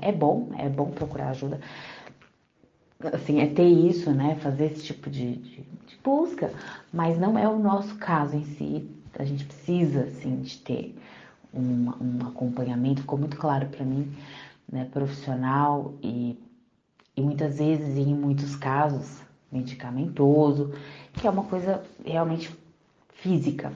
É 0.01 0.13
bom, 0.13 0.51
é 0.59 0.69
bom 0.69 0.91
procurar 0.91 1.31
ajuda, 1.31 1.61
assim, 3.13 3.41
é 3.41 3.47
ter 3.47 3.67
isso, 3.67 4.11
né, 4.11 4.37
fazer 4.41 4.67
esse 4.67 4.85
tipo 4.85 5.09
de, 5.09 5.37
de, 5.37 5.63
de 5.87 5.99
busca, 6.03 6.53
mas 6.93 7.19
não 7.19 7.39
é 7.39 7.49
o 7.49 7.59
nosso 7.59 7.97
caso 7.97 8.37
em 8.37 8.45
si. 8.45 8.91
A 9.19 9.25
gente 9.25 9.45
precisa, 9.45 10.03
assim, 10.03 10.43
de 10.43 10.59
ter 10.59 10.95
um, 11.53 11.93
um 12.01 12.27
acompanhamento, 12.27 13.01
ficou 13.01 13.19
muito 13.19 13.37
claro 13.37 13.67
para 13.69 13.85
mim, 13.85 14.13
né, 14.71 14.87
profissional 14.93 15.95
e, 16.03 16.39
e 17.17 17.23
muitas 17.23 17.59
vezes, 17.59 17.97
e 17.97 18.01
em 18.01 18.15
muitos 18.15 18.55
casos, 18.57 19.23
medicamentoso, 19.51 20.73
que 21.15 21.27
é 21.27 21.31
uma 21.31 21.45
coisa 21.45 21.83
realmente 22.05 22.55
física. 23.15 23.73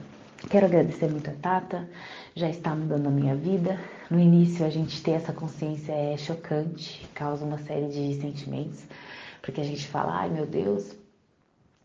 Quero 0.49 0.65
agradecer 0.65 1.09
muito 1.09 1.29
a 1.29 1.33
Tata, 1.33 1.89
já 2.35 2.49
está 2.49 2.75
mudando 2.75 3.07
a 3.07 3.11
minha 3.11 3.35
vida. 3.35 3.79
No 4.13 4.19
início, 4.19 4.63
a 4.63 4.69
gente 4.69 5.01
ter 5.01 5.13
essa 5.13 5.33
consciência 5.33 5.91
é 5.91 6.15
chocante, 6.15 7.03
causa 7.15 7.43
uma 7.43 7.57
série 7.57 7.87
de 7.87 8.21
sentimentos, 8.21 8.85
porque 9.41 9.59
a 9.59 9.63
gente 9.63 9.87
fala, 9.87 10.19
ai 10.19 10.29
meu 10.29 10.45
Deus, 10.45 10.95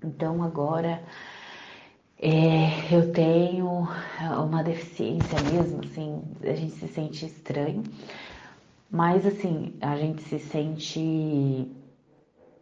então 0.04 0.42
agora 0.42 1.02
é, 2.20 2.94
eu 2.94 3.10
tenho 3.14 3.88
uma 4.46 4.62
deficiência 4.62 5.40
mesmo, 5.50 5.80
assim, 5.82 6.22
a 6.42 6.52
gente 6.52 6.72
se 6.72 6.88
sente 6.88 7.24
estranho, 7.24 7.82
mas 8.90 9.24
assim, 9.24 9.72
a 9.80 9.96
gente 9.96 10.20
se 10.20 10.38
sente 10.38 11.66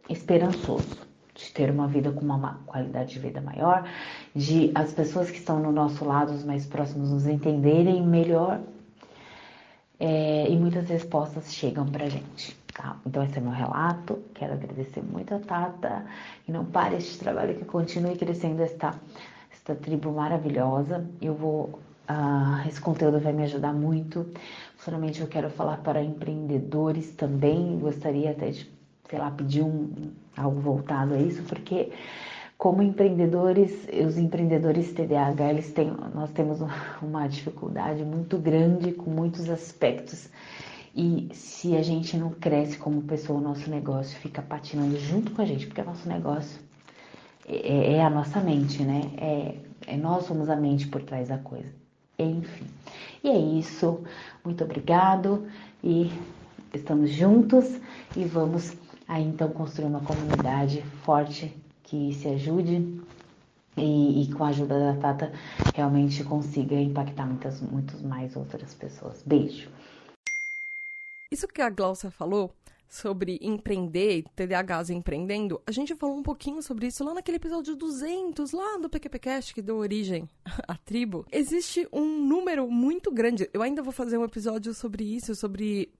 esperançoso 0.09 0.97
de 1.35 1.51
ter 1.51 1.69
uma 1.69 1.89
vida 1.89 2.09
com 2.09 2.21
uma 2.21 2.61
qualidade 2.65 3.15
de 3.15 3.19
vida 3.19 3.41
maior, 3.41 3.85
de 4.33 4.71
as 4.73 4.93
pessoas 4.93 5.29
que 5.29 5.39
estão 5.39 5.59
no 5.59 5.73
nosso 5.73 6.05
lado, 6.05 6.31
os 6.31 6.45
mais 6.45 6.65
próximos, 6.65 7.11
nos 7.11 7.27
entenderem 7.27 8.01
melhor. 8.01 8.61
É, 9.99 10.47
e 10.49 10.55
muitas 10.55 10.87
respostas 10.89 11.53
chegam 11.53 11.85
pra 11.85 12.07
gente. 12.07 12.55
Tá? 12.73 12.95
Então 13.05 13.23
esse 13.23 13.37
é 13.37 13.41
meu 13.41 13.51
relato. 13.51 14.19
Quero 14.35 14.53
agradecer 14.53 15.01
muito 15.01 15.33
a 15.33 15.39
Tata 15.39 16.05
e 16.47 16.51
não 16.51 16.65
pare 16.65 16.97
este 16.97 17.17
trabalho 17.17 17.55
que 17.55 17.65
continue 17.65 18.15
crescendo 18.15 18.61
esta 18.61 18.93
esta 19.67 19.75
tribo 19.75 20.11
maravilhosa. 20.13 21.05
Eu 21.21 21.35
vou, 21.35 21.79
uh, 22.09 22.67
esse 22.67 22.79
conteúdo 22.79 23.19
vai 23.19 23.33
me 23.33 23.43
ajudar 23.43 23.73
muito. 23.73 24.25
Futuramente 24.77 25.19
eu 25.19 25.27
quero 25.27 25.49
falar 25.49 25.77
para 25.77 26.01
empreendedores 26.01 27.11
também. 27.11 27.77
Gostaria 27.77 28.31
até 28.31 28.51
de, 28.51 28.71
sei 29.09 29.19
lá, 29.19 29.29
pedir 29.29 29.63
um, 29.63 30.11
algo 30.37 30.61
voltado 30.61 31.13
a 31.13 31.17
isso, 31.17 31.43
porque 31.43 31.91
como 32.57 32.81
empreendedores, 32.81 33.87
os 34.05 34.17
empreendedores 34.17 34.91
TDAH, 34.91 35.49
eles 35.49 35.71
têm, 35.71 35.91
nós 36.13 36.31
temos 36.31 36.59
uma 37.01 37.27
dificuldade 37.27 38.03
muito 38.03 38.37
grande 38.37 38.91
com 38.91 39.09
muitos 39.09 39.49
aspectos. 39.49 40.29
E 40.95 41.29
se 41.31 41.75
a 41.75 41.83
gente 41.83 42.17
não 42.17 42.31
cresce 42.31 42.77
como 42.77 43.03
pessoa, 43.03 43.39
o 43.39 43.43
nosso 43.43 43.69
negócio 43.69 44.17
fica 44.19 44.41
patinando 44.41 44.97
junto 44.99 45.31
com 45.31 45.41
a 45.43 45.45
gente, 45.45 45.67
porque 45.67 45.81
é 45.81 45.83
nosso 45.83 46.09
negócio 46.09 46.59
é, 47.47 47.93
é 47.93 48.03
a 48.03 48.09
nossa 48.09 48.39
mente, 48.39 48.81
né? 48.81 49.01
É, 49.17 49.55
é, 49.85 49.95
nós 49.95 50.25
somos 50.25 50.49
a 50.49 50.55
mente 50.55 50.87
por 50.87 51.03
trás 51.03 51.29
da 51.29 51.37
coisa. 51.37 51.71
Enfim. 52.17 52.65
E 53.23 53.29
é 53.29 53.37
isso. 53.37 54.03
Muito 54.43 54.63
obrigado 54.63 55.45
e 55.83 56.11
estamos 56.73 57.11
juntos 57.11 57.79
e 58.15 58.25
vamos 58.25 58.75
aí 59.07 59.23
então 59.23 59.49
construir 59.49 59.85
uma 59.85 60.01
comunidade 60.01 60.81
forte 61.03 61.55
que 61.87 62.13
se 62.13 62.27
ajude 62.27 63.01
e, 63.77 64.23
e, 64.23 64.33
com 64.33 64.43
a 64.43 64.49
ajuda 64.49 64.93
da 64.93 64.99
Tata 64.99 65.31
realmente 65.73 66.23
consiga 66.23 66.75
impactar 66.75 67.25
muitas, 67.25 67.61
muitas 67.61 68.01
mais 68.01 68.35
outras 68.35 68.73
pessoas. 68.73 69.23
Beijo. 69.25 69.69
Isso 71.31 71.47
que 71.47 71.61
a 71.61 71.69
Glaucia 71.69 72.11
falou 72.11 72.51
sobre 72.87 73.39
empreender, 73.41 74.23
TDAHs 74.35 74.89
empreendendo, 74.89 75.61
a 75.65 75.71
gente 75.71 75.95
falou 75.95 76.17
um 76.17 76.23
pouquinho 76.23 76.61
sobre 76.61 76.87
isso 76.87 77.03
lá 77.03 77.13
naquele 77.13 77.37
episódio 77.37 77.75
200, 77.75 78.51
lá 78.51 78.77
do 78.77 78.89
PQPcast, 78.89 79.53
que 79.53 79.61
deu 79.61 79.77
origem 79.77 80.29
à 80.67 80.75
tribo. 80.75 81.25
Existe 81.31 81.87
um 81.91 82.05
número 82.05 82.69
muito 82.69 83.11
grande, 83.11 83.49
eu 83.53 83.61
ainda 83.61 83.81
vou 83.81 83.91
fazer 83.91 84.17
um 84.17 84.23
episódio 84.23 84.73
sobre 84.73 85.03
isso, 85.03 85.35
sobre 85.35 85.91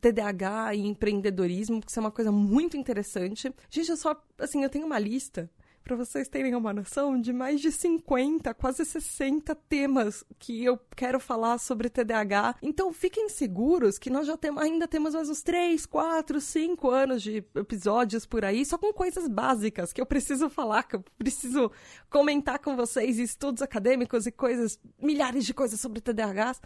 TDAH 0.00 0.74
e 0.74 0.86
empreendedorismo, 0.86 1.80
porque 1.80 1.90
isso 1.90 2.00
é 2.00 2.02
uma 2.02 2.10
coisa 2.10 2.32
muito 2.32 2.76
interessante. 2.76 3.52
Gente, 3.70 3.90
eu 3.90 3.96
só, 3.96 4.20
assim, 4.38 4.62
eu 4.62 4.70
tenho 4.70 4.86
uma 4.86 4.98
lista 4.98 5.50
para 5.84 5.96
vocês 5.96 6.28
terem 6.28 6.54
uma 6.54 6.72
noção 6.72 7.20
de 7.20 7.30
mais 7.30 7.60
de 7.60 7.70
50, 7.70 8.54
quase 8.54 8.86
60 8.86 9.54
temas 9.54 10.24
que 10.38 10.64
eu 10.64 10.80
quero 10.96 11.20
falar 11.20 11.58
sobre 11.58 11.90
TDAH. 11.90 12.56
Então 12.62 12.90
fiquem 12.90 13.28
seguros 13.28 13.98
que 13.98 14.08
nós 14.08 14.26
já 14.26 14.34
temos, 14.34 14.62
ainda 14.62 14.88
temos 14.88 15.14
mais 15.14 15.28
uns 15.28 15.42
3, 15.42 15.84
4, 15.84 16.40
5 16.40 16.90
anos 16.90 17.22
de 17.22 17.44
episódios 17.54 18.24
por 18.24 18.46
aí, 18.46 18.64
só 18.64 18.78
com 18.78 18.94
coisas 18.94 19.28
básicas 19.28 19.92
que 19.92 20.00
eu 20.00 20.06
preciso 20.06 20.48
falar, 20.48 20.84
que 20.84 20.96
eu 20.96 21.04
preciso 21.18 21.70
comentar 22.08 22.58
com 22.58 22.74
vocês, 22.74 23.18
estudos 23.18 23.60
acadêmicos 23.60 24.26
e 24.26 24.32
coisas, 24.32 24.80
milhares 24.98 25.44
de 25.44 25.52
coisas 25.52 25.78
sobre 25.78 26.00
TDAHs. 26.00 26.62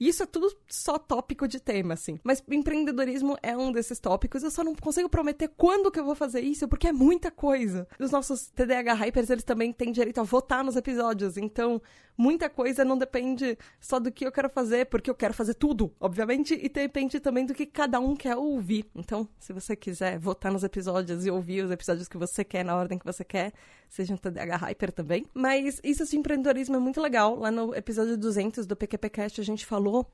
Isso 0.00 0.22
é 0.22 0.26
tudo 0.26 0.52
só 0.68 0.98
tópico 0.98 1.48
de 1.48 1.58
tema, 1.60 1.94
assim. 1.94 2.18
Mas 2.22 2.42
empreendedorismo 2.48 3.36
é 3.42 3.56
um 3.56 3.72
desses 3.72 3.98
tópicos. 3.98 4.42
Eu 4.42 4.50
só 4.50 4.62
não 4.62 4.74
consigo 4.74 5.08
prometer 5.08 5.48
quando 5.56 5.90
que 5.90 5.98
eu 5.98 6.04
vou 6.04 6.14
fazer 6.14 6.40
isso, 6.40 6.68
porque 6.68 6.88
é 6.88 6.92
muita 6.92 7.30
coisa. 7.30 7.86
Os 7.98 8.10
nossos 8.10 8.48
TDAH 8.48 8.94
Hypers, 8.94 9.30
eles 9.30 9.44
também 9.44 9.72
têm 9.72 9.90
direito 9.90 10.20
a 10.20 10.24
votar 10.24 10.62
nos 10.62 10.76
episódios. 10.76 11.36
Então, 11.36 11.82
muita 12.16 12.48
coisa 12.48 12.84
não 12.84 12.98
depende 12.98 13.58
só 13.80 13.98
do 13.98 14.10
que 14.10 14.26
eu 14.26 14.32
quero 14.32 14.48
fazer, 14.48 14.86
porque 14.86 15.10
eu 15.10 15.14
quero 15.14 15.34
fazer 15.34 15.54
tudo, 15.54 15.92
obviamente, 16.00 16.58
e 16.60 16.68
depende 16.68 17.20
também 17.20 17.46
do 17.46 17.54
que 17.54 17.66
cada 17.66 18.00
um 18.00 18.14
quer 18.16 18.36
ouvir. 18.36 18.90
Então, 18.94 19.28
se 19.38 19.52
você 19.52 19.74
quiser 19.76 20.18
votar 20.18 20.52
nos 20.52 20.64
episódios 20.64 21.26
e 21.26 21.30
ouvir 21.30 21.64
os 21.64 21.70
episódios 21.70 22.08
que 22.08 22.18
você 22.18 22.44
quer, 22.44 22.64
na 22.64 22.76
ordem 22.76 22.98
que 22.98 23.06
você 23.06 23.24
quer, 23.24 23.52
seja 23.88 24.14
um 24.14 24.16
TDAH 24.16 24.56
Hyper 24.56 24.92
também. 24.92 25.26
Mas 25.34 25.80
isso 25.82 26.04
de 26.04 26.16
empreendedorismo 26.16 26.76
é 26.76 26.78
muito 26.78 27.00
legal. 27.00 27.36
Lá 27.36 27.50
no 27.50 27.74
episódio 27.74 28.16
200 28.16 28.66
do 28.66 28.76
PQPcast 28.76 29.40
a 29.40 29.44
gente 29.44 29.64
falou 29.66 30.06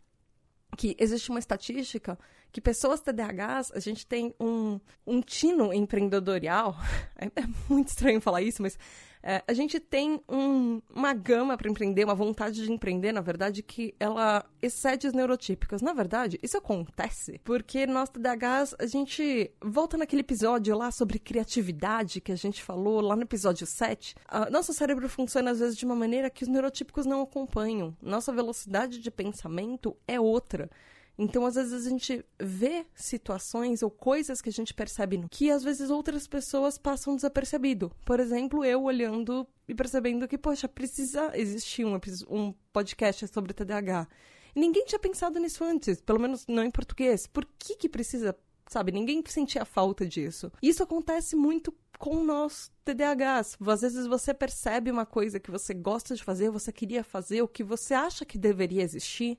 que 0.77 0.97
existe 0.99 1.31
uma 1.31 1.39
estatística 1.39 2.18
que 2.51 2.61
pessoas 2.61 3.01
TDAHs, 3.01 3.72
a 3.72 3.81
gente 3.81 4.07
tem 4.07 4.35
um, 4.39 4.79
um 5.07 5.20
tino 5.20 5.72
empreendedorial, 5.72 6.77
é, 7.18 7.27
é 7.27 7.45
muito 7.68 7.89
estranho 7.89 8.20
falar 8.20 8.43
isso, 8.43 8.62
mas 8.62 8.79
é, 9.27 9.43
a 9.49 9.55
gente 9.55 9.81
tem 9.81 10.20
um, 10.29 10.83
uma 10.95 11.14
gama 11.14 11.57
para 11.57 11.70
empreender, 11.70 12.05
uma 12.05 12.14
vontade 12.14 12.62
de 12.62 12.70
empreender, 12.70 13.11
na 13.11 13.22
verdade, 13.22 13.62
que 13.62 13.95
ela 13.99 14.45
excede 14.61 15.07
os 15.07 15.14
neurotípicos. 15.14 15.81
Na 15.81 15.95
verdade, 15.95 16.39
isso 16.43 16.59
acontece 16.59 17.41
porque 17.43 17.87
nós 17.87 18.11
TDAHs, 18.11 18.75
a 18.79 18.85
gente 18.85 19.51
volta 19.62 19.97
naquele 19.97 20.20
episódio 20.20 20.77
lá 20.77 20.91
sobre 20.91 21.18
criatividade 21.18 22.20
que 22.20 22.33
a 22.33 22.37
gente 22.37 22.62
falou 22.62 23.01
lá 23.01 23.16
no 23.16 23.22
episódio 23.22 23.66
7. 23.66 24.14
Uh, 24.31 24.53
nosso 24.53 24.75
cérebro 24.75 25.09
funciona 25.09 25.53
às 25.53 25.59
vezes 25.59 25.79
de 25.79 25.87
uma 25.87 25.97
maneira 25.97 26.29
que 26.29 26.43
os 26.43 26.49
neurotípicos 26.49 27.07
não 27.07 27.22
acompanham. 27.22 27.97
Nossa 28.03 28.31
velocidade 28.31 28.99
de 28.99 29.11
pensamento 29.11 29.97
é 30.07 30.20
outra. 30.20 30.68
Então, 31.17 31.47
às 31.47 31.55
vezes, 31.55 31.87
a 31.87 31.91
gente 31.91 32.25
vê 32.41 32.85
situações 32.95 33.83
ou 33.83 33.91
coisas 33.91 34.41
que 34.41 34.49
a 34.49 34.53
gente 34.53 34.75
percebe 34.75 35.25
que 35.31 35.51
às 35.51 35.62
vezes 35.62 35.91
outras 35.91 36.27
pessoas 36.27 36.77
passam 36.77 37.15
desapercebido. 37.15 37.93
Por 38.05 38.19
exemplo, 38.19 38.65
eu 38.65 38.83
olhando 38.83 39.47
e 39.69 39.75
percebendo 39.75 40.27
que, 40.27 40.37
poxa, 40.37 40.69
precisa 40.69 41.31
existir 41.35 41.85
um, 41.85 41.99
um 42.29 42.53
podcast 42.73 43.29
sobre 43.29 43.53
TDAH. 43.53 44.09
Ninguém 44.55 44.85
tinha 44.85 44.99
pensado 44.99 45.39
nisso 45.39 45.65
antes, 45.65 46.01
pelo 46.01 46.21
menos 46.21 46.47
não 46.49 46.65
em 46.65 46.71
português. 46.71 47.27
Por 47.27 47.47
que 47.59 47.77
que 47.77 47.89
precisa, 47.89 48.37
sabe? 48.69 48.93
Ninguém 48.93 49.23
sentia 49.27 49.65
falta 49.65 50.07
disso. 50.07 50.51
Isso 50.62 50.83
acontece 50.83 51.37
muito 51.37 51.75
com 51.99 52.23
nós 52.23 52.71
TDAHs. 52.85 53.57
Às 53.67 53.81
vezes 53.81 54.07
você 54.07 54.35
percebe 54.35 54.91
uma 54.91 55.07
coisa 55.07 55.41
que 55.41 55.51
você 55.51 55.73
gosta 55.73 56.15
de 56.15 56.23
fazer, 56.23 56.51
você 56.51 56.73
queria 56.73 57.03
fazer, 57.03 57.43
o 57.43 57.49
que 57.49 57.65
você 57.65 57.95
acha 57.95 58.25
que 58.25 58.37
deveria 58.37 58.83
existir 58.83 59.39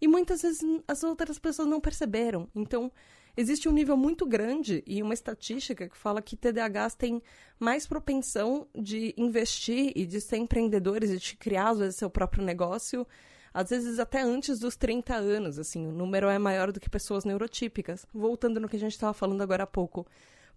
e 0.00 0.06
muitas 0.08 0.42
vezes 0.42 0.60
as 0.86 1.02
outras 1.02 1.38
pessoas 1.38 1.68
não 1.68 1.80
perceberam. 1.80 2.48
Então, 2.54 2.90
existe 3.36 3.68
um 3.68 3.72
nível 3.72 3.96
muito 3.96 4.26
grande 4.26 4.82
e 4.86 5.02
uma 5.02 5.14
estatística 5.14 5.88
que 5.88 5.96
fala 5.96 6.22
que 6.22 6.36
TDAHs 6.36 6.94
têm 6.94 7.22
mais 7.58 7.86
propensão 7.86 8.66
de 8.74 9.14
investir 9.16 9.92
e 9.94 10.06
de 10.06 10.20
ser 10.20 10.36
empreendedores 10.38 11.10
e 11.10 11.18
de 11.18 11.36
criar, 11.36 11.70
às 11.70 11.78
vezes, 11.78 11.96
seu 11.96 12.10
próprio 12.10 12.44
negócio, 12.44 13.06
às 13.52 13.70
vezes 13.70 13.98
até 13.98 14.20
antes 14.20 14.58
dos 14.58 14.76
30 14.76 15.14
anos, 15.14 15.58
assim, 15.58 15.86
o 15.86 15.92
número 15.92 16.28
é 16.28 16.38
maior 16.38 16.70
do 16.70 16.80
que 16.80 16.90
pessoas 16.90 17.24
neurotípicas. 17.24 18.06
Voltando 18.12 18.60
no 18.60 18.68
que 18.68 18.76
a 18.76 18.80
gente 18.80 18.92
estava 18.92 19.14
falando 19.14 19.42
agora 19.42 19.64
há 19.64 19.66
pouco. 19.66 20.06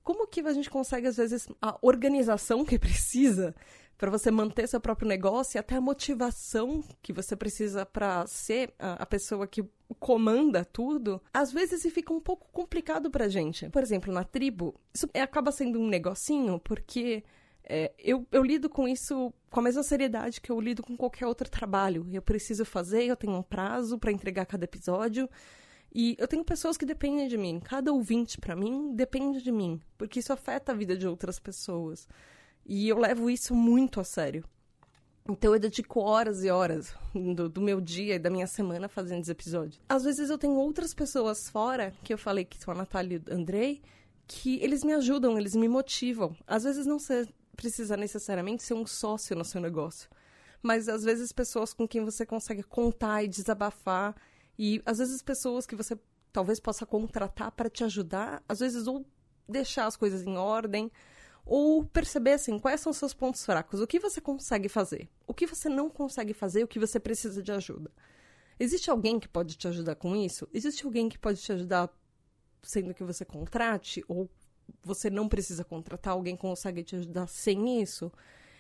Como 0.04 0.28
que 0.28 0.42
a 0.42 0.54
gente 0.54 0.70
consegue, 0.70 1.08
às 1.08 1.18
vezes, 1.18 1.48
a 1.62 1.78
organização 1.82 2.66
que 2.66 2.78
precisa 2.80 3.56
para 4.00 4.10
você 4.10 4.32
manter 4.32 4.66
seu 4.66 4.80
próprio 4.80 5.10
negócio 5.10 5.58
e 5.58 5.60
até 5.60 5.76
a 5.76 5.82
motivação 5.82 6.82
que 7.04 7.12
você 7.12 7.36
precisa 7.36 7.86
para 7.86 8.26
ser 8.26 8.74
a, 8.80 8.94
a, 8.94 9.06
pessoa 9.06 9.46
que 9.46 9.62
comanda 10.00 10.64
tudo, 10.64 11.22
às 11.34 11.52
vezes 11.52 11.84
fica 11.94 12.14
um 12.14 12.20
pouco 12.22 12.48
complicado 12.54 13.12
pra 13.12 13.28
gente. 13.28 13.70
Por 13.70 13.84
exemplo, 13.84 14.14
na 14.14 14.24
tribo, 14.24 14.74
isso 14.94 15.08
acaba 15.14 15.52
sendo 15.52 15.82
um 15.82 15.88
negocinho 15.90 16.58
porque 16.60 17.26
é, 17.62 17.92
eu, 18.00 18.26
eu 18.32 18.42
lido 18.42 18.70
com 18.70 18.88
isso 18.88 19.34
com 19.50 19.60
a 19.60 19.64
mesma 19.64 19.84
seriedade 19.84 20.40
que 20.40 20.50
eu 20.50 20.62
lido 20.62 20.82
com 20.82 20.96
qualquer 20.96 21.28
outro 21.28 21.50
trabalho. 21.50 22.08
Eu 22.10 22.22
preciso 22.22 22.64
fazer, 22.64 23.04
eu 23.04 23.18
tenho 23.18 23.34
um 23.34 23.44
prazo 23.44 24.00
para 24.00 24.14
entregar 24.14 24.46
cada 24.46 24.64
episódio. 24.64 25.30
E 25.94 26.16
eu 26.18 26.28
tenho 26.28 26.46
pessoas 26.46 26.78
que 26.78 26.86
dependem 26.86 27.28
de 27.28 27.38
mim. 27.38 27.60
Cada 27.60 27.92
ouvinte, 27.92 28.40
para 28.40 28.56
mim, 28.56 28.96
depende 28.96 29.42
de 29.42 29.52
mim. 29.52 29.82
Porque 29.98 30.20
isso 30.20 30.32
afeta 30.32 30.72
a 30.72 30.76
vida 30.76 30.96
de 30.96 31.06
outras 31.06 31.38
pessoas. 31.38 32.08
E 32.72 32.88
eu 32.88 33.00
levo 33.00 33.32
isso 33.32 33.56
muito 33.56 34.00
a 34.00 34.04
sério. 34.04 34.46
Então 35.28 35.56
eu 35.56 35.60
dedico 35.60 36.02
horas 36.02 36.44
e 36.44 36.52
horas 36.52 36.94
do, 37.16 37.50
do, 37.50 37.60
meu 37.60 37.82
dia 37.82 38.14
e 38.14 38.20
da 38.20 38.30
minha 38.30 38.46
semana 38.46 38.88
fazendo 38.88 39.22
esse 39.22 39.32
episódio. 39.32 39.82
Às 39.90 40.04
vezes 40.04 40.30
eu 40.30 40.38
tenho 40.38 40.54
outras 40.54 40.94
pessoas 40.94 41.50
fora, 41.50 41.92
que 42.04 42.14
eu 42.14 42.18
falei 42.18 42.46
que 42.46 42.60
são 42.60 42.72
a 42.72 42.78
Natália 42.78 43.20
e 43.26 43.32
o 43.32 43.34
Andrei, 43.34 43.82
que 44.28 44.62
eles 44.62 44.84
me 44.84 44.94
ajudam, 44.94 45.40
eles 45.40 45.56
me 45.56 45.68
motivam. 45.68 46.38
Às 46.46 46.64
vezes 46.64 46.86
não 46.86 47.00
ser, 47.00 47.28
precisa 47.56 47.98
necessariamente 47.98 48.62
ser 48.62 48.76
um 48.76 48.86
sócio 48.86 49.36
no 49.36 49.44
seu 49.44 49.60
negócio. 49.60 50.08
Mas 50.62 50.88
às 50.88 51.04
vezes 51.04 51.32
pessoas 51.32 51.74
com 51.74 51.88
quem 51.88 52.06
você 52.06 52.24
consegue 52.24 52.62
contar 52.62 53.24
e 53.24 53.28
desabafar. 53.28 54.16
E 54.60 54.80
às 54.86 55.00
vezes 55.00 55.24
pessoas 55.24 55.66
que 55.66 55.76
você 55.76 55.98
talvez 56.32 56.60
possa 56.60 56.86
contratar 56.86 57.52
para 57.52 57.68
te 57.68 57.84
ajudar. 57.84 58.44
Às 58.48 58.60
vezes 58.60 58.86
ou 58.86 59.04
deixar 59.48 59.88
as 59.88 59.98
coisas 59.98 60.22
em 60.22 60.38
ordem 60.38 60.92
ou 61.50 61.84
perceber 61.84 62.34
assim, 62.34 62.60
quais 62.60 62.80
são 62.80 62.92
os 62.92 62.98
seus 62.98 63.12
pontos 63.12 63.44
fracos, 63.44 63.82
o 63.82 63.88
que 63.88 64.00
você 64.00 64.22
consegue 64.22 64.70
fazer, 64.70 65.10
o 65.26 65.34
que 65.34 65.48
você 65.48 65.68
não 65.68 65.90
consegue 65.90 66.32
fazer, 66.32 66.64
o 66.64 66.68
que 66.68 66.78
você 66.78 67.00
precisa 67.00 67.42
de 67.42 67.52
ajuda. 67.52 67.92
Existe 68.60 68.92
alguém 68.92 69.20
que 69.20 69.28
pode 69.28 69.58
te 69.58 69.68
ajudar 69.68 69.96
com 69.96 70.16
isso? 70.16 70.48
Existe 70.54 70.86
alguém 70.86 71.10
que 71.10 71.18
pode 71.18 71.42
te 71.42 71.52
ajudar 71.52 71.90
sendo 72.62 72.94
que 72.94 73.04
você 73.04 73.26
contrate 73.26 74.06
ou 74.08 74.30
você 74.84 75.10
não 75.10 75.28
precisa 75.28 75.64
contratar, 75.64 76.14
alguém 76.14 76.36
consegue 76.36 76.84
te 76.84 76.96
ajudar 76.98 77.26
sem 77.26 77.82
isso? 77.82 78.12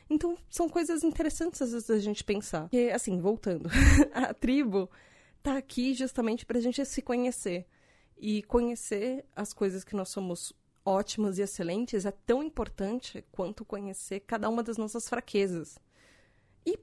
Então, 0.09 0.35
são 0.49 0.67
coisas 0.67 1.03
interessantes 1.03 1.61
às 1.61 1.71
vezes 1.71 1.91
a 1.91 1.99
gente 1.99 2.23
pensar. 2.23 2.69
E 2.71 2.89
assim, 2.89 3.19
voltando, 3.21 3.69
a 4.11 4.33
tribo 4.33 4.89
tá 5.43 5.57
aqui 5.57 5.93
justamente 5.93 6.43
para 6.43 6.57
a 6.57 6.61
gente 6.61 6.83
se 6.83 7.03
conhecer 7.03 7.67
e 8.17 8.41
conhecer 8.43 9.25
as 9.35 9.53
coisas 9.53 9.83
que 9.83 9.95
nós 9.95 10.09
somos 10.09 10.53
ótimos 10.89 11.37
e 11.37 11.43
excelentes 11.43 12.05
é 12.05 12.11
tão 12.11 12.41
importante 12.41 13.23
quanto 13.31 13.63
conhecer 13.63 14.21
cada 14.21 14.49
uma 14.49 14.63
das 14.63 14.77
nossas 14.77 15.07
fraquezas. 15.07 15.77
E 16.65 16.77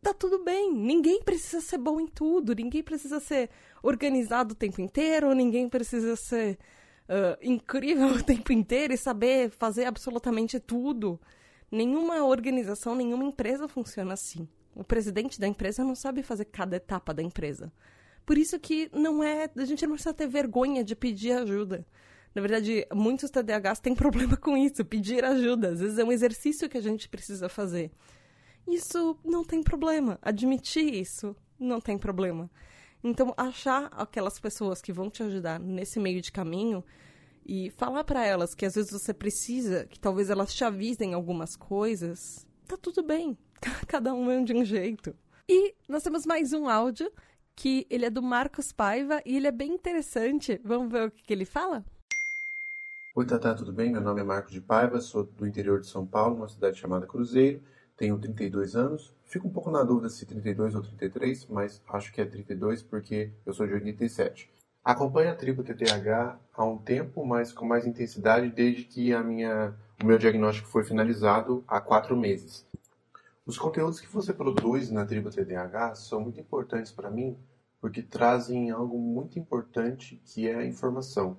tá 0.00 0.14
tudo 0.14 0.44
bem, 0.44 0.72
ninguém 0.72 1.20
precisa 1.22 1.60
ser 1.60 1.78
bom 1.78 1.98
em 1.98 2.06
tudo, 2.06 2.54
ninguém 2.54 2.82
precisa 2.82 3.18
ser 3.18 3.50
organizado 3.82 4.52
o 4.52 4.56
tempo 4.56 4.80
inteiro, 4.80 5.34
ninguém 5.34 5.68
precisa 5.68 6.14
ser 6.14 6.56
uh, 7.08 7.36
incrível 7.42 8.08
o 8.14 8.22
tempo 8.22 8.52
inteiro 8.52 8.94
e 8.94 8.96
saber 8.96 9.50
fazer 9.50 9.86
absolutamente 9.86 10.60
tudo. 10.60 11.20
Nenhuma 11.70 12.24
organização, 12.24 12.94
nenhuma 12.94 13.24
empresa 13.24 13.66
funciona 13.66 14.14
assim. 14.14 14.48
O 14.74 14.84
presidente 14.84 15.40
da 15.40 15.48
empresa 15.48 15.82
não 15.82 15.96
sabe 15.96 16.22
fazer 16.22 16.44
cada 16.44 16.76
etapa 16.76 17.12
da 17.12 17.22
empresa. 17.22 17.72
Por 18.24 18.38
isso 18.38 18.58
que 18.60 18.88
não 18.92 19.24
é, 19.24 19.50
a 19.56 19.64
gente 19.64 19.84
não 19.86 19.94
precisa 19.94 20.14
ter 20.14 20.28
vergonha 20.28 20.84
de 20.84 20.94
pedir 20.94 21.32
ajuda. 21.32 21.84
Na 22.38 22.42
verdade, 22.42 22.86
muitos 22.94 23.30
TDAHs 23.30 23.80
têm 23.80 23.96
problema 23.96 24.36
com 24.36 24.56
isso, 24.56 24.84
pedir 24.84 25.24
ajuda. 25.24 25.70
Às 25.70 25.80
vezes 25.80 25.98
é 25.98 26.04
um 26.04 26.12
exercício 26.12 26.68
que 26.68 26.78
a 26.78 26.80
gente 26.80 27.08
precisa 27.08 27.48
fazer. 27.48 27.90
Isso 28.64 29.18
não 29.24 29.42
tem 29.42 29.60
problema. 29.60 30.20
Admitir 30.22 30.94
isso 30.94 31.34
não 31.58 31.80
tem 31.80 31.98
problema. 31.98 32.48
Então, 33.02 33.34
achar 33.36 33.86
aquelas 33.86 34.38
pessoas 34.38 34.80
que 34.80 34.92
vão 34.92 35.10
te 35.10 35.20
ajudar 35.20 35.58
nesse 35.58 35.98
meio 35.98 36.20
de 36.20 36.30
caminho 36.30 36.84
e 37.44 37.70
falar 37.70 38.04
para 38.04 38.24
elas 38.24 38.54
que 38.54 38.64
às 38.64 38.76
vezes 38.76 38.92
você 38.92 39.12
precisa, 39.12 39.84
que 39.86 39.98
talvez 39.98 40.30
elas 40.30 40.54
te 40.54 40.62
avisem 40.62 41.14
algumas 41.14 41.56
coisas, 41.56 42.46
tá 42.68 42.76
tudo 42.76 43.02
bem. 43.02 43.36
Cada 43.88 44.14
um 44.14 44.30
é 44.30 44.44
de 44.44 44.54
um 44.54 44.64
jeito. 44.64 45.12
E 45.48 45.74
nós 45.88 46.04
temos 46.04 46.24
mais 46.24 46.52
um 46.52 46.68
áudio 46.68 47.10
que 47.56 47.84
ele 47.90 48.04
é 48.04 48.10
do 48.10 48.22
Marcos 48.22 48.70
Paiva 48.70 49.20
e 49.26 49.36
ele 49.36 49.48
é 49.48 49.52
bem 49.52 49.72
interessante. 49.72 50.60
Vamos 50.62 50.92
ver 50.92 51.08
o 51.08 51.10
que, 51.10 51.24
que 51.24 51.32
ele 51.32 51.44
fala? 51.44 51.84
Oi, 53.18 53.26
Tatá, 53.26 53.52
tudo 53.52 53.72
bem? 53.72 53.90
Meu 53.90 54.00
nome 54.00 54.20
é 54.20 54.22
Marco 54.22 54.48
de 54.48 54.60
Paiva, 54.60 55.00
sou 55.00 55.24
do 55.24 55.44
interior 55.44 55.80
de 55.80 55.88
São 55.88 56.06
Paulo, 56.06 56.36
uma 56.36 56.48
cidade 56.48 56.78
chamada 56.78 57.04
Cruzeiro, 57.04 57.60
tenho 57.96 58.16
32 58.16 58.76
anos. 58.76 59.12
Fico 59.24 59.48
um 59.48 59.50
pouco 59.50 59.72
na 59.72 59.82
dúvida 59.82 60.08
se 60.08 60.24
32 60.24 60.76
ou 60.76 60.82
33, 60.82 61.46
mas 61.46 61.82
acho 61.88 62.12
que 62.12 62.20
é 62.20 62.24
32 62.24 62.80
porque 62.80 63.32
eu 63.44 63.52
sou 63.52 63.66
de 63.66 63.74
87. 63.74 64.48
Acompanho 64.84 65.32
a 65.32 65.34
tribo 65.34 65.64
TTH 65.64 66.38
há 66.54 66.64
um 66.64 66.78
tempo, 66.78 67.26
mas 67.26 67.52
com 67.52 67.66
mais 67.66 67.84
intensidade 67.84 68.50
desde 68.50 68.84
que 68.84 69.12
a 69.12 69.20
minha, 69.20 69.74
o 70.00 70.06
meu 70.06 70.16
diagnóstico 70.16 70.68
foi 70.68 70.84
finalizado 70.84 71.64
há 71.66 71.80
quatro 71.80 72.16
meses. 72.16 72.64
Os 73.44 73.58
conteúdos 73.58 73.98
que 73.98 74.06
você 74.06 74.32
produz 74.32 74.92
na 74.92 75.04
tribo 75.04 75.28
TDAH 75.28 75.96
são 75.96 76.20
muito 76.20 76.38
importantes 76.38 76.92
para 76.92 77.10
mim 77.10 77.36
porque 77.80 78.00
trazem 78.00 78.70
algo 78.70 78.96
muito 78.96 79.40
importante 79.40 80.22
que 80.24 80.48
é 80.48 80.54
a 80.54 80.64
informação. 80.64 81.36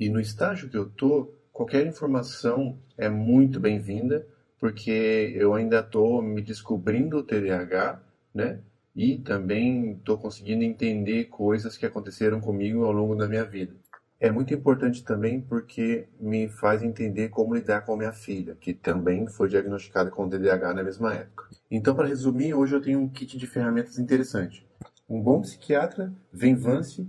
E 0.00 0.08
no 0.08 0.18
estágio 0.18 0.70
que 0.70 0.78
eu 0.78 0.88
tô, 0.88 1.30
qualquer 1.52 1.86
informação 1.86 2.78
é 2.96 3.10
muito 3.10 3.60
bem-vinda, 3.60 4.26
porque 4.58 5.34
eu 5.36 5.52
ainda 5.52 5.80
estou 5.80 6.22
me 6.22 6.40
descobrindo 6.40 7.18
o 7.18 7.22
TDAH, 7.22 8.00
né? 8.34 8.60
E 8.96 9.18
também 9.18 9.92
estou 9.92 10.16
conseguindo 10.16 10.64
entender 10.64 11.26
coisas 11.26 11.76
que 11.76 11.84
aconteceram 11.84 12.40
comigo 12.40 12.86
ao 12.86 12.92
longo 12.92 13.14
da 13.14 13.28
minha 13.28 13.44
vida. 13.44 13.74
é 14.18 14.30
muito 14.30 14.54
importante 14.54 15.04
também 15.04 15.40
porque 15.40 16.08
me 16.18 16.48
faz 16.48 16.82
entender 16.82 17.28
como 17.28 17.54
lidar 17.54 17.82
com 17.82 17.92
a 17.92 17.96
minha 17.96 18.12
filha, 18.12 18.54
que 18.54 18.72
também 18.72 19.26
foi 19.26 19.48
diagnosticada 19.48 20.10
com 20.10 20.28
TDAH 20.28 20.74
na 20.74 20.82
mesma 20.82 21.14
época. 21.14 21.44
Então, 21.70 21.94
para 21.94 22.08
resumir, 22.08 22.54
hoje 22.54 22.74
eu 22.74 22.80
tenho 22.80 23.00
um 23.00 23.08
kit 23.08 23.36
de 23.36 23.46
ferramentas 23.46 23.98
interessante. 23.98 24.66
Um 25.08 25.20
bom 25.22 25.42
psiquiatra, 25.42 26.10
Venvance, 26.32 27.06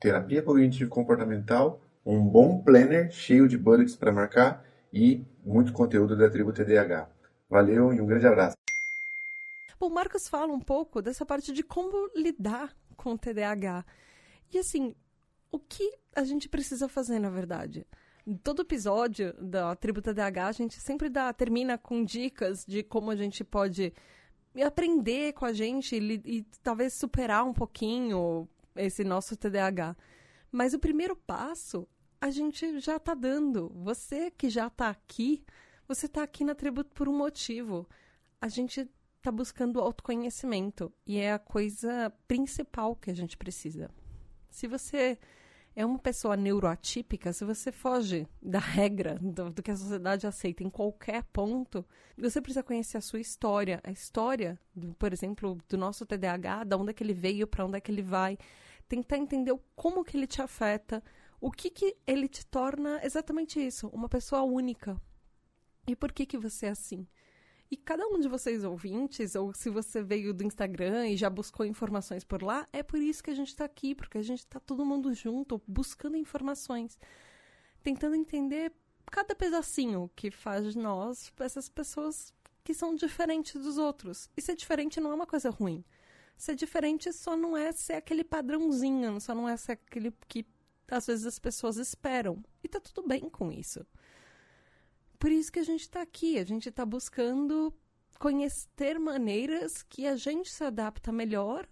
terapia 0.00 0.42
cognitivo-comportamental, 0.42 1.80
um 2.10 2.26
bom 2.26 2.62
planner 2.62 3.10
cheio 3.10 3.46
de 3.46 3.58
bullets 3.58 3.94
para 3.94 4.10
marcar 4.10 4.64
e 4.90 5.26
muito 5.44 5.74
conteúdo 5.74 6.16
da 6.16 6.30
tribo 6.30 6.54
TDAH. 6.54 7.06
Valeu 7.50 7.92
e 7.92 8.00
um 8.00 8.06
grande 8.06 8.26
abraço. 8.26 8.56
Bom, 9.78 9.90
Marcos 9.90 10.26
fala 10.26 10.50
um 10.50 10.58
pouco 10.58 11.02
dessa 11.02 11.26
parte 11.26 11.52
de 11.52 11.62
como 11.62 12.10
lidar 12.16 12.74
com 12.96 13.12
o 13.12 13.18
TDAH. 13.18 13.84
E 14.50 14.58
assim, 14.58 14.94
o 15.52 15.58
que 15.58 15.98
a 16.16 16.24
gente 16.24 16.48
precisa 16.48 16.88
fazer, 16.88 17.18
na 17.18 17.28
verdade? 17.28 17.86
Todo 18.42 18.62
episódio 18.62 19.34
da 19.34 19.76
Tribo 19.76 20.00
TDAH, 20.00 20.48
a 20.48 20.52
gente 20.52 20.80
sempre 20.80 21.10
dá, 21.10 21.30
termina 21.34 21.76
com 21.76 22.02
dicas 22.02 22.64
de 22.64 22.82
como 22.82 23.10
a 23.10 23.16
gente 23.16 23.44
pode 23.44 23.92
aprender 24.66 25.34
com 25.34 25.44
a 25.44 25.52
gente 25.52 25.94
e, 25.94 26.22
e 26.24 26.46
talvez 26.62 26.94
superar 26.94 27.44
um 27.44 27.52
pouquinho 27.52 28.48
esse 28.74 29.04
nosso 29.04 29.36
TDAH. 29.36 29.94
Mas 30.50 30.72
o 30.72 30.78
primeiro 30.78 31.14
passo 31.14 31.86
a 32.20 32.30
gente 32.30 32.80
já 32.80 32.96
está 32.96 33.14
dando. 33.14 33.70
Você 33.76 34.30
que 34.30 34.50
já 34.50 34.66
está 34.66 34.88
aqui, 34.88 35.44
você 35.86 36.06
está 36.06 36.22
aqui 36.22 36.44
na 36.44 36.54
tribo 36.54 36.84
por 36.84 37.08
um 37.08 37.16
motivo. 37.16 37.88
A 38.40 38.48
gente 38.48 38.88
está 39.16 39.30
buscando 39.30 39.80
autoconhecimento 39.80 40.92
e 41.06 41.18
é 41.18 41.32
a 41.32 41.38
coisa 41.38 42.12
principal 42.26 42.96
que 42.96 43.10
a 43.10 43.14
gente 43.14 43.36
precisa. 43.36 43.90
Se 44.50 44.66
você 44.66 45.18
é 45.76 45.86
uma 45.86 45.98
pessoa 45.98 46.36
neuroatípica, 46.36 47.32
se 47.32 47.44
você 47.44 47.70
foge 47.70 48.26
da 48.42 48.58
regra 48.58 49.16
do, 49.20 49.50
do, 49.50 49.62
que 49.62 49.70
a 49.70 49.76
sociedade 49.76 50.26
aceita 50.26 50.64
em 50.64 50.70
qualquer 50.70 51.22
ponto, 51.24 51.86
você 52.16 52.40
precisa 52.40 52.64
conhecer 52.64 52.96
a 52.96 53.00
sua 53.00 53.20
história, 53.20 53.80
a 53.84 53.90
história, 53.92 54.58
do, 54.74 54.92
por 54.94 55.12
exemplo, 55.12 55.56
do 55.68 55.76
nosso 55.76 56.04
TDAH, 56.04 56.64
da 56.64 56.76
onde 56.76 56.90
é 56.90 56.92
que 56.92 57.04
ele 57.04 57.14
veio, 57.14 57.46
para 57.46 57.64
onde 57.64 57.76
é 57.76 57.80
que 57.80 57.92
ele 57.92 58.02
vai, 58.02 58.36
tentar 58.88 59.18
entender 59.18 59.56
como 59.76 60.04
que 60.04 60.16
ele 60.16 60.26
te 60.26 60.42
afeta, 60.42 61.02
o 61.40 61.50
que 61.50 61.70
que 61.70 61.96
ele 62.06 62.28
te 62.28 62.44
torna 62.46 63.00
exatamente 63.04 63.64
isso, 63.64 63.88
uma 63.88 64.08
pessoa 64.08 64.42
única. 64.42 65.00
E 65.86 65.94
por 65.94 66.12
que 66.12 66.26
que 66.26 66.36
você 66.36 66.66
é 66.66 66.70
assim? 66.70 67.06
E 67.70 67.76
cada 67.76 68.06
um 68.06 68.18
de 68.18 68.28
vocês 68.28 68.64
ouvintes, 68.64 69.34
ou 69.34 69.52
se 69.52 69.68
você 69.68 70.02
veio 70.02 70.32
do 70.32 70.42
Instagram 70.42 71.08
e 71.08 71.16
já 71.16 71.28
buscou 71.28 71.66
informações 71.66 72.24
por 72.24 72.42
lá, 72.42 72.66
é 72.72 72.82
por 72.82 72.98
isso 72.98 73.22
que 73.22 73.30
a 73.30 73.34
gente 73.34 73.48
está 73.48 73.64
aqui, 73.64 73.94
porque 73.94 74.16
a 74.16 74.22
gente 74.22 74.40
está 74.40 74.58
todo 74.58 74.86
mundo 74.86 75.12
junto, 75.12 75.62
buscando 75.66 76.16
informações, 76.16 76.98
tentando 77.82 78.16
entender 78.16 78.72
cada 79.10 79.34
pedacinho 79.34 80.10
que 80.16 80.30
faz 80.30 80.72
de 80.72 80.78
nós 80.78 81.30
essas 81.40 81.68
pessoas 81.68 82.32
que 82.64 82.72
são 82.72 82.94
diferentes 82.94 83.60
dos 83.60 83.76
outros. 83.76 84.30
E 84.36 84.40
ser 84.40 84.56
diferente 84.56 85.00
não 85.00 85.12
é 85.12 85.14
uma 85.14 85.26
coisa 85.26 85.50
ruim. 85.50 85.84
Ser 86.38 86.54
diferente 86.54 87.12
só 87.12 87.36
não 87.36 87.56
é 87.56 87.70
ser 87.72 87.94
aquele 87.94 88.24
padrãozinho, 88.24 89.20
só 89.20 89.34
não 89.34 89.48
é 89.48 89.56
ser 89.56 89.72
aquele 89.72 90.12
que 90.26 90.46
às 90.90 91.06
vezes 91.06 91.26
as 91.26 91.38
pessoas 91.38 91.76
esperam. 91.76 92.42
E 92.62 92.68
tá 92.68 92.80
tudo 92.80 93.06
bem 93.06 93.28
com 93.28 93.52
isso. 93.52 93.86
Por 95.18 95.30
isso 95.30 95.50
que 95.52 95.58
a 95.58 95.64
gente 95.64 95.82
está 95.82 96.02
aqui, 96.02 96.38
a 96.38 96.44
gente 96.44 96.68
está 96.68 96.84
buscando 96.84 97.74
conhecer 98.18 98.98
maneiras 98.98 99.82
que 99.82 100.06
a 100.06 100.16
gente 100.16 100.50
se 100.50 100.64
adapta 100.64 101.12
melhor 101.12 101.68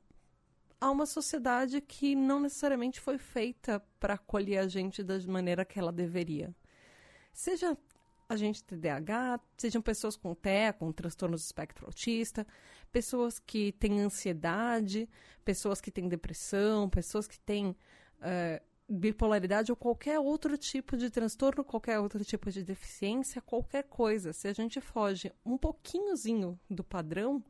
a 0.81 0.91
uma 0.91 1.07
sociedade 1.07 1.81
que 1.81 2.15
não 2.15 2.41
necessariamente 2.41 3.01
foi 3.01 3.19
feita 3.19 3.83
para 3.99 4.15
acolher 4.15 4.59
a 4.59 4.69
gente 4.69 5.03
da 5.03 5.19
maneira 5.27 5.65
que 5.65 5.79
ela 5.79 5.93
deveria. 5.93 6.55
Seja 7.33 7.77
a 8.29 8.37
gente 8.37 8.63
TDAH, 8.65 9.41
sejam 9.57 9.81
pessoas 9.81 10.17
com 10.17 10.35
TEA, 10.35 10.73
com 10.73 10.91
transtornos 10.93 11.43
do 11.43 11.45
espectro 11.45 11.87
autista, 11.87 12.47
pessoas 12.91 13.39
que 13.39 13.73
têm 13.73 14.01
ansiedade, 14.01 15.09
pessoas 15.45 15.81
que 15.81 15.91
têm 15.91 16.09
depressão, 16.09 16.89
pessoas 16.89 17.29
que 17.29 17.39
têm 17.39 17.69
uh, 17.69 18.65
bipolaridade 18.89 19.73
ou 19.73 19.77
qualquer 19.77 20.19
outro 20.19 20.57
tipo 20.57 20.97
de 20.97 21.11
transtorno, 21.11 21.65
qualquer 21.65 21.99
outro 21.99 22.25
tipo 22.25 22.51
de 22.51 22.63
deficiência, 22.63 23.43
qualquer 23.43 23.85
coisa. 23.85 24.33
Se 24.33 24.47
a 24.47 24.53
gente 24.53 24.81
foge 24.81 25.33
um 25.45 25.59
pouquinhozinho 25.59 26.59
do 26.71 26.85
padrão, 26.85 27.43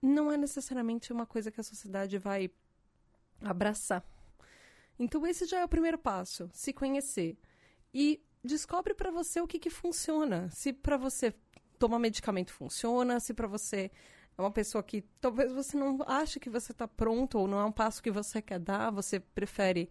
não 0.00 0.30
é 0.30 0.36
necessariamente 0.36 1.12
uma 1.12 1.24
coisa 1.24 1.50
que 1.50 1.60
a 1.60 1.64
sociedade 1.64 2.18
vai 2.18 2.50
abraçar. 3.40 4.04
Então 4.98 5.26
esse 5.26 5.46
já 5.46 5.60
é 5.60 5.64
o 5.64 5.68
primeiro 5.68 5.98
passo, 5.98 6.50
se 6.52 6.72
conhecer. 6.72 7.38
E 7.94 8.22
descobre 8.44 8.94
para 8.94 9.10
você 9.10 9.40
o 9.40 9.46
que, 9.46 9.58
que 9.58 9.70
funciona. 9.70 10.50
Se 10.50 10.72
para 10.72 10.96
você 10.96 11.34
tomar 11.78 11.98
medicamento 11.98 12.52
funciona, 12.52 13.20
se 13.20 13.32
para 13.32 13.46
você 13.46 13.90
é 14.36 14.40
uma 14.40 14.50
pessoa 14.50 14.82
que 14.82 15.02
talvez 15.20 15.52
você 15.52 15.76
não 15.76 15.98
ache 16.06 16.40
que 16.40 16.50
você 16.50 16.72
está 16.72 16.86
pronto 16.86 17.38
ou 17.38 17.48
não 17.48 17.58
é 17.58 17.64
um 17.64 17.72
passo 17.72 18.02
que 18.02 18.10
você 18.10 18.40
quer 18.42 18.58
dar, 18.58 18.90
você 18.90 19.18
prefere 19.18 19.90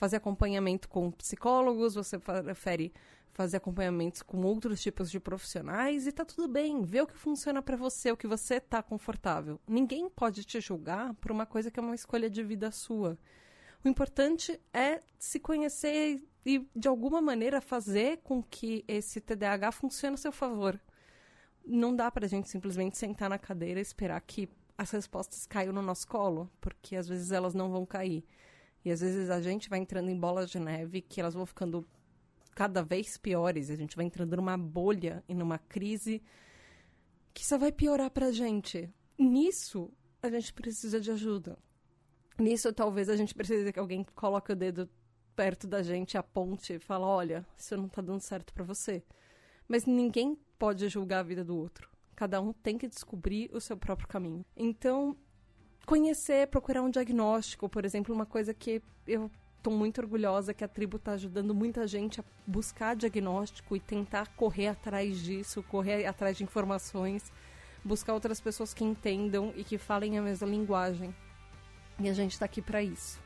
fazer 0.00 0.16
acompanhamento 0.16 0.88
com 0.88 1.10
psicólogos, 1.10 1.94
você 1.94 2.18
prefere 2.18 2.90
fazer 3.34 3.58
acompanhamentos 3.58 4.22
com 4.22 4.42
outros 4.42 4.80
tipos 4.80 5.10
de 5.10 5.20
profissionais 5.20 6.06
e 6.06 6.12
tá 6.12 6.24
tudo 6.24 6.48
bem, 6.48 6.82
vê 6.82 7.02
o 7.02 7.06
que 7.06 7.18
funciona 7.18 7.60
para 7.60 7.76
você, 7.76 8.10
o 8.10 8.16
que 8.16 8.26
você 8.26 8.58
tá 8.58 8.82
confortável. 8.82 9.60
Ninguém 9.68 10.08
pode 10.08 10.42
te 10.42 10.58
julgar 10.58 11.12
por 11.16 11.30
uma 11.30 11.44
coisa 11.44 11.70
que 11.70 11.78
é 11.78 11.82
uma 11.82 11.94
escolha 11.94 12.30
de 12.30 12.42
vida 12.42 12.70
sua. 12.70 13.18
O 13.84 13.88
importante 13.88 14.58
é 14.72 15.02
se 15.18 15.38
conhecer 15.38 16.26
e 16.46 16.66
de 16.74 16.88
alguma 16.88 17.20
maneira 17.20 17.60
fazer 17.60 18.20
com 18.24 18.42
que 18.42 18.82
esse 18.88 19.20
TDAH 19.20 19.70
funcione 19.70 20.14
a 20.14 20.16
seu 20.16 20.32
favor. 20.32 20.80
Não 21.62 21.94
dá 21.94 22.10
pra 22.10 22.26
gente 22.26 22.48
simplesmente 22.48 22.96
sentar 22.96 23.28
na 23.28 23.38
cadeira 23.38 23.78
e 23.78 23.82
esperar 23.82 24.18
que 24.22 24.48
as 24.78 24.90
respostas 24.92 25.44
caiam 25.44 25.74
no 25.74 25.82
nosso 25.82 26.08
colo, 26.08 26.50
porque 26.58 26.96
às 26.96 27.06
vezes 27.06 27.32
elas 27.32 27.52
não 27.52 27.70
vão 27.70 27.84
cair. 27.84 28.24
E 28.84 28.90
às 28.90 29.00
vezes 29.00 29.30
a 29.30 29.40
gente 29.40 29.68
vai 29.68 29.78
entrando 29.78 30.08
em 30.10 30.18
bolas 30.18 30.50
de 30.50 30.58
neve 30.58 31.02
que 31.02 31.20
elas 31.20 31.34
vão 31.34 31.44
ficando 31.44 31.86
cada 32.54 32.82
vez 32.82 33.16
piores. 33.16 33.70
A 33.70 33.76
gente 33.76 33.96
vai 33.96 34.06
entrando 34.06 34.36
numa 34.36 34.56
bolha 34.56 35.22
e 35.28 35.34
numa 35.34 35.58
crise 35.58 36.22
que 37.32 37.46
só 37.46 37.58
vai 37.58 37.72
piorar 37.72 38.10
pra 38.10 38.32
gente. 38.32 38.92
Nisso, 39.18 39.90
a 40.22 40.28
gente 40.28 40.52
precisa 40.52 41.00
de 41.00 41.10
ajuda. 41.10 41.58
Nisso, 42.38 42.72
talvez 42.72 43.08
a 43.08 43.16
gente 43.16 43.34
precise 43.34 43.72
que 43.72 43.78
alguém 43.78 44.04
coloque 44.14 44.52
o 44.52 44.56
dedo 44.56 44.88
perto 45.36 45.66
da 45.66 45.82
gente, 45.82 46.18
aponte 46.18 46.74
e 46.74 46.78
fale: 46.78 47.04
olha, 47.04 47.46
isso 47.56 47.76
não 47.76 47.88
tá 47.88 48.02
dando 48.02 48.20
certo 48.20 48.52
para 48.52 48.64
você. 48.64 49.02
Mas 49.68 49.86
ninguém 49.86 50.36
pode 50.58 50.88
julgar 50.88 51.20
a 51.20 51.22
vida 51.22 51.44
do 51.44 51.56
outro. 51.56 51.88
Cada 52.16 52.40
um 52.40 52.52
tem 52.52 52.76
que 52.76 52.88
descobrir 52.88 53.50
o 53.52 53.60
seu 53.60 53.76
próprio 53.76 54.08
caminho. 54.08 54.44
Então, 54.56 55.16
conhecer, 55.90 56.46
procurar 56.46 56.82
um 56.82 56.88
diagnóstico, 56.88 57.68
por 57.68 57.84
exemplo, 57.84 58.14
uma 58.14 58.24
coisa 58.24 58.54
que 58.54 58.80
eu 59.08 59.28
estou 59.58 59.72
muito 59.72 60.00
orgulhosa 60.00 60.54
que 60.54 60.62
a 60.62 60.68
tribo 60.68 60.98
está 60.98 61.14
ajudando 61.14 61.52
muita 61.52 61.84
gente 61.84 62.20
a 62.20 62.24
buscar 62.46 62.94
diagnóstico 62.94 63.74
e 63.74 63.80
tentar 63.80 64.28
correr 64.36 64.68
atrás 64.68 65.18
disso, 65.18 65.64
correr 65.64 66.06
atrás 66.06 66.36
de 66.36 66.44
informações, 66.44 67.32
buscar 67.84 68.14
outras 68.14 68.40
pessoas 68.40 68.72
que 68.72 68.84
entendam 68.84 69.52
e 69.56 69.64
que 69.64 69.78
falem 69.78 70.16
a 70.16 70.22
mesma 70.22 70.46
linguagem. 70.46 71.12
E 71.98 72.08
a 72.08 72.12
gente 72.12 72.34
está 72.34 72.44
aqui 72.44 72.62
para 72.62 72.80
isso. 72.80 73.20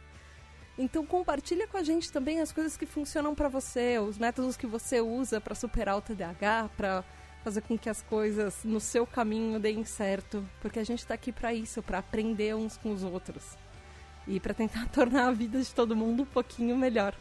Então 0.78 1.04
compartilha 1.04 1.68
com 1.68 1.76
a 1.76 1.82
gente 1.82 2.10
também 2.10 2.40
as 2.40 2.50
coisas 2.50 2.78
que 2.78 2.86
funcionam 2.86 3.34
para 3.34 3.50
você, 3.50 3.98
os 3.98 4.16
métodos 4.16 4.56
que 4.56 4.66
você 4.66 5.02
usa 5.02 5.38
para 5.38 5.54
superar 5.54 5.98
o 5.98 6.00
TDAH, 6.00 6.70
para 6.78 7.04
fazer 7.44 7.60
com 7.60 7.76
que 7.76 7.90
as 7.90 8.00
coisas 8.00 8.64
no 8.64 8.80
seu 8.80 9.06
caminho 9.06 9.60
deem 9.60 9.84
certo, 9.84 10.48
porque 10.62 10.78
a 10.78 10.84
gente 10.84 11.00
está 11.00 11.12
aqui 11.12 11.30
para 11.30 11.52
isso, 11.52 11.82
para 11.82 11.98
aprender 11.98 12.56
uns 12.56 12.78
com 12.78 12.90
os 12.90 13.04
outros 13.04 13.58
e 14.26 14.40
para 14.40 14.54
tentar 14.54 14.88
tornar 14.90 15.28
a 15.28 15.32
vida 15.32 15.60
de 15.60 15.74
todo 15.74 15.94
mundo 15.94 16.22
um 16.22 16.26
pouquinho 16.26 16.74
melhor. 16.74 17.14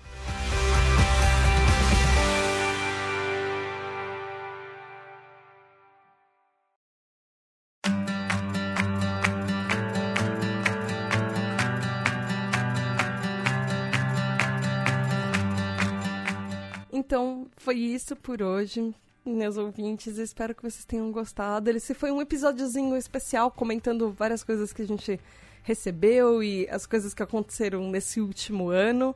Então, 16.93 17.47
foi 17.57 17.76
isso 17.76 18.15
por 18.15 18.41
hoje 18.41 18.95
meus 19.26 19.57
ouvintes. 19.57 20.17
Espero 20.17 20.53
que 20.53 20.63
vocês 20.63 20.86
tenham 20.86 21.11
gostado. 21.11 21.69
Esse 21.69 21.93
foi 21.93 22.11
um 22.11 22.21
episódiozinho 22.21 22.95
especial 22.97 23.51
comentando 23.51 24.11
várias 24.11 24.43
coisas 24.43 24.74
que 24.74 24.82
a 24.82 24.88
gente 24.88 25.19
recebeu 25.63 26.43
e 26.43 26.67
as 26.69 26.86
coisas 26.86 27.13
que 27.13 27.24
aconteceram 27.24 27.89
nesse 27.89 28.19
último 28.19 28.69
ano. 28.69 29.15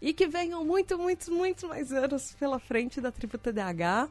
E 0.00 0.12
que 0.12 0.26
venham 0.26 0.64
muito, 0.64 0.98
muito, 0.98 1.32
muito 1.32 1.68
mais 1.68 1.92
anos 1.92 2.34
pela 2.38 2.58
frente 2.58 3.00
da 3.00 3.10
Tribo 3.10 3.38
TDAH. 3.38 4.08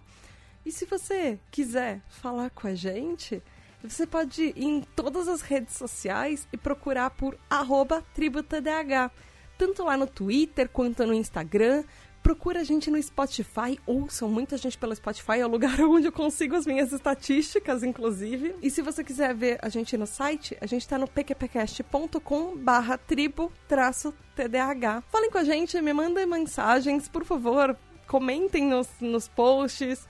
E 0.66 0.72
se 0.72 0.86
você 0.86 1.38
quiser 1.52 2.02
falar 2.08 2.50
com 2.50 2.68
a 2.68 2.74
gente, 2.74 3.44
você 3.84 4.08
pode 4.08 4.54
ir 4.56 4.64
em 4.64 4.82
todas 4.96 5.28
as 5.28 5.42
redes 5.42 5.76
sociais 5.76 6.48
e 6.54 6.58
procurar 6.58 7.10
por 7.10 7.38
arroba 7.50 8.02
TribuTDH. 8.16 9.12
tanto 9.58 9.84
lá 9.84 9.96
no 9.96 10.08
Twitter 10.08 10.68
quanto 10.70 11.06
no 11.06 11.14
Instagram. 11.14 11.84
Procura 12.24 12.62
a 12.62 12.64
gente 12.64 12.90
no 12.90 13.04
Spotify, 13.04 13.78
ouçam 13.86 14.30
muita 14.30 14.56
gente 14.58 14.78
pelo 14.78 14.96
Spotify, 14.96 15.40
é 15.40 15.46
o 15.46 15.50
lugar 15.50 15.78
onde 15.84 16.08
eu 16.08 16.12
consigo 16.12 16.56
as 16.56 16.66
minhas 16.66 16.94
estatísticas, 16.94 17.84
inclusive. 17.84 18.56
E 18.62 18.70
se 18.70 18.82
você 18.82 19.04
quiser 19.04 19.36
ver 19.36 19.60
a 19.62 19.68
gente 19.68 19.98
no 19.98 20.08
site, 20.08 20.58
a 20.62 20.66
gente 20.66 20.88
tá 20.88 20.98
no 20.98 21.06
pqpcast.com 21.06 22.56
barra 22.58 22.98
tribo 22.98 23.52
TDAH. 23.68 25.04
Falem 25.12 25.30
com 25.30 25.38
a 25.38 25.44
gente, 25.44 25.80
me 25.82 25.92
mandem 25.92 26.26
mensagens, 26.26 27.10
por 27.10 27.26
favor, 27.26 27.78
comentem 28.08 28.64
nos, 28.64 28.88
nos 29.02 29.28
posts, 29.28 30.08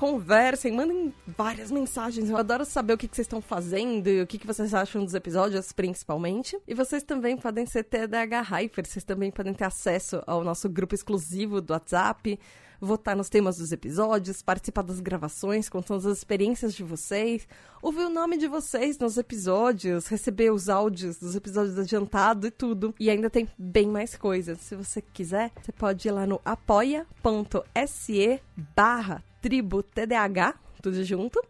conversem, 0.00 0.72
mandem 0.72 1.12
várias 1.26 1.70
mensagens. 1.70 2.30
Eu 2.30 2.38
adoro 2.38 2.64
saber 2.64 2.94
o 2.94 2.96
que, 2.96 3.06
que 3.06 3.14
vocês 3.14 3.26
estão 3.26 3.42
fazendo 3.42 4.08
e 4.08 4.22
o 4.22 4.26
que, 4.26 4.38
que 4.38 4.46
vocês 4.46 4.72
acham 4.72 5.04
dos 5.04 5.12
episódios, 5.12 5.72
principalmente. 5.72 6.58
E 6.66 6.72
vocês 6.72 7.02
também 7.02 7.36
podem 7.36 7.66
ser 7.66 7.84
TDH 7.84 8.40
Hyper, 8.40 8.86
vocês 8.86 9.04
também 9.04 9.30
podem 9.30 9.52
ter 9.52 9.64
acesso 9.64 10.22
ao 10.26 10.42
nosso 10.42 10.70
grupo 10.70 10.94
exclusivo 10.94 11.60
do 11.60 11.74
WhatsApp, 11.74 12.40
votar 12.80 13.14
nos 13.14 13.28
temas 13.28 13.58
dos 13.58 13.72
episódios, 13.72 14.40
participar 14.40 14.80
das 14.80 15.00
gravações, 15.00 15.68
contando 15.68 16.08
as 16.08 16.16
experiências 16.16 16.72
de 16.72 16.82
vocês, 16.82 17.46
ouvir 17.82 18.04
o 18.04 18.08
nome 18.08 18.38
de 18.38 18.48
vocês 18.48 18.98
nos 18.98 19.18
episódios, 19.18 20.06
receber 20.06 20.50
os 20.50 20.70
áudios 20.70 21.18
dos 21.18 21.36
episódios 21.36 21.78
adiantado 21.78 22.46
e 22.46 22.50
tudo. 22.50 22.94
E 22.98 23.10
ainda 23.10 23.28
tem 23.28 23.46
bem 23.58 23.88
mais 23.88 24.16
coisas. 24.16 24.60
Se 24.60 24.74
você 24.74 25.02
quiser, 25.02 25.52
você 25.60 25.72
pode 25.72 26.08
ir 26.08 26.10
lá 26.10 26.26
no 26.26 26.40
apoia.se 26.42 28.40
barra 28.74 29.22
tribo 29.40 29.82
TDAH, 29.82 30.54
tudo 30.82 31.04
junto, 31.04 31.42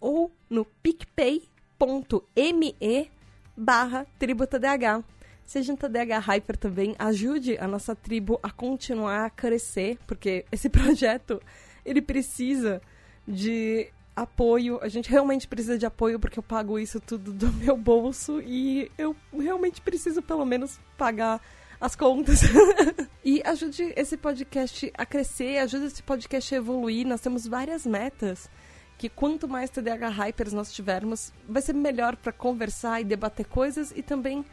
ou 0.00 0.32
no 0.48 0.64
picpay.me 0.64 1.50
barra 3.56 4.06
tribo 4.18 4.46
TDAH. 4.46 5.04
Seja 5.44 5.72
um 5.72 5.76
TDAH 5.76 6.18
Hyper 6.20 6.56
também, 6.56 6.94
ajude 6.98 7.58
a 7.58 7.66
nossa 7.66 7.94
tribo 7.94 8.38
a 8.42 8.50
continuar 8.50 9.26
a 9.26 9.30
crescer, 9.30 9.98
porque 10.06 10.44
esse 10.52 10.68
projeto, 10.70 11.42
ele 11.84 12.00
precisa 12.00 12.80
de 13.26 13.88
apoio, 14.14 14.78
a 14.82 14.88
gente 14.88 15.10
realmente 15.10 15.48
precisa 15.48 15.78
de 15.78 15.86
apoio 15.86 16.20
porque 16.20 16.38
eu 16.38 16.42
pago 16.42 16.78
isso 16.78 17.00
tudo 17.00 17.32
do 17.32 17.52
meu 17.54 17.76
bolso 17.76 18.40
e 18.42 18.90
eu 18.98 19.16
realmente 19.32 19.80
preciso 19.80 20.20
pelo 20.22 20.44
menos 20.44 20.78
pagar 20.96 21.40
as 21.80 21.96
contas. 21.96 22.42
e 23.24 23.42
ajude 23.44 23.92
esse 23.96 24.16
podcast 24.16 24.90
a 24.96 25.04
crescer, 25.04 25.58
ajude 25.58 25.86
esse 25.86 26.02
podcast 26.02 26.54
a 26.54 26.58
evoluir. 26.58 27.06
Nós 27.06 27.20
temos 27.20 27.46
várias 27.46 27.84
metas 27.84 28.48
que 28.96 29.08
quanto 29.08 29.48
mais 29.48 29.70
TDAH 29.70 30.08
Hypers 30.08 30.52
nós 30.52 30.72
tivermos, 30.72 31.32
vai 31.48 31.62
ser 31.62 31.74
melhor 31.74 32.16
para 32.16 32.32
conversar 32.32 33.00
e 33.00 33.04
debater 33.04 33.46
coisas 33.46 33.92
e 33.96 34.02
também 34.02 34.44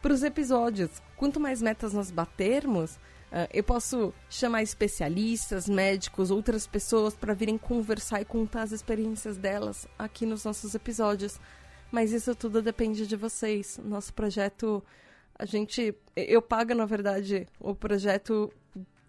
para 0.00 0.12
os 0.12 0.22
episódios. 0.22 1.02
Quanto 1.16 1.40
mais 1.40 1.60
metas 1.60 1.92
nós 1.92 2.10
batermos, 2.12 2.94
uh, 2.94 3.48
eu 3.52 3.64
posso 3.64 4.14
chamar 4.30 4.62
especialistas, 4.62 5.68
médicos, 5.68 6.30
outras 6.30 6.66
pessoas 6.68 7.14
para 7.14 7.34
virem 7.34 7.58
conversar 7.58 8.20
e 8.20 8.24
contar 8.24 8.62
as 8.62 8.72
experiências 8.72 9.36
delas 9.36 9.88
aqui 9.98 10.24
nos 10.24 10.44
nossos 10.44 10.74
episódios. 10.74 11.40
Mas 11.90 12.12
isso 12.12 12.34
tudo 12.34 12.62
depende 12.62 13.06
de 13.06 13.16
vocês. 13.16 13.80
Nosso 13.84 14.14
projeto 14.14 14.82
a 15.38 15.44
gente. 15.44 15.94
Eu 16.14 16.40
pago, 16.42 16.74
na 16.74 16.86
verdade, 16.86 17.46
o 17.60 17.74
projeto, 17.74 18.52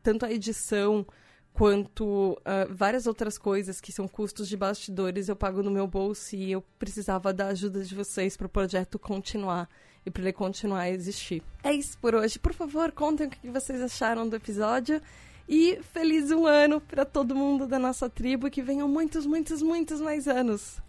tanto 0.04 0.26
a 0.26 0.32
edição 0.32 1.06
quanto 1.54 2.34
uh, 2.34 2.72
várias 2.72 3.08
outras 3.08 3.38
coisas 3.38 3.82
que 3.82 3.92
são 3.92 4.08
custos 4.08 4.48
de 4.48 4.56
bastidores, 4.56 5.28
eu 5.28 5.36
pago 5.36 5.64
no 5.64 5.72
meu 5.72 5.88
bolso 5.88 6.36
e 6.36 6.52
eu 6.52 6.64
precisava 6.78 7.34
da 7.34 7.48
ajuda 7.48 7.84
de 7.84 7.96
vocês 7.96 8.38
para 8.38 8.46
o 8.46 8.50
projeto 8.50 9.00
continuar 9.00 9.68
e 10.06 10.12
para 10.12 10.22
ele 10.22 10.34
continuar 10.34 10.82
a 10.82 10.90
existir. 10.92 11.42
É 11.64 11.74
isso 11.74 11.98
por 11.98 12.14
hoje. 12.14 12.38
Por 12.38 12.54
favor, 12.54 12.92
contem 12.92 13.26
o 13.26 13.30
que 13.30 13.50
vocês 13.50 13.82
acharam 13.82 14.30
do 14.30 14.36
episódio. 14.36 15.02
E 15.50 15.80
feliz 15.82 16.30
um 16.30 16.46
ano 16.46 16.80
para 16.80 17.06
todo 17.06 17.34
mundo 17.34 17.66
da 17.66 17.80
nossa 17.80 18.10
tribo 18.10 18.50
que 18.50 18.62
venham 18.62 18.88
muitos, 18.88 19.26
muitos, 19.26 19.62
muitos 19.62 20.00
mais 20.00 20.28
anos. 20.28 20.80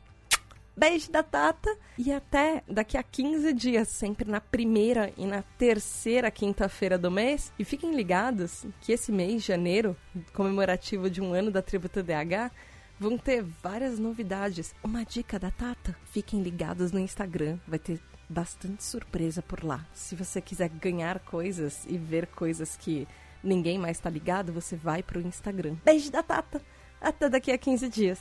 Beijo 0.79 1.11
da 1.11 1.25
Tata 1.25 1.77
e 1.99 2.13
até 2.13 2.63
daqui 2.69 2.97
a 2.97 3.03
15 3.03 3.53
dias, 3.53 3.89
sempre 3.89 4.31
na 4.31 4.41
primeira 4.41 5.13
e 5.17 5.27
na 5.27 5.43
terceira 5.43 6.31
quinta-feira 6.31 6.97
do 6.97 7.11
mês. 7.11 7.53
E 7.59 7.65
fiquem 7.65 7.97
ligados 7.97 8.65
que 8.81 8.93
esse 8.93 9.11
mês, 9.11 9.45
janeiro, 9.45 9.97
comemorativo 10.33 11.11
de 11.11 11.21
um 11.21 11.33
ano 11.33 11.51
da 11.51 11.61
tribo 11.61 11.89
TDAH, 11.89 12.53
vão 12.97 13.19
ter 13.19 13.43
várias 13.43 13.99
novidades. 13.99 14.73
Uma 14.81 15.05
dica 15.05 15.37
da 15.37 15.51
Tata: 15.51 15.97
fiquem 16.13 16.43
ligados 16.43 16.93
no 16.93 17.01
Instagram, 17.01 17.59
vai 17.67 17.81
ter 17.81 18.01
bastante 18.29 18.85
surpresa 18.85 19.43
por 19.43 19.65
lá. 19.65 19.85
Se 19.93 20.15
você 20.15 20.41
quiser 20.41 20.69
ganhar 20.69 21.19
coisas 21.19 21.85
e 21.89 21.99
ver 21.99 22.29
coisas 22.29 22.77
que 22.77 23.09
ninguém 23.43 23.81
mais 23.81 23.97
está 23.97 24.09
ligado, 24.09 24.53
você 24.53 24.77
vai 24.77 25.03
pro 25.03 25.21
Instagram. 25.21 25.75
Beijo 25.85 26.13
da 26.13 26.23
Tata! 26.23 26.63
Até 27.01 27.29
daqui 27.29 27.51
a 27.51 27.59
15 27.59 27.89
dias. 27.89 28.21